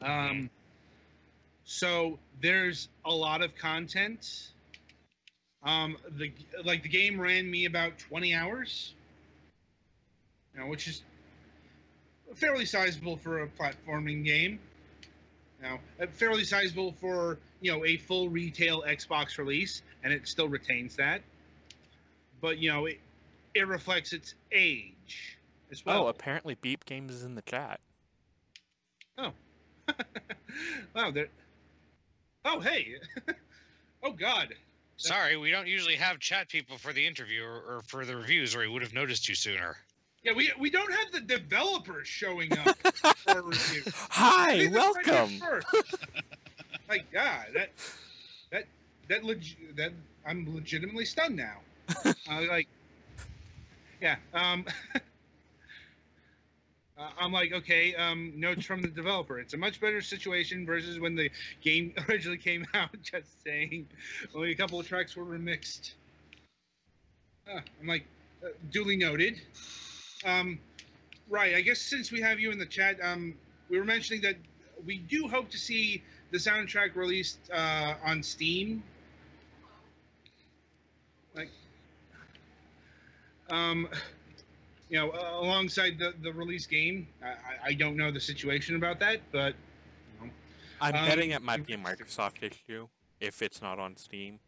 Um, 0.00 0.50
so 1.64 2.18
there's 2.40 2.88
a 3.04 3.12
lot 3.12 3.40
of 3.40 3.54
content. 3.54 4.48
Um, 5.62 5.96
the 6.18 6.32
like 6.64 6.82
the 6.82 6.88
game 6.88 7.20
ran 7.20 7.48
me 7.48 7.66
about 7.66 8.00
20 8.00 8.34
hours, 8.34 8.94
you 10.52 10.60
know, 10.60 10.66
which 10.66 10.88
is 10.88 11.02
fairly 12.34 12.64
sizable 12.64 13.16
for 13.16 13.44
a 13.44 13.46
platforming 13.46 14.24
game. 14.24 14.58
Now, 15.62 15.78
uh, 16.00 16.06
fairly 16.08 16.44
sizable 16.44 16.92
for 17.00 17.38
you 17.60 17.70
know 17.70 17.84
a 17.84 17.96
full 17.96 18.28
retail 18.28 18.82
Xbox 18.82 19.38
release, 19.38 19.82
and 20.02 20.12
it 20.12 20.26
still 20.26 20.48
retains 20.48 20.96
that. 20.96 21.22
But 22.40 22.58
you 22.58 22.70
know, 22.70 22.86
it 22.86 22.98
it 23.54 23.68
reflects 23.68 24.12
its 24.12 24.34
age 24.50 25.38
as 25.70 25.86
well. 25.86 26.04
Oh, 26.04 26.08
apparently 26.08 26.56
Beep 26.60 26.84
Games 26.84 27.12
is 27.12 27.22
in 27.22 27.36
the 27.36 27.42
chat. 27.42 27.80
Oh, 29.16 29.32
wow, 30.94 31.10
there. 31.12 31.28
Oh, 32.44 32.58
hey. 32.58 32.96
oh 34.02 34.12
God. 34.12 34.54
Sorry, 34.96 35.36
we 35.36 35.50
don't 35.50 35.66
usually 35.66 35.96
have 35.96 36.18
chat 36.18 36.48
people 36.48 36.78
for 36.78 36.92
the 36.92 37.04
interview 37.06 37.42
or, 37.42 37.76
or 37.76 37.82
for 37.86 38.04
the 38.04 38.16
reviews, 38.16 38.54
or 38.54 38.60
we 38.60 38.68
would 38.68 38.82
have 38.82 38.94
noticed 38.94 39.28
you 39.28 39.34
sooner. 39.34 39.76
Yeah, 40.22 40.34
we 40.34 40.52
we 40.58 40.70
don't 40.70 40.92
have 40.92 41.10
the 41.10 41.20
developers 41.20 42.06
showing 42.06 42.56
up 42.56 42.76
for 43.16 43.38
a 43.38 43.42
review. 43.42 43.82
Hi, 44.10 44.58
think 44.58 44.74
right 44.76 45.04
here 45.04 45.50
welcome. 45.50 45.64
like, 46.88 47.10
God, 47.12 47.46
that 47.54 47.70
that 48.52 48.64
that 49.08 49.24
leg- 49.24 49.74
that 49.74 49.92
I'm 50.24 50.54
legitimately 50.54 51.06
stunned 51.06 51.36
now. 51.36 51.56
uh, 52.04 52.12
like, 52.48 52.68
yeah. 54.00 54.14
Um, 54.32 54.64
uh, 56.96 57.08
I'm 57.18 57.32
like, 57.32 57.52
okay. 57.52 57.96
Um, 57.96 58.32
notes 58.36 58.64
from 58.64 58.80
the 58.80 58.88
developer. 58.88 59.40
It's 59.40 59.54
a 59.54 59.58
much 59.58 59.80
better 59.80 60.00
situation 60.00 60.64
versus 60.64 61.00
when 61.00 61.16
the 61.16 61.32
game 61.62 61.94
originally 62.08 62.38
came 62.38 62.64
out. 62.74 62.90
Just 63.02 63.42
saying, 63.42 63.88
only 64.36 64.52
a 64.52 64.54
couple 64.54 64.78
of 64.78 64.86
tracks 64.86 65.16
were 65.16 65.24
remixed. 65.24 65.94
Uh, 67.52 67.58
I'm 67.80 67.88
like, 67.88 68.04
uh, 68.44 68.50
duly 68.70 68.96
noted. 68.96 69.40
Um, 70.24 70.58
right. 71.28 71.54
I 71.54 71.60
guess 71.60 71.80
since 71.80 72.12
we 72.12 72.20
have 72.20 72.38
you 72.40 72.50
in 72.50 72.58
the 72.58 72.66
chat, 72.66 72.96
um, 73.02 73.34
we 73.68 73.78
were 73.78 73.84
mentioning 73.84 74.22
that 74.22 74.36
we 74.86 74.98
do 74.98 75.28
hope 75.28 75.50
to 75.50 75.58
see 75.58 76.02
the 76.30 76.38
soundtrack 76.38 76.94
released 76.96 77.38
uh, 77.52 77.94
on 78.04 78.22
Steam. 78.22 78.82
Like, 81.34 81.50
um, 83.50 83.88
you 84.88 84.98
know, 84.98 85.10
uh, 85.10 85.40
alongside 85.40 85.98
the, 85.98 86.12
the 86.22 86.32
release 86.32 86.66
game. 86.66 87.06
I, 87.22 87.68
I- 87.70 87.72
don't 87.74 87.96
know 87.96 88.10
the 88.10 88.20
situation 88.20 88.76
about 88.76 89.00
that, 89.00 89.20
but 89.32 89.54
you 90.20 90.26
know, 90.26 90.32
I'm 90.80 90.94
Um, 90.94 91.04
betting 91.06 91.30
it 91.30 91.42
might 91.42 91.66
be 91.66 91.72
a 91.72 91.78
Microsoft 91.78 92.42
issue 92.42 92.88
if 93.20 93.40
it's 93.40 93.62
not 93.62 93.78
on 93.78 93.96
Steam. 93.96 94.40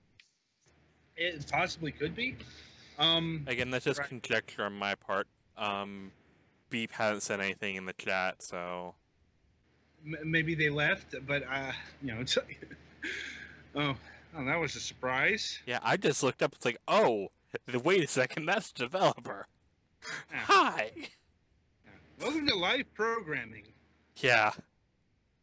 it 1.16 1.46
possibly 1.50 1.92
could 1.92 2.14
be. 2.14 2.36
Um, 2.98 3.44
Again, 3.46 3.70
that's 3.70 3.84
just 3.84 4.00
Right. 4.00 4.08
conjecture 4.08 4.64
on 4.64 4.72
my 4.74 4.94
part. 4.94 5.26
Um, 5.56 6.12
Beep 6.70 6.92
hasn't 6.92 7.22
said 7.22 7.40
anything 7.40 7.76
in 7.76 7.86
the 7.86 7.92
chat, 7.92 8.42
so 8.42 8.94
maybe 10.24 10.54
they 10.54 10.68
left, 10.70 11.14
but 11.26 11.44
uh, 11.50 11.72
you 12.02 12.14
know, 12.14 12.20
it's. 12.20 12.36
oh, 13.76 13.94
oh, 14.36 14.44
that 14.44 14.58
was 14.58 14.74
a 14.76 14.80
surprise. 14.80 15.60
yeah, 15.66 15.78
I 15.82 15.96
just 15.96 16.22
looked 16.22 16.42
up. 16.42 16.54
It's 16.54 16.64
like, 16.64 16.78
oh, 16.88 17.28
th- 17.70 17.82
wait 17.84 18.02
a 18.02 18.08
second, 18.08 18.46
that's 18.46 18.72
the 18.72 18.84
developer. 18.84 19.46
Ah. 20.32 20.44
Hi. 20.46 20.90
Welcome 22.20 22.46
to 22.46 22.54
live 22.54 22.92
programming. 22.94 23.64
Yeah. 24.16 24.52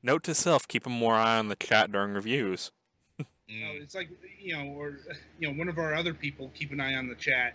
Note 0.04 0.24
to 0.24 0.36
self: 0.36 0.68
keep 0.68 0.86
a 0.86 0.90
more 0.90 1.16
eye 1.16 1.38
on 1.38 1.48
the 1.48 1.56
chat 1.56 1.92
during 1.92 2.14
reviews. 2.14 2.72
You 3.48 3.66
know, 3.66 3.72
it's 3.74 3.94
like 3.96 4.08
you 4.40 4.56
know, 4.56 4.64
or 4.80 4.98
you 5.38 5.50
know, 5.50 5.54
one 5.58 5.68
of 5.68 5.78
our 5.78 5.94
other 5.94 6.14
people 6.14 6.50
keep 6.56 6.72
an 6.72 6.80
eye 6.80 6.96
on 6.96 7.10
the 7.10 7.16
chat. 7.16 7.54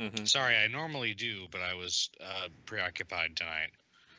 Hmm 0.00 0.24
Sorry, 0.24 0.56
I 0.56 0.66
normally 0.68 1.14
do, 1.14 1.46
but 1.50 1.60
I 1.60 1.74
was 1.74 2.10
uh, 2.20 2.48
preoccupied 2.66 3.36
tonight. 3.36 3.70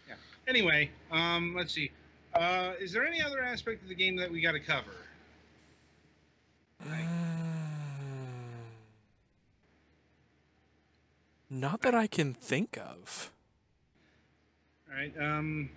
Yeah. 0.08 0.16
Anyway, 0.48 0.90
um, 1.12 1.54
let's 1.56 1.74
see. 1.74 1.92
Uh, 2.34 2.74
is 2.80 2.92
there 2.92 3.06
any 3.06 3.22
other 3.22 3.42
aspect 3.42 3.82
of 3.82 3.90
the 3.90 3.96
game 3.96 4.16
that 4.18 4.30
we 4.32 4.42
got 4.42 4.52
to 4.54 4.60
cover? 4.60 4.92
Not 11.50 11.82
that 11.82 11.96
I 11.96 12.06
can 12.08 12.34
think 12.34 12.78
of. 12.78 13.32
All 14.90 14.96
right. 14.96 15.14
Um, 15.20 15.70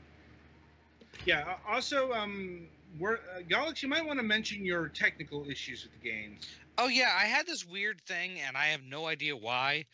yeah. 1.24 1.44
uh, 1.48 1.56
Also, 1.74 2.12
um, 2.12 2.66
we're, 2.98 3.14
uh, 3.14 3.40
Galax, 3.48 3.82
you 3.82 3.88
might 3.88 4.04
want 4.06 4.18
to 4.18 4.24
mention 4.24 4.64
your 4.64 4.88
technical 4.88 5.48
issues 5.48 5.84
with 5.84 5.92
the 5.92 6.08
game. 6.08 6.38
Oh 6.78 6.88
yeah, 6.88 7.12
I 7.16 7.24
had 7.24 7.46
this 7.46 7.66
weird 7.66 8.00
thing, 8.02 8.40
and 8.46 8.56
I 8.56 8.66
have 8.66 8.82
no 8.82 9.06
idea 9.06 9.36
why. 9.36 9.86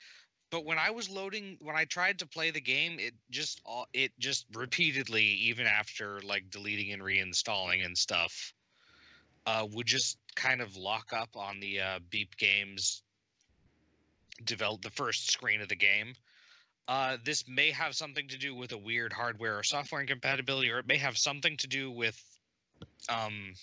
But 0.50 0.64
when 0.64 0.78
I 0.78 0.90
was 0.90 1.10
loading, 1.10 1.58
when 1.60 1.76
I 1.76 1.84
tried 1.84 2.20
to 2.20 2.26
play 2.26 2.50
the 2.50 2.60
game, 2.60 2.98
it 2.98 3.14
just 3.30 3.60
it 3.92 4.12
just 4.18 4.46
repeatedly, 4.54 5.24
even 5.24 5.66
after 5.66 6.20
like 6.22 6.50
deleting 6.50 6.92
and 6.92 7.02
reinstalling 7.02 7.84
and 7.84 7.96
stuff, 7.96 8.54
uh, 9.46 9.66
would 9.72 9.86
just 9.86 10.16
kind 10.36 10.60
of 10.60 10.76
lock 10.76 11.12
up 11.12 11.30
on 11.36 11.60
the 11.60 11.80
uh, 11.80 11.98
Beep 12.10 12.36
Games 12.36 13.02
develop 14.44 14.82
the 14.82 14.90
first 14.90 15.30
screen 15.30 15.60
of 15.60 15.68
the 15.68 15.76
game. 15.76 16.14
Uh, 16.86 17.18
this 17.22 17.44
may 17.46 17.70
have 17.70 17.94
something 17.94 18.26
to 18.28 18.38
do 18.38 18.54
with 18.54 18.72
a 18.72 18.78
weird 18.78 19.12
hardware 19.12 19.58
or 19.58 19.62
software 19.62 20.00
incompatibility, 20.00 20.70
or 20.70 20.78
it 20.78 20.86
may 20.86 20.96
have 20.96 21.18
something 21.18 21.56
to 21.58 21.66
do 21.66 21.90
with 21.90 22.18
um, 23.08 23.54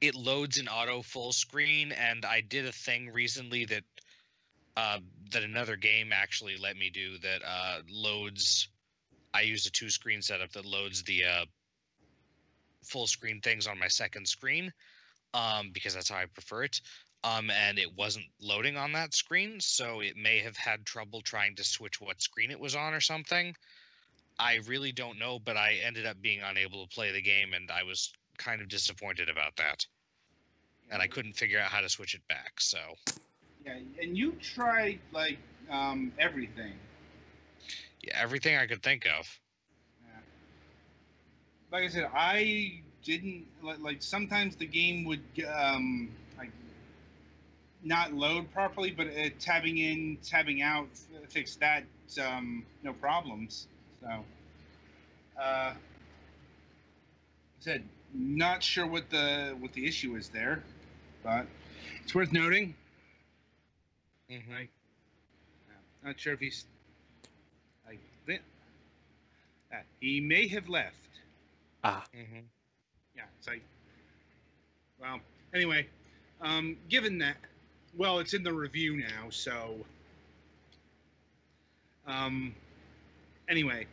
it 0.00 0.14
loads 0.14 0.58
in 0.58 0.68
auto 0.68 1.02
full 1.02 1.32
screen. 1.32 1.92
And 1.92 2.24
I 2.24 2.40
did 2.40 2.66
a 2.66 2.72
thing 2.72 3.10
recently 3.12 3.64
that 3.66 3.84
uh, 4.76 4.98
that 5.32 5.42
another 5.42 5.76
game 5.76 6.10
actually 6.12 6.56
let 6.56 6.76
me 6.76 6.90
do 6.90 7.18
that 7.18 7.42
uh, 7.46 7.80
loads. 7.90 8.68
I 9.34 9.42
use 9.42 9.66
a 9.66 9.70
two 9.70 9.90
screen 9.90 10.22
setup 10.22 10.52
that 10.52 10.64
loads 10.64 11.02
the 11.02 11.24
uh, 11.24 11.44
full 12.84 13.06
screen 13.06 13.40
things 13.40 13.66
on 13.66 13.78
my 13.78 13.88
second 13.88 14.26
screen 14.26 14.72
um, 15.34 15.70
because 15.72 15.94
that's 15.94 16.08
how 16.10 16.16
I 16.16 16.26
prefer 16.26 16.64
it. 16.64 16.80
Um, 17.22 17.50
and 17.50 17.78
it 17.78 17.96
wasn't 17.96 18.24
loading 18.40 18.78
on 18.78 18.92
that 18.92 19.12
screen, 19.12 19.60
so 19.60 20.00
it 20.00 20.16
may 20.16 20.38
have 20.38 20.56
had 20.56 20.86
trouble 20.86 21.20
trying 21.20 21.56
to 21.56 21.64
switch 21.64 22.00
what 22.00 22.22
screen 22.22 22.50
it 22.50 22.58
was 22.58 22.74
on 22.74 22.94
or 22.94 23.00
something. 23.00 23.54
I 24.40 24.58
really 24.66 24.90
don't 24.90 25.18
know, 25.18 25.38
but 25.38 25.56
I 25.58 25.74
ended 25.84 26.06
up 26.06 26.20
being 26.22 26.40
unable 26.40 26.82
to 26.86 26.94
play 26.94 27.12
the 27.12 27.20
game, 27.20 27.52
and 27.52 27.70
I 27.70 27.82
was 27.82 28.10
kind 28.38 28.62
of 28.62 28.68
disappointed 28.68 29.28
about 29.28 29.54
that. 29.56 29.86
And 30.90 31.02
I 31.02 31.06
couldn't 31.06 31.34
figure 31.34 31.60
out 31.60 31.70
how 31.70 31.82
to 31.82 31.88
switch 31.90 32.14
it 32.14 32.26
back. 32.26 32.58
So 32.58 32.78
Yeah, 33.66 33.76
and 34.02 34.16
you 34.16 34.32
tried 34.40 34.98
like 35.12 35.38
um, 35.70 36.10
everything. 36.18 36.72
yeah, 38.02 38.16
everything 38.18 38.56
I 38.56 38.66
could 38.66 38.82
think 38.82 39.06
of. 39.06 39.38
Yeah. 40.06 40.20
Like 41.70 41.84
I 41.84 41.88
said, 41.88 42.10
I 42.14 42.80
didn't 43.04 43.46
like, 43.62 43.78
like 43.80 44.02
sometimes 44.02 44.56
the 44.56 44.66
game 44.66 45.04
would 45.04 45.20
um, 45.54 46.08
like 46.38 46.50
not 47.84 48.14
load 48.14 48.50
properly, 48.52 48.90
but 48.90 49.06
uh, 49.06 49.28
tabbing 49.38 49.76
in, 49.78 50.16
tabbing 50.24 50.62
out, 50.62 50.88
f- 50.92 51.30
fix 51.30 51.56
that, 51.56 51.84
um, 52.20 52.64
no 52.82 52.94
problems. 52.94 53.68
So, 54.00 54.24
uh, 55.38 55.42
I 55.42 55.74
said 57.60 57.84
not 58.12 58.62
sure 58.62 58.86
what 58.86 59.10
the 59.10 59.56
what 59.60 59.72
the 59.72 59.86
issue 59.86 60.16
is 60.16 60.28
there, 60.30 60.62
but 61.22 61.46
it's 62.02 62.14
worth 62.14 62.32
noting. 62.32 62.74
Mm-hmm. 64.30 64.52
Right. 64.52 64.70
Not 66.04 66.18
sure 66.18 66.32
if 66.34 66.40
he's 66.40 66.64
like 67.86 68.00
that. 68.26 68.40
Uh, 69.72 69.76
he 70.00 70.20
may 70.20 70.46
have 70.48 70.68
left. 70.68 70.94
Ah, 71.84 72.04
Mm-hmm. 72.14 72.40
Yeah, 73.16 73.22
it's 73.38 73.48
like, 73.48 73.62
well, 75.00 75.20
anyway, 75.54 75.86
um, 76.40 76.76
given 76.88 77.18
that, 77.18 77.36
well, 77.96 78.18
it's 78.18 78.34
in 78.34 78.42
the 78.42 78.52
review 78.52 78.96
now, 78.96 79.30
so, 79.30 79.74
um, 82.06 82.54
anyway, 83.50 83.86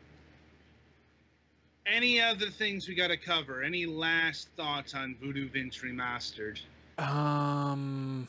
any 1.86 2.22
other 2.22 2.50
things 2.50 2.88
we 2.88 2.96
got 2.96 3.08
to 3.08 3.18
cover? 3.18 3.64
Any 3.64 3.86
last 3.86 4.50
thoughts 4.56 4.94
on 4.94 5.16
Voodoo 5.22 5.50
Vince 5.50 5.80
Remastered? 5.80 6.60
um, 7.00 8.28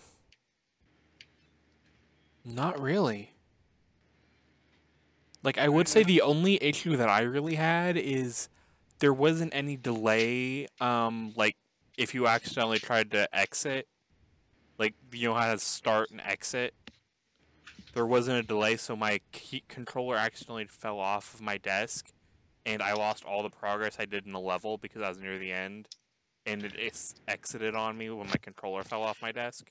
not 2.44 2.80
really. 2.80 3.32
Like 5.42 5.58
I 5.58 5.68
would 5.68 5.88
say, 5.88 6.02
the 6.02 6.20
only 6.20 6.62
issue 6.62 6.96
that 6.96 7.08
I 7.08 7.20
really 7.20 7.54
had 7.54 7.96
is 7.96 8.48
there 8.98 9.12
wasn't 9.12 9.54
any 9.54 9.76
delay. 9.76 10.66
Um, 10.80 11.32
like 11.36 11.56
if 11.96 12.14
you 12.14 12.26
accidentally 12.26 12.78
tried 12.78 13.12
to 13.12 13.28
exit, 13.36 13.86
like 14.78 14.94
you 15.12 15.28
know 15.28 15.34
how 15.34 15.52
to 15.52 15.58
start 15.58 16.10
and 16.10 16.20
exit. 16.20 16.74
There 17.94 18.06
wasn't 18.06 18.38
a 18.38 18.42
delay, 18.42 18.76
so 18.76 18.94
my 18.96 19.20
key 19.32 19.62
controller 19.68 20.16
accidentally 20.16 20.66
fell 20.66 20.98
off 20.98 21.34
of 21.34 21.40
my 21.40 21.56
desk, 21.58 22.10
and 22.66 22.82
I 22.82 22.92
lost 22.92 23.24
all 23.24 23.42
the 23.42 23.50
progress 23.50 23.96
I 23.98 24.04
did 24.04 24.26
in 24.26 24.32
the 24.32 24.40
level 24.40 24.76
because 24.78 25.02
I 25.02 25.08
was 25.08 25.18
near 25.18 25.38
the 25.38 25.52
end, 25.52 25.88
and 26.46 26.62
it 26.64 26.74
ex- 26.78 27.14
exited 27.26 27.74
on 27.74 27.96
me 27.96 28.10
when 28.10 28.26
my 28.28 28.36
controller 28.40 28.82
fell 28.84 29.02
off 29.02 29.22
my 29.22 29.32
desk. 29.32 29.70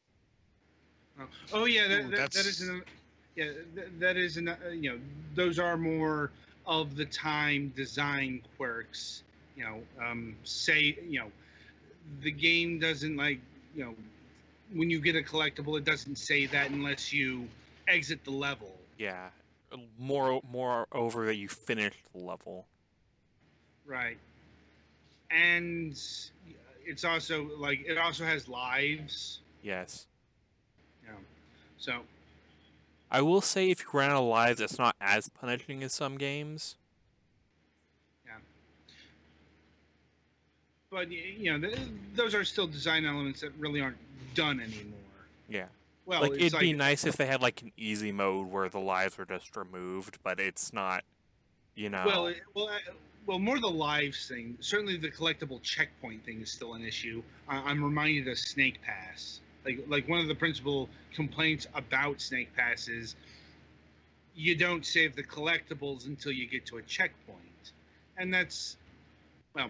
Oh, 1.19 1.25
oh 1.53 1.65
yeah, 1.65 1.87
that, 1.87 1.99
Ooh, 1.99 2.03
that, 2.03 2.11
that 2.11 2.31
that's- 2.33 2.45
is 2.45 2.61
an, 2.67 2.83
yeah, 3.35 3.51
that, 3.75 3.99
that 3.99 4.17
is 4.17 4.37
an, 4.37 4.49
uh, 4.49 4.55
you 4.71 4.91
know, 4.91 4.99
those 5.35 5.59
are 5.59 5.77
more 5.77 6.31
of 6.65 6.95
the 6.95 7.05
time 7.05 7.71
design 7.75 8.41
quirks. 8.57 9.23
You 9.55 9.63
know, 9.63 9.81
um, 10.03 10.35
say, 10.43 10.97
you 11.07 11.19
know, 11.19 11.31
the 12.21 12.31
game 12.31 12.79
doesn't 12.79 13.15
like, 13.15 13.39
you 13.75 13.85
know, 13.85 13.95
when 14.73 14.89
you 14.89 14.99
get 14.99 15.15
a 15.15 15.21
collectible, 15.21 15.77
it 15.77 15.85
doesn't 15.85 16.17
say 16.17 16.45
that 16.47 16.69
unless 16.71 17.11
you 17.13 17.47
exit 17.87 18.23
the 18.23 18.31
level. 18.31 18.79
Yeah, 18.97 19.29
more 19.97 20.41
more 20.49 20.87
over 20.91 21.25
that 21.25 21.35
you 21.35 21.47
finish 21.47 21.93
the 22.13 22.19
level. 22.23 22.65
Right. 23.85 24.17
And 25.31 25.99
it's 26.85 27.03
also 27.03 27.49
like 27.57 27.85
it 27.85 27.97
also 27.97 28.23
has 28.25 28.47
lives. 28.47 29.39
Yes, 29.61 30.07
Yeah. 31.03 31.11
so 31.77 32.01
I 33.11 33.21
will 33.21 33.41
say 33.41 33.69
if 33.69 33.81
you 33.81 33.87
run 33.93 34.09
out 34.09 34.17
of 34.21 34.25
lives, 34.27 34.61
it's 34.61 34.77
not 34.77 34.95
as 35.01 35.29
punishing 35.29 35.83
as 35.83 35.93
some 35.93 36.17
games. 36.17 36.75
Yeah. 38.25 38.33
But 40.89 41.11
you 41.11 41.57
know, 41.57 41.67
th- 41.67 41.79
those 42.15 42.33
are 42.33 42.45
still 42.45 42.67
design 42.67 43.05
elements 43.05 43.41
that 43.41 43.51
really 43.57 43.81
aren't 43.81 43.97
done 44.33 44.59
anymore. 44.61 44.93
Yeah, 45.49 45.67
Well, 46.07 46.21
like 46.21 46.39
it'd 46.39 46.57
be 46.57 46.71
nice 46.71 47.05
if 47.05 47.17
they 47.17 47.25
had 47.25 47.41
like 47.41 47.61
an 47.61 47.73
easy 47.75 48.13
mode 48.13 48.49
where 48.49 48.69
the 48.69 48.79
lives 48.79 49.17
were 49.17 49.25
just 49.25 49.55
removed, 49.57 50.19
but 50.23 50.39
it's 50.39 50.71
not. 50.71 51.03
You 51.75 51.89
know. 51.89 52.03
Well, 52.05 52.27
it- 52.27 52.41
well, 52.55 52.69
uh, 52.69 52.77
well, 53.25 53.39
more 53.39 53.59
the 53.59 53.67
lives 53.67 54.25
thing. 54.27 54.57
Certainly, 54.61 54.97
the 54.97 55.11
collectible 55.11 55.61
checkpoint 55.61 56.25
thing 56.25 56.41
is 56.41 56.49
still 56.49 56.75
an 56.75 56.83
issue. 56.83 57.21
I- 57.47 57.57
I'm 57.57 57.83
reminded 57.83 58.27
of 58.29 58.39
Snake 58.39 58.81
Pass. 58.81 59.41
Like, 59.65 59.83
like 59.87 60.07
one 60.07 60.21
of 60.21 60.27
the 60.29 60.35
principal 60.35 60.89
complaints 61.13 61.67
about 61.75 62.21
Snake 62.21 62.55
Pass 62.55 62.87
is 62.87 63.15
you 64.33 64.55
don't 64.55 64.85
save 64.85 65.13
the 65.15 65.23
collectibles 65.23 66.05
until 66.05 66.31
you 66.31 66.47
get 66.47 66.65
to 66.67 66.77
a 66.77 66.81
checkpoint, 66.83 67.73
and 68.17 68.33
that's 68.33 68.77
well, 69.53 69.69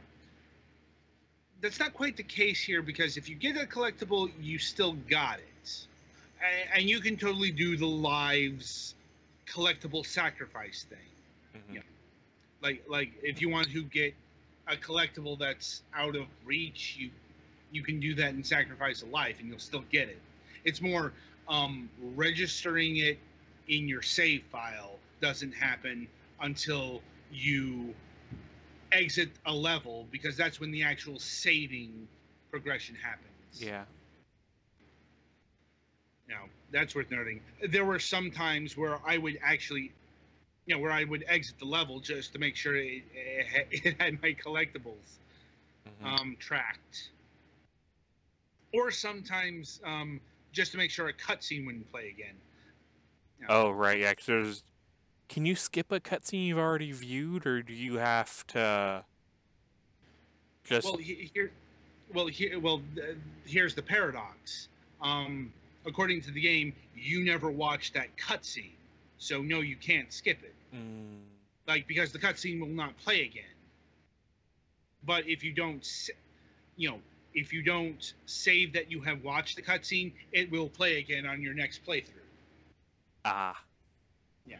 that's 1.62 1.80
not 1.80 1.94
quite 1.96 2.16
the 2.16 2.24
case 2.24 2.62
here 2.62 2.84
because 2.84 3.18
if 3.18 3.28
you 3.28 3.36
get 3.36 3.58
a 3.58 3.66
collectible, 3.66 4.30
you 4.40 4.60
still 4.60 4.94
got 5.10 5.40
it, 5.40 5.48
and 6.76 6.84
you 6.90 7.00
can 7.00 7.18
totally 7.18 7.52
do 7.52 7.78
the 7.78 7.86
lives 7.88 8.96
collectible 9.48 10.06
sacrifice 10.06 10.86
thing 10.90 10.98
Mhm. 11.56 11.76
yeah. 11.76 11.82
like 12.62 12.84
like 12.88 13.12
if 13.24 13.42
you 13.42 13.50
want 13.50 13.70
to 13.72 13.84
get 13.84 14.14
a 14.68 14.76
collectible 14.76 15.38
that's 15.40 15.84
out 15.94 16.16
of 16.16 16.26
reach 16.46 16.96
you 16.98 17.10
you 17.72 17.84
can 17.84 18.00
do 18.00 18.14
that 18.16 18.34
and 18.34 18.46
sacrifice 18.46 19.02
a 19.02 19.06
life 19.08 19.40
and 19.40 19.50
you'll 19.50 19.60
still 19.60 19.84
get 19.92 20.10
it 20.10 20.20
it's 20.64 20.82
more 20.82 21.14
um, 21.48 21.90
registering 22.16 22.98
it 22.98 23.18
in 23.70 23.88
your 23.88 24.02
save 24.02 24.44
file 24.52 25.00
doesn't 25.22 25.54
happen 25.54 26.08
until 26.42 27.02
you 27.32 27.94
exit 28.92 29.30
a 29.46 29.54
level 29.54 30.06
because 30.12 30.36
that's 30.38 30.60
when 30.60 30.72
the 30.72 30.84
actual 30.84 31.20
saving 31.20 32.08
progression 32.52 32.96
happens 32.96 33.62
yeah. 33.62 33.84
You 36.28 36.36
know 36.36 36.42
that's 36.72 36.96
worth 36.96 37.10
noting 37.10 37.42
there 37.70 37.86
were 37.86 38.00
some 38.00 38.30
times 38.32 38.76
where 38.78 39.00
i 39.06 39.18
would 39.18 39.38
actually 39.44 39.92
you 40.66 40.76
know 40.76 40.82
where 40.82 40.92
i 40.92 41.04
would 41.04 41.24
exit 41.28 41.58
the 41.60 41.66
level 41.66 42.00
just 42.00 42.34
to 42.34 42.40
make 42.40 42.56
sure 42.56 42.76
it, 42.76 43.04
it, 43.14 43.96
had, 44.00 44.22
my 44.22 44.34
collectibles 44.34 45.18
mhm. 46.04 46.20
um, 46.20 46.38
tracked 46.40 47.10
or 48.74 48.92
sometimes 48.92 49.80
um, 49.86 50.20
just 50.52 50.72
to 50.72 50.78
make 50.78 50.92
sure 50.92 51.08
a 51.08 51.14
cutscene 51.14 51.66
wouldn't 51.66 51.90
play 51.92 52.10
again 52.10 52.36
Oh 53.50 53.72
right, 53.72 54.00
yeah. 54.00 54.14
'cause 54.14 54.26
there's. 54.26 54.64
Can 55.30 55.46
you 55.46 55.56
skip 55.56 55.92
a 55.92 56.00
cutscene 56.00 56.48
you've 56.48 56.58
already 56.58 56.92
viewed, 56.92 57.46
or 57.46 57.62
do 57.62 57.74
you 57.74 57.96
have 57.96 58.46
to? 58.48 59.06
Just 60.64 60.86
well 60.86 60.98
he- 60.98 61.30
here 61.34 61.52
well 62.14 62.28
here 62.28 62.60
well 62.60 62.82
here's 63.46 63.76
the 63.76 63.82
paradox 63.82 64.70
um, 65.02 65.52
according 65.88 66.22
to 66.22 66.32
the 66.32 66.42
game 66.42 66.74
you 66.96 67.24
never 67.24 67.50
watched 67.50 67.94
that 67.94 68.16
cutscene 68.18 68.76
so 69.18 69.42
no 69.42 69.62
you 69.62 69.76
can't 69.76 70.12
skip 70.14 70.44
it 70.44 70.54
Mm, 70.74 71.22
like 71.68 71.88
because 71.88 72.12
the 72.12 72.20
cutscene 72.20 72.60
will 72.60 72.68
not 72.68 72.98
play 72.98 73.22
again. 73.24 73.44
But 75.06 75.28
if 75.28 75.44
you 75.44 75.54
don't, 75.54 75.86
you 76.76 76.90
know, 76.90 77.00
if 77.34 77.54
you 77.54 77.64
don't 77.64 78.14
save 78.26 78.74
that 78.74 78.92
you 78.92 79.02
have 79.02 79.24
watched 79.24 79.56
the 79.56 79.62
cutscene, 79.62 80.14
it 80.32 80.52
will 80.52 80.70
play 80.70 81.00
again 81.00 81.26
on 81.26 81.42
your 81.42 81.54
next 81.54 81.86
playthrough. 81.86 82.26
ah, 83.26 83.64
Yeah. 84.46 84.58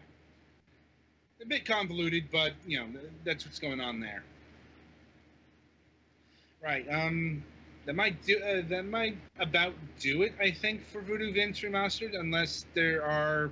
A 1.42 1.46
bit 1.46 1.66
convoluted, 1.66 2.30
but 2.32 2.54
you 2.66 2.80
know 2.80 2.88
that's 3.24 3.46
what's 3.46 3.60
going 3.60 3.80
on 3.82 4.00
there. 4.00 4.24
Right. 6.62 6.88
Um. 6.90 7.44
That 7.88 7.96
might 7.96 8.22
do 8.26 8.38
uh, 8.40 8.62
that 8.68 8.86
might 8.86 9.18
about 9.40 9.74
do 10.00 10.22
it. 10.22 10.34
I 10.40 10.52
think 10.52 10.86
for 10.88 11.02
Voodoo 11.02 11.32
Vince 11.32 11.62
remastered, 11.62 12.20
unless 12.20 12.66
there 12.74 13.04
are, 13.04 13.50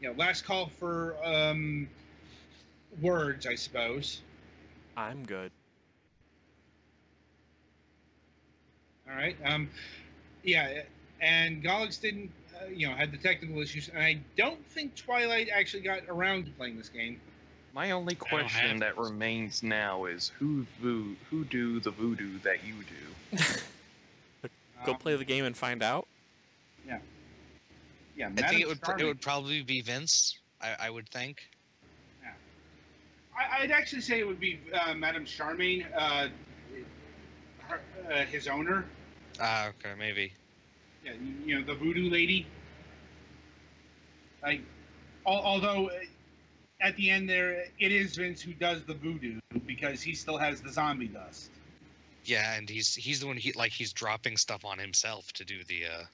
you 0.00 0.08
know, 0.08 0.14
last 0.16 0.44
call 0.44 0.68
for 0.78 1.16
um, 1.24 1.88
words, 3.02 3.44
I 3.44 3.56
suppose. 3.56 4.22
I'm 4.96 5.24
good. 5.24 5.50
All 9.10 9.16
right. 9.16 9.36
Um, 9.44 9.68
yeah, 10.44 10.82
and 11.20 11.62
Galax 11.62 12.00
didn't, 12.00 12.30
uh, 12.54 12.68
you 12.68 12.88
know, 12.88 12.94
had 12.94 13.10
the 13.10 13.18
technical 13.18 13.60
issues, 13.60 13.88
and 13.88 13.98
I 13.98 14.20
don't 14.36 14.64
think 14.68 14.94
Twilight 14.94 15.48
actually 15.52 15.82
got 15.82 16.02
around 16.08 16.44
to 16.46 16.52
playing 16.52 16.76
this 16.78 16.88
game. 16.88 17.20
My 17.76 17.90
only 17.90 18.14
question 18.14 18.78
that 18.78 18.96
those. 18.96 19.10
remains 19.10 19.62
now 19.62 20.06
is 20.06 20.32
who 20.38 20.64
vo- 20.80 21.14
who 21.28 21.44
do 21.44 21.78
the 21.78 21.90
voodoo 21.90 22.38
that 22.38 22.64
you 22.64 22.72
do? 22.72 23.36
Go 24.86 24.92
Um, 24.92 24.98
play 24.98 25.14
the 25.14 25.26
game 25.26 25.44
and 25.44 25.54
find 25.54 25.82
out. 25.82 26.08
Yeah, 26.86 27.00
Yeah, 28.16 28.26
I 28.26 28.28
Madame 28.30 28.48
think 28.48 28.60
it 28.62 28.66
would 28.68 28.78
it 28.78 28.82
Charming. 28.82 29.06
would 29.08 29.20
probably 29.20 29.62
be 29.62 29.82
Vince. 29.82 30.38
I, 30.62 30.74
I 30.80 30.90
would 30.90 31.06
think. 31.10 31.46
I, 33.38 33.60
I'd 33.60 33.70
actually 33.70 34.00
say 34.00 34.20
it 34.20 34.26
would 34.26 34.40
be 34.40 34.58
uh, 34.72 34.94
Madame 34.94 35.26
Charmaine, 35.26 35.84
uh, 35.94 36.28
her, 37.68 37.80
uh, 38.10 38.24
his 38.24 38.48
owner. 38.48 38.86
Ah, 39.38 39.68
okay, 39.68 39.92
maybe. 39.98 40.32
Yeah, 41.04 41.12
you- 41.22 41.34
you 41.44 41.58
know 41.60 41.66
the 41.66 41.74
voodoo 41.74 42.08
lady. 42.08 42.46
Like, 44.42 44.62
al- 45.26 45.42
although 45.42 45.88
uh, 45.88 45.98
at 46.80 46.96
the 46.96 47.10
end 47.10 47.28
there, 47.28 47.64
it 47.78 47.92
is 47.92 48.16
Vince 48.16 48.40
who 48.40 48.52
does 48.52 48.82
the 48.84 48.94
voodoo 48.94 49.38
because 49.66 50.02
he 50.02 50.14
still 50.14 50.36
has 50.38 50.60
the 50.60 50.70
zombie 50.70 51.08
dust. 51.08 51.50
Yeah, 52.24 52.54
and 52.54 52.68
he's 52.68 52.94
he's 52.94 53.20
the 53.20 53.26
one 53.26 53.36
he 53.36 53.52
like 53.52 53.72
he's 53.72 53.92
dropping 53.92 54.36
stuff 54.36 54.64
on 54.64 54.78
himself 54.78 55.32
to 55.34 55.44
do 55.44 55.62
the 55.68 55.84
uh 55.86 56.04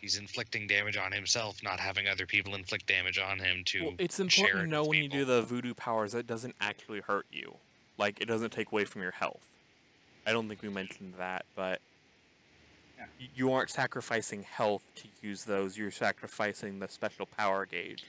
he's 0.00 0.16
inflicting 0.16 0.66
damage 0.66 0.96
on 0.96 1.10
himself, 1.10 1.62
not 1.62 1.80
having 1.80 2.06
other 2.06 2.26
people 2.26 2.54
inflict 2.54 2.86
damage 2.86 3.18
on 3.18 3.38
him 3.38 3.62
to 3.66 3.82
Well, 3.84 3.94
it's 3.98 4.16
share 4.16 4.22
important 4.22 4.60
it 4.60 4.64
to 4.66 4.70
know 4.70 4.82
with 4.82 4.90
when 4.90 5.02
you 5.02 5.08
do 5.08 5.24
the 5.24 5.42
voodoo 5.42 5.74
powers 5.74 6.12
that 6.12 6.20
it 6.20 6.26
doesn't 6.26 6.54
actually 6.60 7.00
hurt 7.00 7.26
you. 7.32 7.56
Like 7.98 8.20
it 8.20 8.26
doesn't 8.26 8.50
take 8.52 8.70
away 8.70 8.84
from 8.84 9.02
your 9.02 9.10
health. 9.12 9.46
I 10.26 10.32
don't 10.32 10.48
think 10.48 10.62
we 10.62 10.68
mentioned 10.68 11.14
that, 11.18 11.44
but 11.54 11.80
Yeah. 12.98 13.06
you 13.34 13.52
aren't 13.52 13.70
sacrificing 13.70 14.44
health 14.44 14.82
to 14.96 15.08
use 15.20 15.44
those. 15.44 15.76
You're 15.76 15.90
sacrificing 15.90 16.78
the 16.78 16.88
special 16.88 17.26
power 17.26 17.66
gauge. 17.66 18.04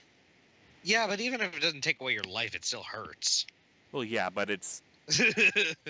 Yeah, 0.82 1.06
but 1.06 1.20
even 1.20 1.40
if 1.40 1.56
it 1.56 1.60
doesn't 1.60 1.82
take 1.82 2.00
away 2.00 2.14
your 2.14 2.24
life, 2.24 2.54
it 2.56 2.64
still 2.64 2.82
hurts. 2.82 3.46
Well, 3.92 4.04
yeah, 4.04 4.30
but 4.30 4.50
it's 4.50 4.82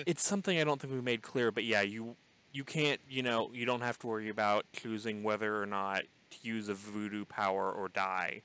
it's 0.05 0.23
something 0.23 0.59
I 0.59 0.63
don't 0.63 0.79
think 0.81 0.93
we 0.93 1.01
made 1.01 1.21
clear. 1.21 1.51
But 1.51 1.63
yeah, 1.63 1.81
you 1.81 2.17
you 2.51 2.63
can't 2.63 3.01
you 3.07 3.23
know 3.23 3.51
you 3.53 3.65
don't 3.65 3.81
have 3.81 3.97
to 3.99 4.07
worry 4.07 4.29
about 4.29 4.65
choosing 4.73 5.23
whether 5.23 5.61
or 5.61 5.65
not 5.65 6.03
to 6.31 6.37
use 6.41 6.69
a 6.69 6.73
voodoo 6.75 7.25
power 7.25 7.71
or 7.71 7.89
die. 7.89 8.43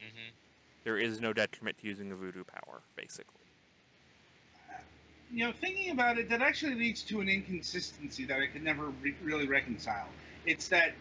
hmm 0.00 0.32
There 0.84 0.96
is 0.96 1.20
no 1.20 1.34
detriment 1.34 1.76
to 1.78 1.86
using 1.86 2.10
a 2.10 2.16
voodoo 2.16 2.44
power, 2.44 2.84
basically. 2.96 3.52
You 5.30 5.46
know, 5.46 5.52
thinking 5.52 5.90
about 5.90 6.18
it, 6.18 6.28
that 6.30 6.42
actually 6.42 6.74
leads 6.74 7.02
to 7.04 7.20
an 7.20 7.28
inconsistency 7.28 8.24
that 8.26 8.40
I 8.40 8.46
could 8.46 8.62
never 8.62 8.90
re- 8.90 9.16
really 9.22 9.46
reconcile. 9.46 10.08
It's 10.44 10.68
that, 10.68 10.94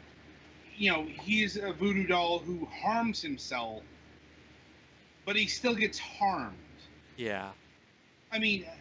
you 0.76 0.92
know, 0.92 1.06
he's 1.06 1.58
a 1.58 1.74
voodoo 1.74 2.08
doll 2.08 2.40
who 2.40 2.66
harms 2.66 3.22
himself, 3.22 3.84
but 5.26 5.36
he 5.36 5.48
still 5.48 5.76
gets 5.76 5.98
harmed. 6.00 6.56
Yeah. 7.18 7.52
I 8.32 8.40
mean, 8.40 8.66
uh, 8.66 8.72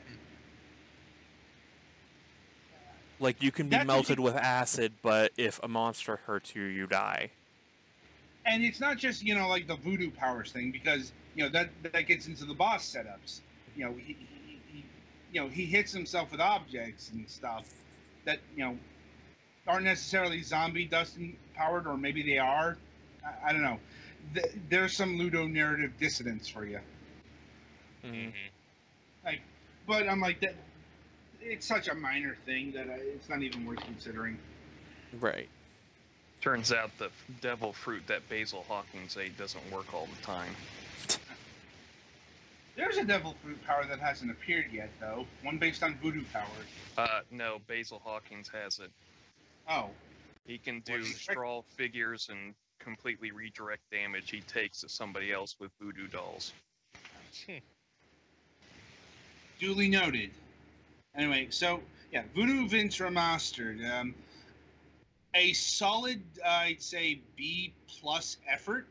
Like 3.20 3.42
you 3.42 3.52
can 3.52 3.68
be 3.68 3.82
melted 3.84 4.18
with 4.20 4.34
acid, 4.34 4.92
but 5.02 5.32
if 5.36 5.60
a 5.62 5.68
monster 5.68 6.16
hurts 6.26 6.54
you, 6.54 6.64
you 6.64 6.86
die. 6.86 7.30
and 8.46 8.62
it's 8.62 8.80
not 8.80 8.98
just 8.98 9.22
you 9.22 9.34
know 9.34 9.48
like 9.48 9.66
the 9.66 9.76
voodoo 9.76 10.10
powers 10.10 10.52
thing 10.52 10.70
because 10.70 11.12
you 11.34 11.44
know 11.44 11.48
that 11.50 11.70
that 11.92 12.06
gets 12.06 12.26
into 12.26 12.44
the 12.44 12.54
boss 12.54 12.84
setups. 12.84 13.40
You 13.76 13.84
know, 13.86 13.94
he, 13.96 14.16
he, 14.18 14.60
he 14.72 14.84
you 15.32 15.40
know 15.40 15.48
he 15.48 15.64
hits 15.64 15.92
himself 15.92 16.30
with 16.32 16.40
objects 16.40 17.10
and 17.10 17.28
stuff 17.30 17.64
that 18.24 18.40
you 18.56 18.64
know 18.64 18.76
aren't 19.66 19.84
necessarily 19.84 20.42
zombie 20.42 20.84
dust 20.84 21.16
powered, 21.54 21.86
or 21.86 21.96
maybe 21.96 22.22
they 22.22 22.38
are. 22.38 22.76
I, 23.24 23.48
I 23.48 23.52
don't 23.52 23.62
know. 23.62 23.78
Th- 24.32 24.52
there's 24.68 24.96
some 24.96 25.18
ludonarrative 25.18 25.92
dissonance 25.98 26.48
for 26.48 26.64
you, 26.64 26.80
Mhm. 28.04 28.32
hmm 28.32 29.34
but 29.86 30.08
I'm 30.08 30.20
like 30.20 30.40
that. 30.40 30.54
It's 31.42 31.66
such 31.66 31.88
a 31.88 31.94
minor 31.94 32.36
thing 32.46 32.72
that 32.72 32.88
I, 32.88 32.94
it's 32.94 33.28
not 33.28 33.42
even 33.42 33.66
worth 33.66 33.80
considering. 33.80 34.38
Right. 35.20 35.48
Turns 36.40 36.72
out 36.72 36.90
the 36.98 37.10
devil 37.42 37.72
fruit 37.74 38.06
that 38.06 38.26
Basil 38.30 38.64
Hawkins 38.66 39.16
ate 39.18 39.36
doesn't 39.36 39.70
work 39.70 39.92
all 39.92 40.06
the 40.06 40.22
time. 40.22 40.54
There's 42.76 42.96
a 42.96 43.04
devil 43.04 43.34
fruit 43.42 43.62
power 43.66 43.84
that 43.84 44.00
hasn't 44.00 44.30
appeared 44.30 44.72
yet, 44.72 44.90
though. 45.00 45.26
One 45.42 45.58
based 45.58 45.82
on 45.82 45.96
voodoo 45.96 46.24
powers. 46.32 46.48
Uh, 46.96 47.20
no, 47.30 47.60
Basil 47.68 48.00
Hawkins 48.02 48.48
has 48.48 48.78
it. 48.80 48.90
Oh, 49.68 49.90
He 50.46 50.58
can 50.58 50.80
do 50.80 50.98
What's 50.98 51.20
straw 51.20 51.62
figures 51.76 52.28
and 52.30 52.54
completely 52.78 53.30
redirect 53.30 53.82
damage 53.90 54.30
he 54.30 54.40
takes 54.40 54.80
to 54.80 54.88
somebody 54.88 55.32
else 55.32 55.56
with 55.58 55.70
voodoo 55.80 56.08
dolls. 56.08 56.52
duly 59.58 59.88
noted. 59.88 60.30
Anyway, 61.16 61.48
so 61.50 61.80
yeah, 62.12 62.22
Voodoo 62.34 62.68
Vince 62.68 62.98
remastered. 62.98 63.82
Um, 63.90 64.14
a 65.34 65.52
solid, 65.52 66.22
uh, 66.44 66.48
I'd 66.48 66.82
say, 66.82 67.20
B 67.36 67.72
plus 67.88 68.36
effort, 68.48 68.86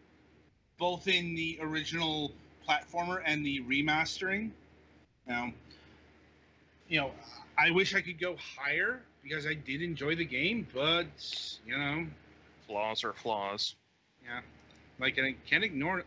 both 0.77 1.07
in 1.07 1.35
the 1.35 1.59
original 1.61 2.31
platformer 2.67 3.21
and 3.25 3.45
the 3.45 3.61
remastering. 3.61 4.51
Now, 5.27 5.53
you 6.89 6.99
know, 6.99 7.11
I 7.57 7.71
wish 7.71 7.95
I 7.95 8.01
could 8.01 8.19
go 8.19 8.35
higher 8.57 9.01
because 9.21 9.45
I 9.45 9.53
did 9.53 9.81
enjoy 9.81 10.15
the 10.15 10.25
game, 10.25 10.67
but 10.73 11.07
you 11.65 11.77
know, 11.77 12.05
Flaws 12.67 13.03
are 13.03 13.13
flaws. 13.13 13.75
yeah, 14.23 14.41
like 14.99 15.19
I 15.19 15.35
can't 15.49 15.63
ignore. 15.63 16.03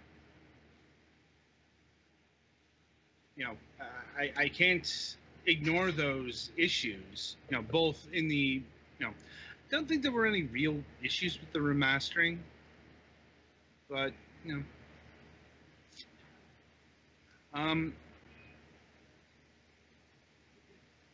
You 3.37 3.45
know, 3.45 3.57
uh, 3.81 3.85
I 4.19 4.33
I 4.45 4.49
can't 4.49 5.17
ignore 5.47 5.91
those 5.93 6.51
issues. 6.57 7.37
You 7.51 7.57
know, 7.57 7.63
both 7.63 8.07
in 8.13 8.29
the 8.29 8.63
you 8.99 9.07
know, 9.07 9.11
I 9.11 9.71
don't 9.71 9.89
think 9.89 10.03
there 10.03 10.13
were 10.13 10.27
any 10.27 10.43
real 10.45 10.83
issues 11.03 11.39
with 11.41 11.53
the 11.53 11.59
remastering, 11.61 12.39
but 13.89 14.13
you 14.45 14.57
know, 14.57 14.63
um. 17.55 17.95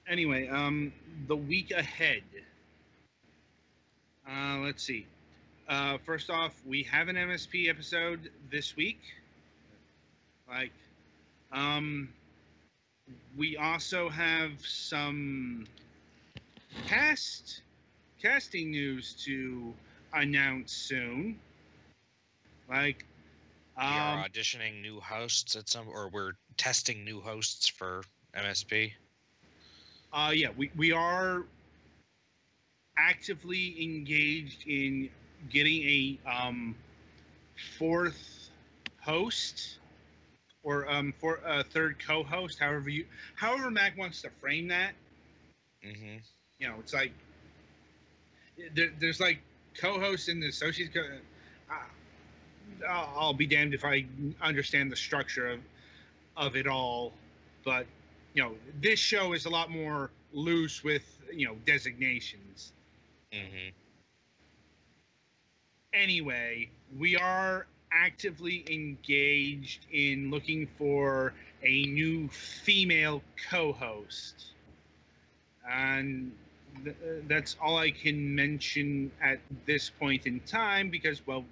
Anyway, 0.08 0.48
um, 0.48 0.92
the 1.26 1.36
week 1.36 1.70
ahead. 1.70 2.22
Uh, 4.28 4.58
let's 4.58 4.82
see. 4.82 5.06
Uh, 5.72 5.96
first 6.04 6.28
off, 6.28 6.52
we 6.66 6.82
have 6.82 7.08
an 7.08 7.16
MSP 7.16 7.70
episode 7.70 8.30
this 8.50 8.76
week. 8.76 9.00
Like, 10.46 10.74
um, 11.50 12.10
we 13.38 13.56
also 13.56 14.10
have 14.10 14.50
some 14.66 15.66
cast 16.86 17.62
casting 18.20 18.70
news 18.70 19.14
to 19.24 19.72
announce 20.12 20.72
soon. 20.72 21.38
Like, 22.68 23.06
we 23.78 23.82
are 23.82 24.18
um, 24.18 24.24
auditioning 24.24 24.82
new 24.82 25.00
hosts 25.00 25.56
at 25.56 25.70
some, 25.70 25.88
or 25.88 26.10
we're 26.10 26.32
testing 26.58 27.02
new 27.02 27.22
hosts 27.22 27.66
for 27.66 28.02
MSP. 28.36 28.92
Uh, 30.12 30.32
yeah, 30.34 30.48
we, 30.54 30.70
we 30.76 30.92
are 30.92 31.44
actively 32.98 33.82
engaged 33.82 34.68
in 34.68 35.08
getting 35.50 35.82
a 35.82 36.18
um, 36.30 36.76
fourth 37.78 38.50
host 39.02 39.78
or 40.62 40.88
um, 40.90 41.12
for 41.20 41.40
a 41.46 41.62
third 41.62 41.98
co-host, 42.04 42.58
however 42.58 42.88
you, 42.90 43.06
however 43.36 43.70
Mac 43.70 43.96
wants 43.98 44.22
to 44.22 44.30
frame 44.30 44.68
that. 44.68 44.94
hmm 45.82 46.18
You 46.58 46.68
know, 46.68 46.74
it's 46.80 46.92
like 46.94 47.12
there, 48.74 48.90
there's 48.98 49.20
like 49.20 49.38
co-hosts 49.80 50.28
and 50.28 50.42
the 50.42 50.48
associate. 50.48 50.92
Co- 50.94 51.00
uh, 51.70 51.74
I'll, 52.88 53.32
be 53.34 53.46
damned 53.46 53.74
if 53.74 53.84
I 53.84 54.04
understand 54.40 54.90
the 54.90 54.96
structure 54.96 55.48
of 55.48 55.60
of 56.36 56.56
it 56.56 56.66
all, 56.66 57.12
but 57.64 57.86
you 58.34 58.42
know, 58.42 58.54
this 58.80 58.98
show 58.98 59.32
is 59.32 59.44
a 59.46 59.50
lot 59.50 59.70
more 59.70 60.10
loose 60.32 60.82
with 60.84 61.20
you 61.32 61.46
know 61.46 61.56
designations. 61.66 62.72
hmm 63.32 63.81
Anyway, 65.94 66.70
we 66.98 67.16
are 67.16 67.66
actively 67.92 68.64
engaged 68.70 69.86
in 69.92 70.30
looking 70.30 70.66
for 70.66 71.34
a 71.62 71.84
new 71.84 72.28
female 72.28 73.22
co-host. 73.50 74.52
and 75.68 76.32
th- 76.84 76.96
that's 77.28 77.56
all 77.60 77.76
I 77.78 77.90
can 77.90 78.34
mention 78.34 79.10
at 79.22 79.40
this 79.66 79.90
point 79.90 80.26
in 80.26 80.40
time 80.40 80.90
because, 80.90 81.26
well, 81.26 81.44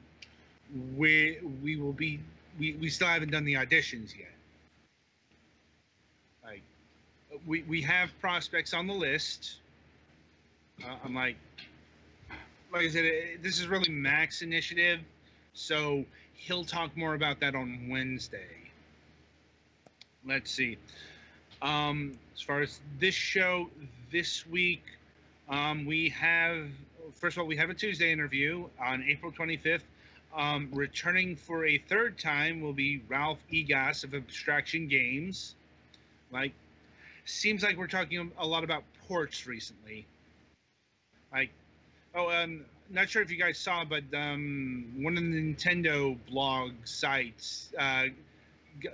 we 0.97 1.39
we 1.63 1.77
will 1.77 1.93
be 1.93 2.21
we, 2.59 2.75
we 2.75 2.89
still 2.89 3.09
haven't 3.09 3.31
done 3.31 3.45
the 3.45 3.55
auditions 3.55 4.17
yet. 4.19 4.33
Like, 6.45 6.63
we 7.47 7.63
we 7.63 7.83
have 7.83 8.11
prospects 8.21 8.73
on 8.75 8.87
the 8.87 8.95
list. 8.95 9.61
Uh, 10.85 10.97
I'm 11.05 11.15
like, 11.15 11.37
like 12.73 12.83
I 12.83 12.89
said, 12.89 13.05
this 13.43 13.59
is 13.59 13.67
really 13.67 13.91
Mac's 13.91 14.43
initiative, 14.43 15.01
so 15.55 16.05
he'll 16.35 16.65
talk 16.65 16.97
more 16.97 17.15
about 17.15 17.41
that 17.41 17.55
on 17.55 17.89
Wednesday. 17.89 18.71
Let's 20.25 20.51
see. 20.51 20.79
Um, 21.63 22.19
as 22.35 22.41
far 22.41 22.61
as 22.61 22.81
this 22.99 23.15
show 23.15 23.69
this 24.11 24.47
week, 24.47 24.83
um, 25.49 25.85
we 25.85 26.09
have 26.11 26.69
first 27.15 27.37
of 27.37 27.43
all 27.43 27.47
we 27.47 27.57
have 27.57 27.71
a 27.71 27.75
Tuesday 27.75 28.13
interview 28.13 28.67
on 28.81 29.03
April 29.03 29.33
25th. 29.33 29.83
Um, 30.35 30.69
returning 30.73 31.35
for 31.35 31.67
a 31.67 31.79
third 31.79 32.19
time 32.19 32.61
will 32.61 32.73
be 32.73 33.03
Ralph 33.09 33.41
Egas 33.51 34.05
of 34.05 34.15
Abstraction 34.15 34.87
Games. 34.87 35.57
Like, 36.31 36.53
seems 37.25 37.65
like 37.65 37.77
we're 37.77 37.89
talking 37.89 38.31
a 38.39 38.47
lot 38.47 38.63
about 38.63 38.85
ports 39.09 39.47
recently. 39.49 40.07
Like, 41.33 41.51
oh, 42.15 42.31
um, 42.31 42.65
not 42.91 43.09
sure 43.09 43.23
if 43.23 43.31
you 43.31 43.39
guys 43.39 43.59
saw, 43.59 43.85
but 43.85 44.03
um, 44.15 44.93
one 44.99 45.17
of 45.17 45.23
the 45.23 45.29
Nintendo 45.29 46.17
blog 46.29 46.73
sites 46.85 47.73
uh, 47.79 48.07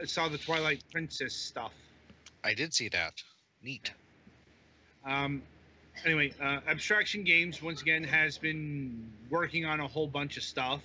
saw 0.05 0.29
the 0.29 0.39
Twilight 0.39 0.83
Princess 0.93 1.35
stuff. 1.35 1.73
I 2.45 2.55
did 2.55 2.75
see 2.75 2.89
that. 2.91 3.15
Neat. 3.63 3.91
Um, 5.05 5.43
anyway, 6.05 6.33
uh, 6.41 6.61
Abstraction 6.69 7.25
Games 7.25 7.63
once 7.63 7.81
again 7.83 8.05
has 8.05 8.39
been 8.39 9.11
working 9.31 9.65
on 9.65 9.81
a 9.81 9.87
whole 9.87 10.07
bunch 10.07 10.37
of 10.37 10.43
stuff, 10.43 10.81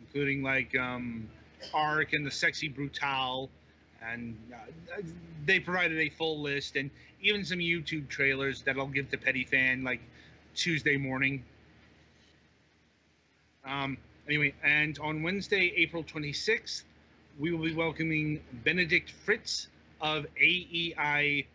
including 0.00 0.42
like 0.42 0.76
um, 0.76 1.28
Arc 1.72 2.12
and 2.12 2.26
the 2.26 2.30
Sexy 2.30 2.68
Brutale, 2.68 3.48
and 4.06 4.36
uh, 4.52 5.02
they 5.46 5.60
provided 5.60 5.98
a 5.98 6.08
full 6.10 6.40
list 6.40 6.76
and 6.76 6.90
even 7.22 7.44
some 7.44 7.58
YouTube 7.58 8.08
trailers 8.08 8.62
that 8.62 8.78
I'll 8.78 8.86
give 8.86 9.10
to 9.10 9.18
Petty 9.18 9.44
Fan 9.44 9.84
like 9.84 10.00
Tuesday 10.54 10.96
morning. 10.96 11.44
Um, 13.64 13.98
anyway, 14.26 14.54
and 14.64 14.98
on 14.98 15.22
Wednesday, 15.22 15.72
April 15.76 16.02
26th, 16.02 16.82
we 17.38 17.52
will 17.52 17.64
be 17.64 17.74
welcoming 17.74 18.40
Benedict 18.64 19.10
Fritz 19.10 19.68
of 20.00 20.26
AEIOWU. 20.42 21.46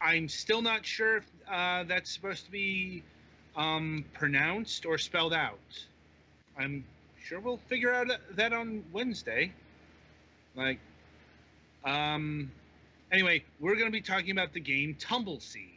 I'm 0.00 0.28
still 0.28 0.62
not 0.62 0.84
sure 0.84 1.18
if 1.18 1.26
uh, 1.50 1.84
that's 1.84 2.12
supposed 2.12 2.44
to 2.46 2.50
be 2.50 3.02
um, 3.56 4.04
pronounced 4.12 4.84
or 4.86 4.98
spelled 4.98 5.32
out. 5.32 5.58
I'm 6.58 6.84
sure 7.24 7.40
we'll 7.40 7.60
figure 7.68 7.92
out 7.92 8.08
that 8.32 8.52
on 8.52 8.84
Wednesday. 8.92 9.52
Like, 10.56 10.80
um, 11.84 12.50
anyway, 13.10 13.44
we're 13.60 13.74
going 13.74 13.86
to 13.86 13.92
be 13.92 14.00
talking 14.00 14.32
about 14.32 14.52
the 14.52 14.60
game 14.60 14.96
Tumbleseed. 14.98 15.68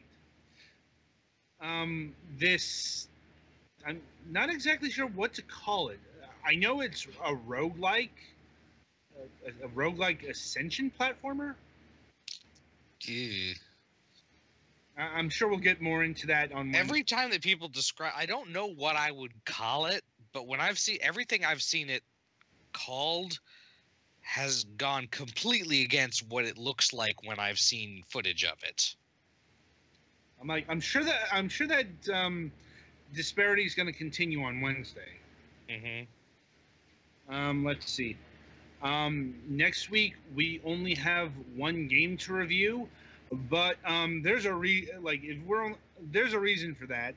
Um, 1.62 2.14
this, 2.38 3.08
I'm 3.86 4.02
not 4.30 4.50
exactly 4.50 4.90
sure 4.90 5.08
what 5.08 5.34
to 5.36 5.42
call 5.44 5.90
it. 5.90 6.00
I 6.46 6.56
know 6.56 6.82
it's 6.82 7.06
a 7.24 7.34
roguelike, 7.34 8.10
a, 9.16 9.66
a 9.66 9.70
roguelike 9.70 10.28
ascension 10.30 10.92
platformer. 11.00 11.56
I- 14.98 15.02
I'm 15.04 15.30
sure 15.30 15.48
we'll 15.48 15.58
get 15.60 15.82
more 15.82 16.04
into 16.04 16.28
that 16.28 16.52
on 16.52 16.72
Wednesday. 16.72 16.80
Every 16.80 17.04
time 17.04 17.32
that 17.32 17.42
people 17.42 17.68
describe, 17.68 18.14
I 18.16 18.26
don't 18.26 18.52
know 18.52 18.68
what 18.68 18.96
I 18.96 19.12
would 19.12 19.34
call 19.46 19.86
it, 19.86 20.04
but 20.34 20.48
when 20.48 20.60
I've 20.60 20.80
seen 20.80 20.98
everything 21.02 21.46
I've 21.46 21.62
seen 21.62 21.90
it 21.90 22.04
called 22.74 23.40
has 24.22 24.64
gone 24.78 25.08
completely 25.12 25.84
against 25.84 26.28
what 26.28 26.46
it 26.46 26.58
looks 26.58 26.92
like 26.94 27.24
when 27.24 27.40
I've 27.40 27.60
seen 27.60 28.02
footage 28.10 28.44
of 28.44 28.58
it. 28.64 28.96
I'm 30.42 30.48
like, 30.48 30.66
I'm 30.68 30.82
sure 30.82 31.04
that 31.04 31.28
I'm 31.32 31.48
sure 31.48 31.68
that 31.68 31.86
um, 32.12 32.52
disparity 33.14 33.64
is 33.64 33.76
going 33.76 33.88
to 33.88 33.94
continue 33.94 34.44
on 34.44 34.62
Wednesday. 34.62 35.02
Mm-hmm. 35.70 37.34
Um, 37.34 37.64
let's 37.64 37.92
see. 37.92 38.18
Um, 38.82 39.36
next 39.48 39.90
week 39.90 40.16
we 40.36 40.62
only 40.64 40.94
have 40.96 41.32
one 41.56 41.88
game 41.88 42.18
to 42.18 42.34
review, 42.34 42.88
but 43.50 43.78
um, 43.86 44.22
there's 44.22 44.46
a 44.46 44.54
re 44.54 44.90
like 45.02 45.24
if 45.24 45.38
we're 45.46 45.66
on, 45.66 45.76
there's 46.12 46.34
a 46.34 46.40
reason 46.40 46.76
for 46.76 46.86
that. 46.88 47.16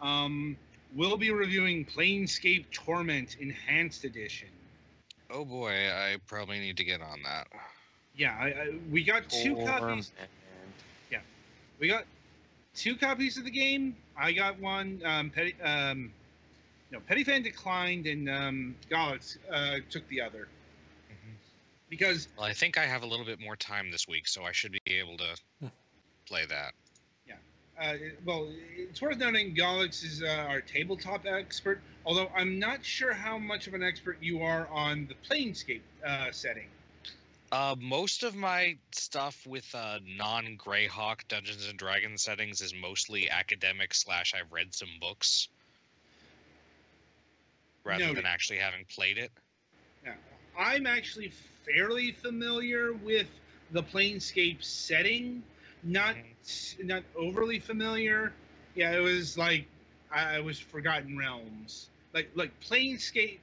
Um, 0.00 0.56
we'll 0.94 1.16
be 1.16 1.30
reviewing 1.30 1.84
Planescape 1.84 2.66
Torment 2.72 3.36
Enhanced 3.40 4.04
Edition. 4.04 4.48
Oh 5.30 5.44
boy, 5.44 5.90
I 5.90 6.16
probably 6.26 6.58
need 6.58 6.76
to 6.76 6.84
get 6.84 7.00
on 7.00 7.22
that. 7.24 7.48
Yeah, 8.16 8.36
I, 8.38 8.46
I, 8.46 8.74
we 8.90 9.04
got 9.04 9.28
two 9.28 9.56
copies. 9.56 10.12
Yeah, 11.10 11.20
we 11.78 11.88
got 11.88 12.04
two 12.78 12.96
copies 12.96 13.36
of 13.36 13.44
the 13.44 13.50
game. 13.50 13.96
I 14.16 14.32
got 14.32 14.58
one. 14.60 15.02
Um, 15.04 15.30
Petty, 15.30 15.54
um, 15.62 16.12
no, 16.90 17.00
Petty 17.00 17.24
Fan 17.24 17.42
declined, 17.42 18.06
and 18.06 18.30
um, 18.30 18.76
Galax 18.90 19.36
uh, 19.52 19.78
took 19.90 20.08
the 20.08 20.20
other 20.20 20.48
because 21.88 22.28
Well, 22.36 22.46
I 22.46 22.52
think 22.52 22.78
I 22.78 22.84
have 22.84 23.02
a 23.02 23.06
little 23.06 23.24
bit 23.24 23.40
more 23.40 23.56
time 23.56 23.90
this 23.90 24.06
week, 24.06 24.28
so 24.28 24.44
I 24.44 24.52
should 24.52 24.72
be 24.72 24.80
able 24.86 25.16
to 25.18 25.70
play 26.26 26.46
that. 26.46 26.72
Yeah. 27.26 27.34
Uh, 27.80 27.94
well, 28.24 28.48
it's 28.76 29.00
worth 29.00 29.18
noting 29.18 29.54
Galax 29.54 30.04
is 30.04 30.22
uh, 30.22 30.46
our 30.48 30.60
tabletop 30.60 31.26
expert. 31.26 31.80
Although 32.04 32.30
I'm 32.36 32.58
not 32.58 32.84
sure 32.84 33.12
how 33.12 33.38
much 33.38 33.66
of 33.66 33.74
an 33.74 33.82
expert 33.82 34.18
you 34.20 34.42
are 34.42 34.68
on 34.68 35.08
the 35.08 35.14
Planescape 35.28 35.80
uh, 36.06 36.30
setting. 36.30 36.68
Uh, 37.50 37.74
most 37.80 38.24
of 38.24 38.34
my 38.34 38.76
stuff 38.92 39.46
with 39.46 39.66
uh, 39.74 39.98
non-Greyhawk 40.04 41.26
Dungeons 41.28 41.66
and 41.66 41.78
Dragons 41.78 42.22
settings 42.22 42.60
is 42.60 42.74
mostly 42.74 43.30
academic 43.30 43.94
slash 43.94 44.34
I've 44.34 44.52
read 44.52 44.74
some 44.74 44.90
books, 45.00 45.48
rather 47.84 48.04
Noted. 48.04 48.18
than 48.18 48.26
actually 48.26 48.58
having 48.58 48.84
played 48.94 49.16
it. 49.16 49.30
Now, 50.04 50.12
I'm 50.58 50.86
actually 50.86 51.32
fairly 51.64 52.12
familiar 52.12 52.92
with 52.92 53.28
the 53.72 53.82
Planescape 53.82 54.62
setting, 54.62 55.42
not 55.82 56.16
not 56.82 57.02
overly 57.16 57.58
familiar. 57.60 58.32
Yeah, 58.74 58.92
it 58.92 59.00
was 59.00 59.38
like 59.38 59.66
I 60.12 60.36
I 60.36 60.40
was 60.40 60.58
Forgotten 60.58 61.16
Realms. 61.16 61.88
Like 62.12 62.30
like 62.34 62.50
Planescape 62.60 63.38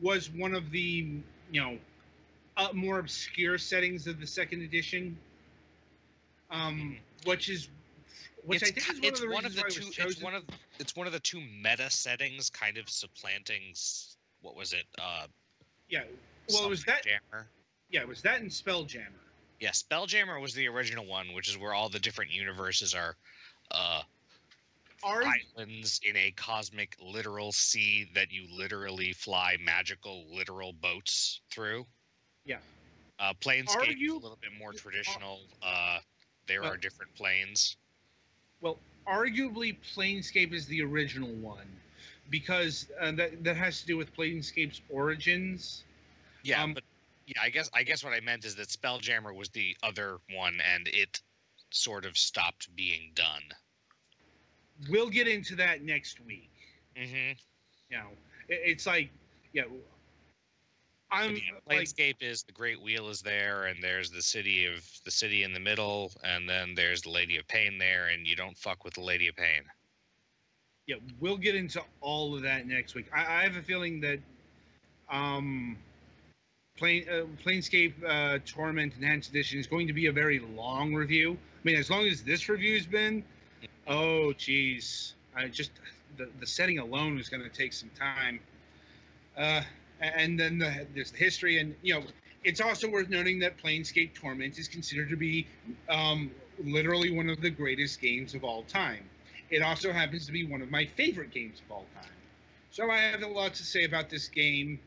was 0.00 0.30
one 0.30 0.54
of 0.54 0.70
the 0.70 1.06
you 1.50 1.60
know 1.60 1.76
uh, 2.62 2.72
more 2.72 2.98
obscure 2.98 3.58
settings 3.58 4.06
of 4.06 4.20
the 4.20 4.26
second 4.26 4.62
edition, 4.62 5.16
um, 6.50 6.96
which 7.24 7.48
is 7.48 7.68
which 8.44 8.62
it's 8.62 8.70
I 8.70 8.74
think 8.74 8.88
is 8.88 9.00
one 9.00 9.08
it's 9.08 9.20
of 9.20 9.26
the 9.26 9.34
one 9.34 9.44
of 9.46 9.54
the 9.54 9.62
two. 9.62 9.90
It's 9.98 10.22
one 10.22 10.34
of 10.34 10.42
it's 10.78 10.96
one 10.96 11.06
of 11.06 11.12
the 11.12 11.20
two 11.20 11.40
meta 11.40 11.90
settings, 11.90 12.50
kind 12.50 12.78
of 12.78 12.88
supplanting. 12.88 13.74
What 14.40 14.56
was 14.56 14.72
it? 14.72 14.84
Uh, 15.00 15.26
yeah. 15.88 16.02
Well, 16.50 16.64
it 16.64 16.70
was 16.70 16.84
that. 16.84 17.04
Jammer. 17.04 17.46
Yeah, 17.90 18.00
it 18.00 18.08
was 18.08 18.22
that 18.22 18.40
and 18.40 18.50
Spelljammer. 18.50 19.20
Yeah, 19.60 19.70
Spelljammer 19.70 20.40
was 20.40 20.54
the 20.54 20.66
original 20.68 21.06
one, 21.06 21.34
which 21.34 21.48
is 21.48 21.56
where 21.56 21.72
all 21.72 21.88
the 21.88 22.00
different 22.00 22.32
universes 22.32 22.94
are 22.94 23.14
uh, 23.70 24.02
Are 25.04 25.22
islands 25.22 26.00
in 26.02 26.16
a 26.16 26.32
cosmic 26.32 26.96
literal 27.00 27.52
sea 27.52 28.08
that 28.14 28.32
you 28.32 28.46
literally 28.50 29.12
fly 29.12 29.56
magical 29.64 30.24
literal 30.34 30.72
boats 30.72 31.40
through. 31.50 31.86
Yeah. 32.44 32.58
Uh, 33.18 33.32
Planescape 33.40 33.76
Are 33.76 33.84
is 33.84 34.10
a 34.10 34.14
little 34.14 34.38
bit 34.40 34.50
more 34.58 34.72
traditional. 34.72 35.40
Uh, 35.62 35.98
there 36.46 36.62
Well- 36.62 36.72
are 36.72 36.76
different 36.76 37.14
planes. 37.14 37.76
Well, 38.60 38.78
arguably, 39.06 39.76
Planescape 39.94 40.52
is 40.52 40.66
the 40.66 40.82
original 40.82 41.32
one 41.34 41.66
because 42.30 42.86
uh, 43.00 43.10
that 43.12 43.42
that 43.42 43.56
has 43.56 43.80
to 43.80 43.86
do 43.86 43.96
with 43.96 44.14
Planescape's 44.14 44.80
origins. 44.88 45.82
Yeah, 46.44 46.62
Um, 46.62 46.74
but 46.74 46.84
yeah, 47.26 47.42
I 47.42 47.50
guess 47.50 47.70
I 47.74 47.82
guess 47.82 48.04
what 48.04 48.12
I 48.12 48.20
meant 48.20 48.44
is 48.44 48.54
that 48.56 48.68
Spelljammer 48.68 49.34
was 49.34 49.48
the 49.50 49.76
other 49.82 50.18
one, 50.30 50.60
and 50.60 50.88
it 50.88 51.20
sort 51.70 52.04
of 52.04 52.16
stopped 52.16 52.74
being 52.76 53.10
done. 53.14 53.42
We'll 54.88 55.10
get 55.10 55.28
into 55.28 55.54
that 55.56 55.82
next 55.82 56.20
week. 56.24 56.50
Mm-hmm. 56.96 57.38
You 57.90 57.96
know, 57.96 58.08
it, 58.48 58.60
it's 58.64 58.86
like, 58.86 59.10
yeah, 59.52 59.64
I'm 61.12 61.38
like, 61.68 61.88
is 62.20 62.42
the 62.42 62.52
Great 62.52 62.80
Wheel 62.82 63.10
is 63.10 63.20
there, 63.20 63.66
and 63.66 63.82
there's 63.82 64.10
the 64.10 64.22
city 64.22 64.64
of 64.64 64.82
the 65.04 65.10
city 65.10 65.42
in 65.42 65.52
the 65.52 65.60
middle, 65.60 66.10
and 66.24 66.48
then 66.48 66.74
there's 66.74 67.02
the 67.02 67.10
Lady 67.10 67.36
of 67.36 67.46
Pain 67.48 67.76
there, 67.78 68.08
and 68.08 68.26
you 68.26 68.34
don't 68.34 68.56
fuck 68.56 68.82
with 68.84 68.94
the 68.94 69.02
Lady 69.02 69.28
of 69.28 69.36
Pain. 69.36 69.62
yeah, 70.86 70.96
we'll 71.20 71.36
get 71.36 71.54
into 71.54 71.82
all 72.00 72.34
of 72.34 72.42
that 72.42 72.66
next 72.66 72.94
week. 72.94 73.06
I, 73.14 73.20
I 73.20 73.42
have 73.42 73.56
a 73.56 73.62
feeling 73.62 74.00
that, 74.00 74.18
um, 75.10 75.76
Plane, 76.76 77.06
uh, 77.08 77.24
Planescape 77.44 77.92
uh, 78.06 78.38
Torment 78.46 78.94
Enhanced 78.96 79.30
Edition 79.30 79.60
is 79.60 79.66
going 79.66 79.86
to 79.86 79.92
be 79.92 80.06
a 80.06 80.12
very 80.12 80.40
long 80.40 80.94
review. 80.94 81.32
I 81.32 81.60
mean, 81.64 81.76
as 81.76 81.90
long 81.90 82.06
as 82.06 82.22
this 82.22 82.48
review's 82.48 82.86
been, 82.86 83.22
oh, 83.86 84.32
geez, 84.32 85.14
I 85.36 85.48
just 85.48 85.70
the, 86.16 86.28
the 86.40 86.46
setting 86.46 86.78
alone 86.78 87.18
is 87.18 87.28
going 87.28 87.42
to 87.42 87.48
take 87.48 87.72
some 87.72 87.90
time. 87.98 88.40
Uh, 89.36 89.62
and 90.02 90.38
then 90.38 90.58
the, 90.58 90.86
there's 90.94 91.10
the 91.12 91.18
history, 91.18 91.58
and 91.58 91.74
you 91.82 91.94
know, 91.94 92.02
it's 92.44 92.60
also 92.60 92.90
worth 92.90 93.08
noting 93.08 93.38
that 93.40 93.56
Planescape 93.58 94.14
Torment 94.14 94.58
is 94.58 94.68
considered 94.68 95.10
to 95.10 95.16
be 95.16 95.46
um, 95.88 96.30
literally 96.64 97.14
one 97.14 97.28
of 97.28 97.40
the 97.40 97.50
greatest 97.50 98.00
games 98.00 98.34
of 98.34 98.44
all 98.44 98.64
time. 98.64 99.04
It 99.50 99.62
also 99.62 99.92
happens 99.92 100.26
to 100.26 100.32
be 100.32 100.44
one 100.44 100.62
of 100.62 100.70
my 100.70 100.86
favorite 100.86 101.30
games 101.30 101.60
of 101.64 101.70
all 101.70 101.86
time. 101.94 102.10
So 102.70 102.90
I 102.90 102.98
have 102.98 103.22
a 103.22 103.26
lot 103.28 103.54
to 103.54 103.64
say 103.64 103.84
about 103.84 104.08
this 104.08 104.28
game 104.28 104.80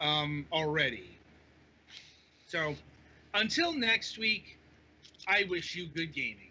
um, 0.00 0.46
already. 0.52 1.18
So 2.48 2.76
until 3.34 3.72
next 3.72 4.18
week, 4.18 4.56
I 5.26 5.44
wish 5.50 5.74
you 5.74 5.86
good 5.86 6.14
gaming. 6.14 6.45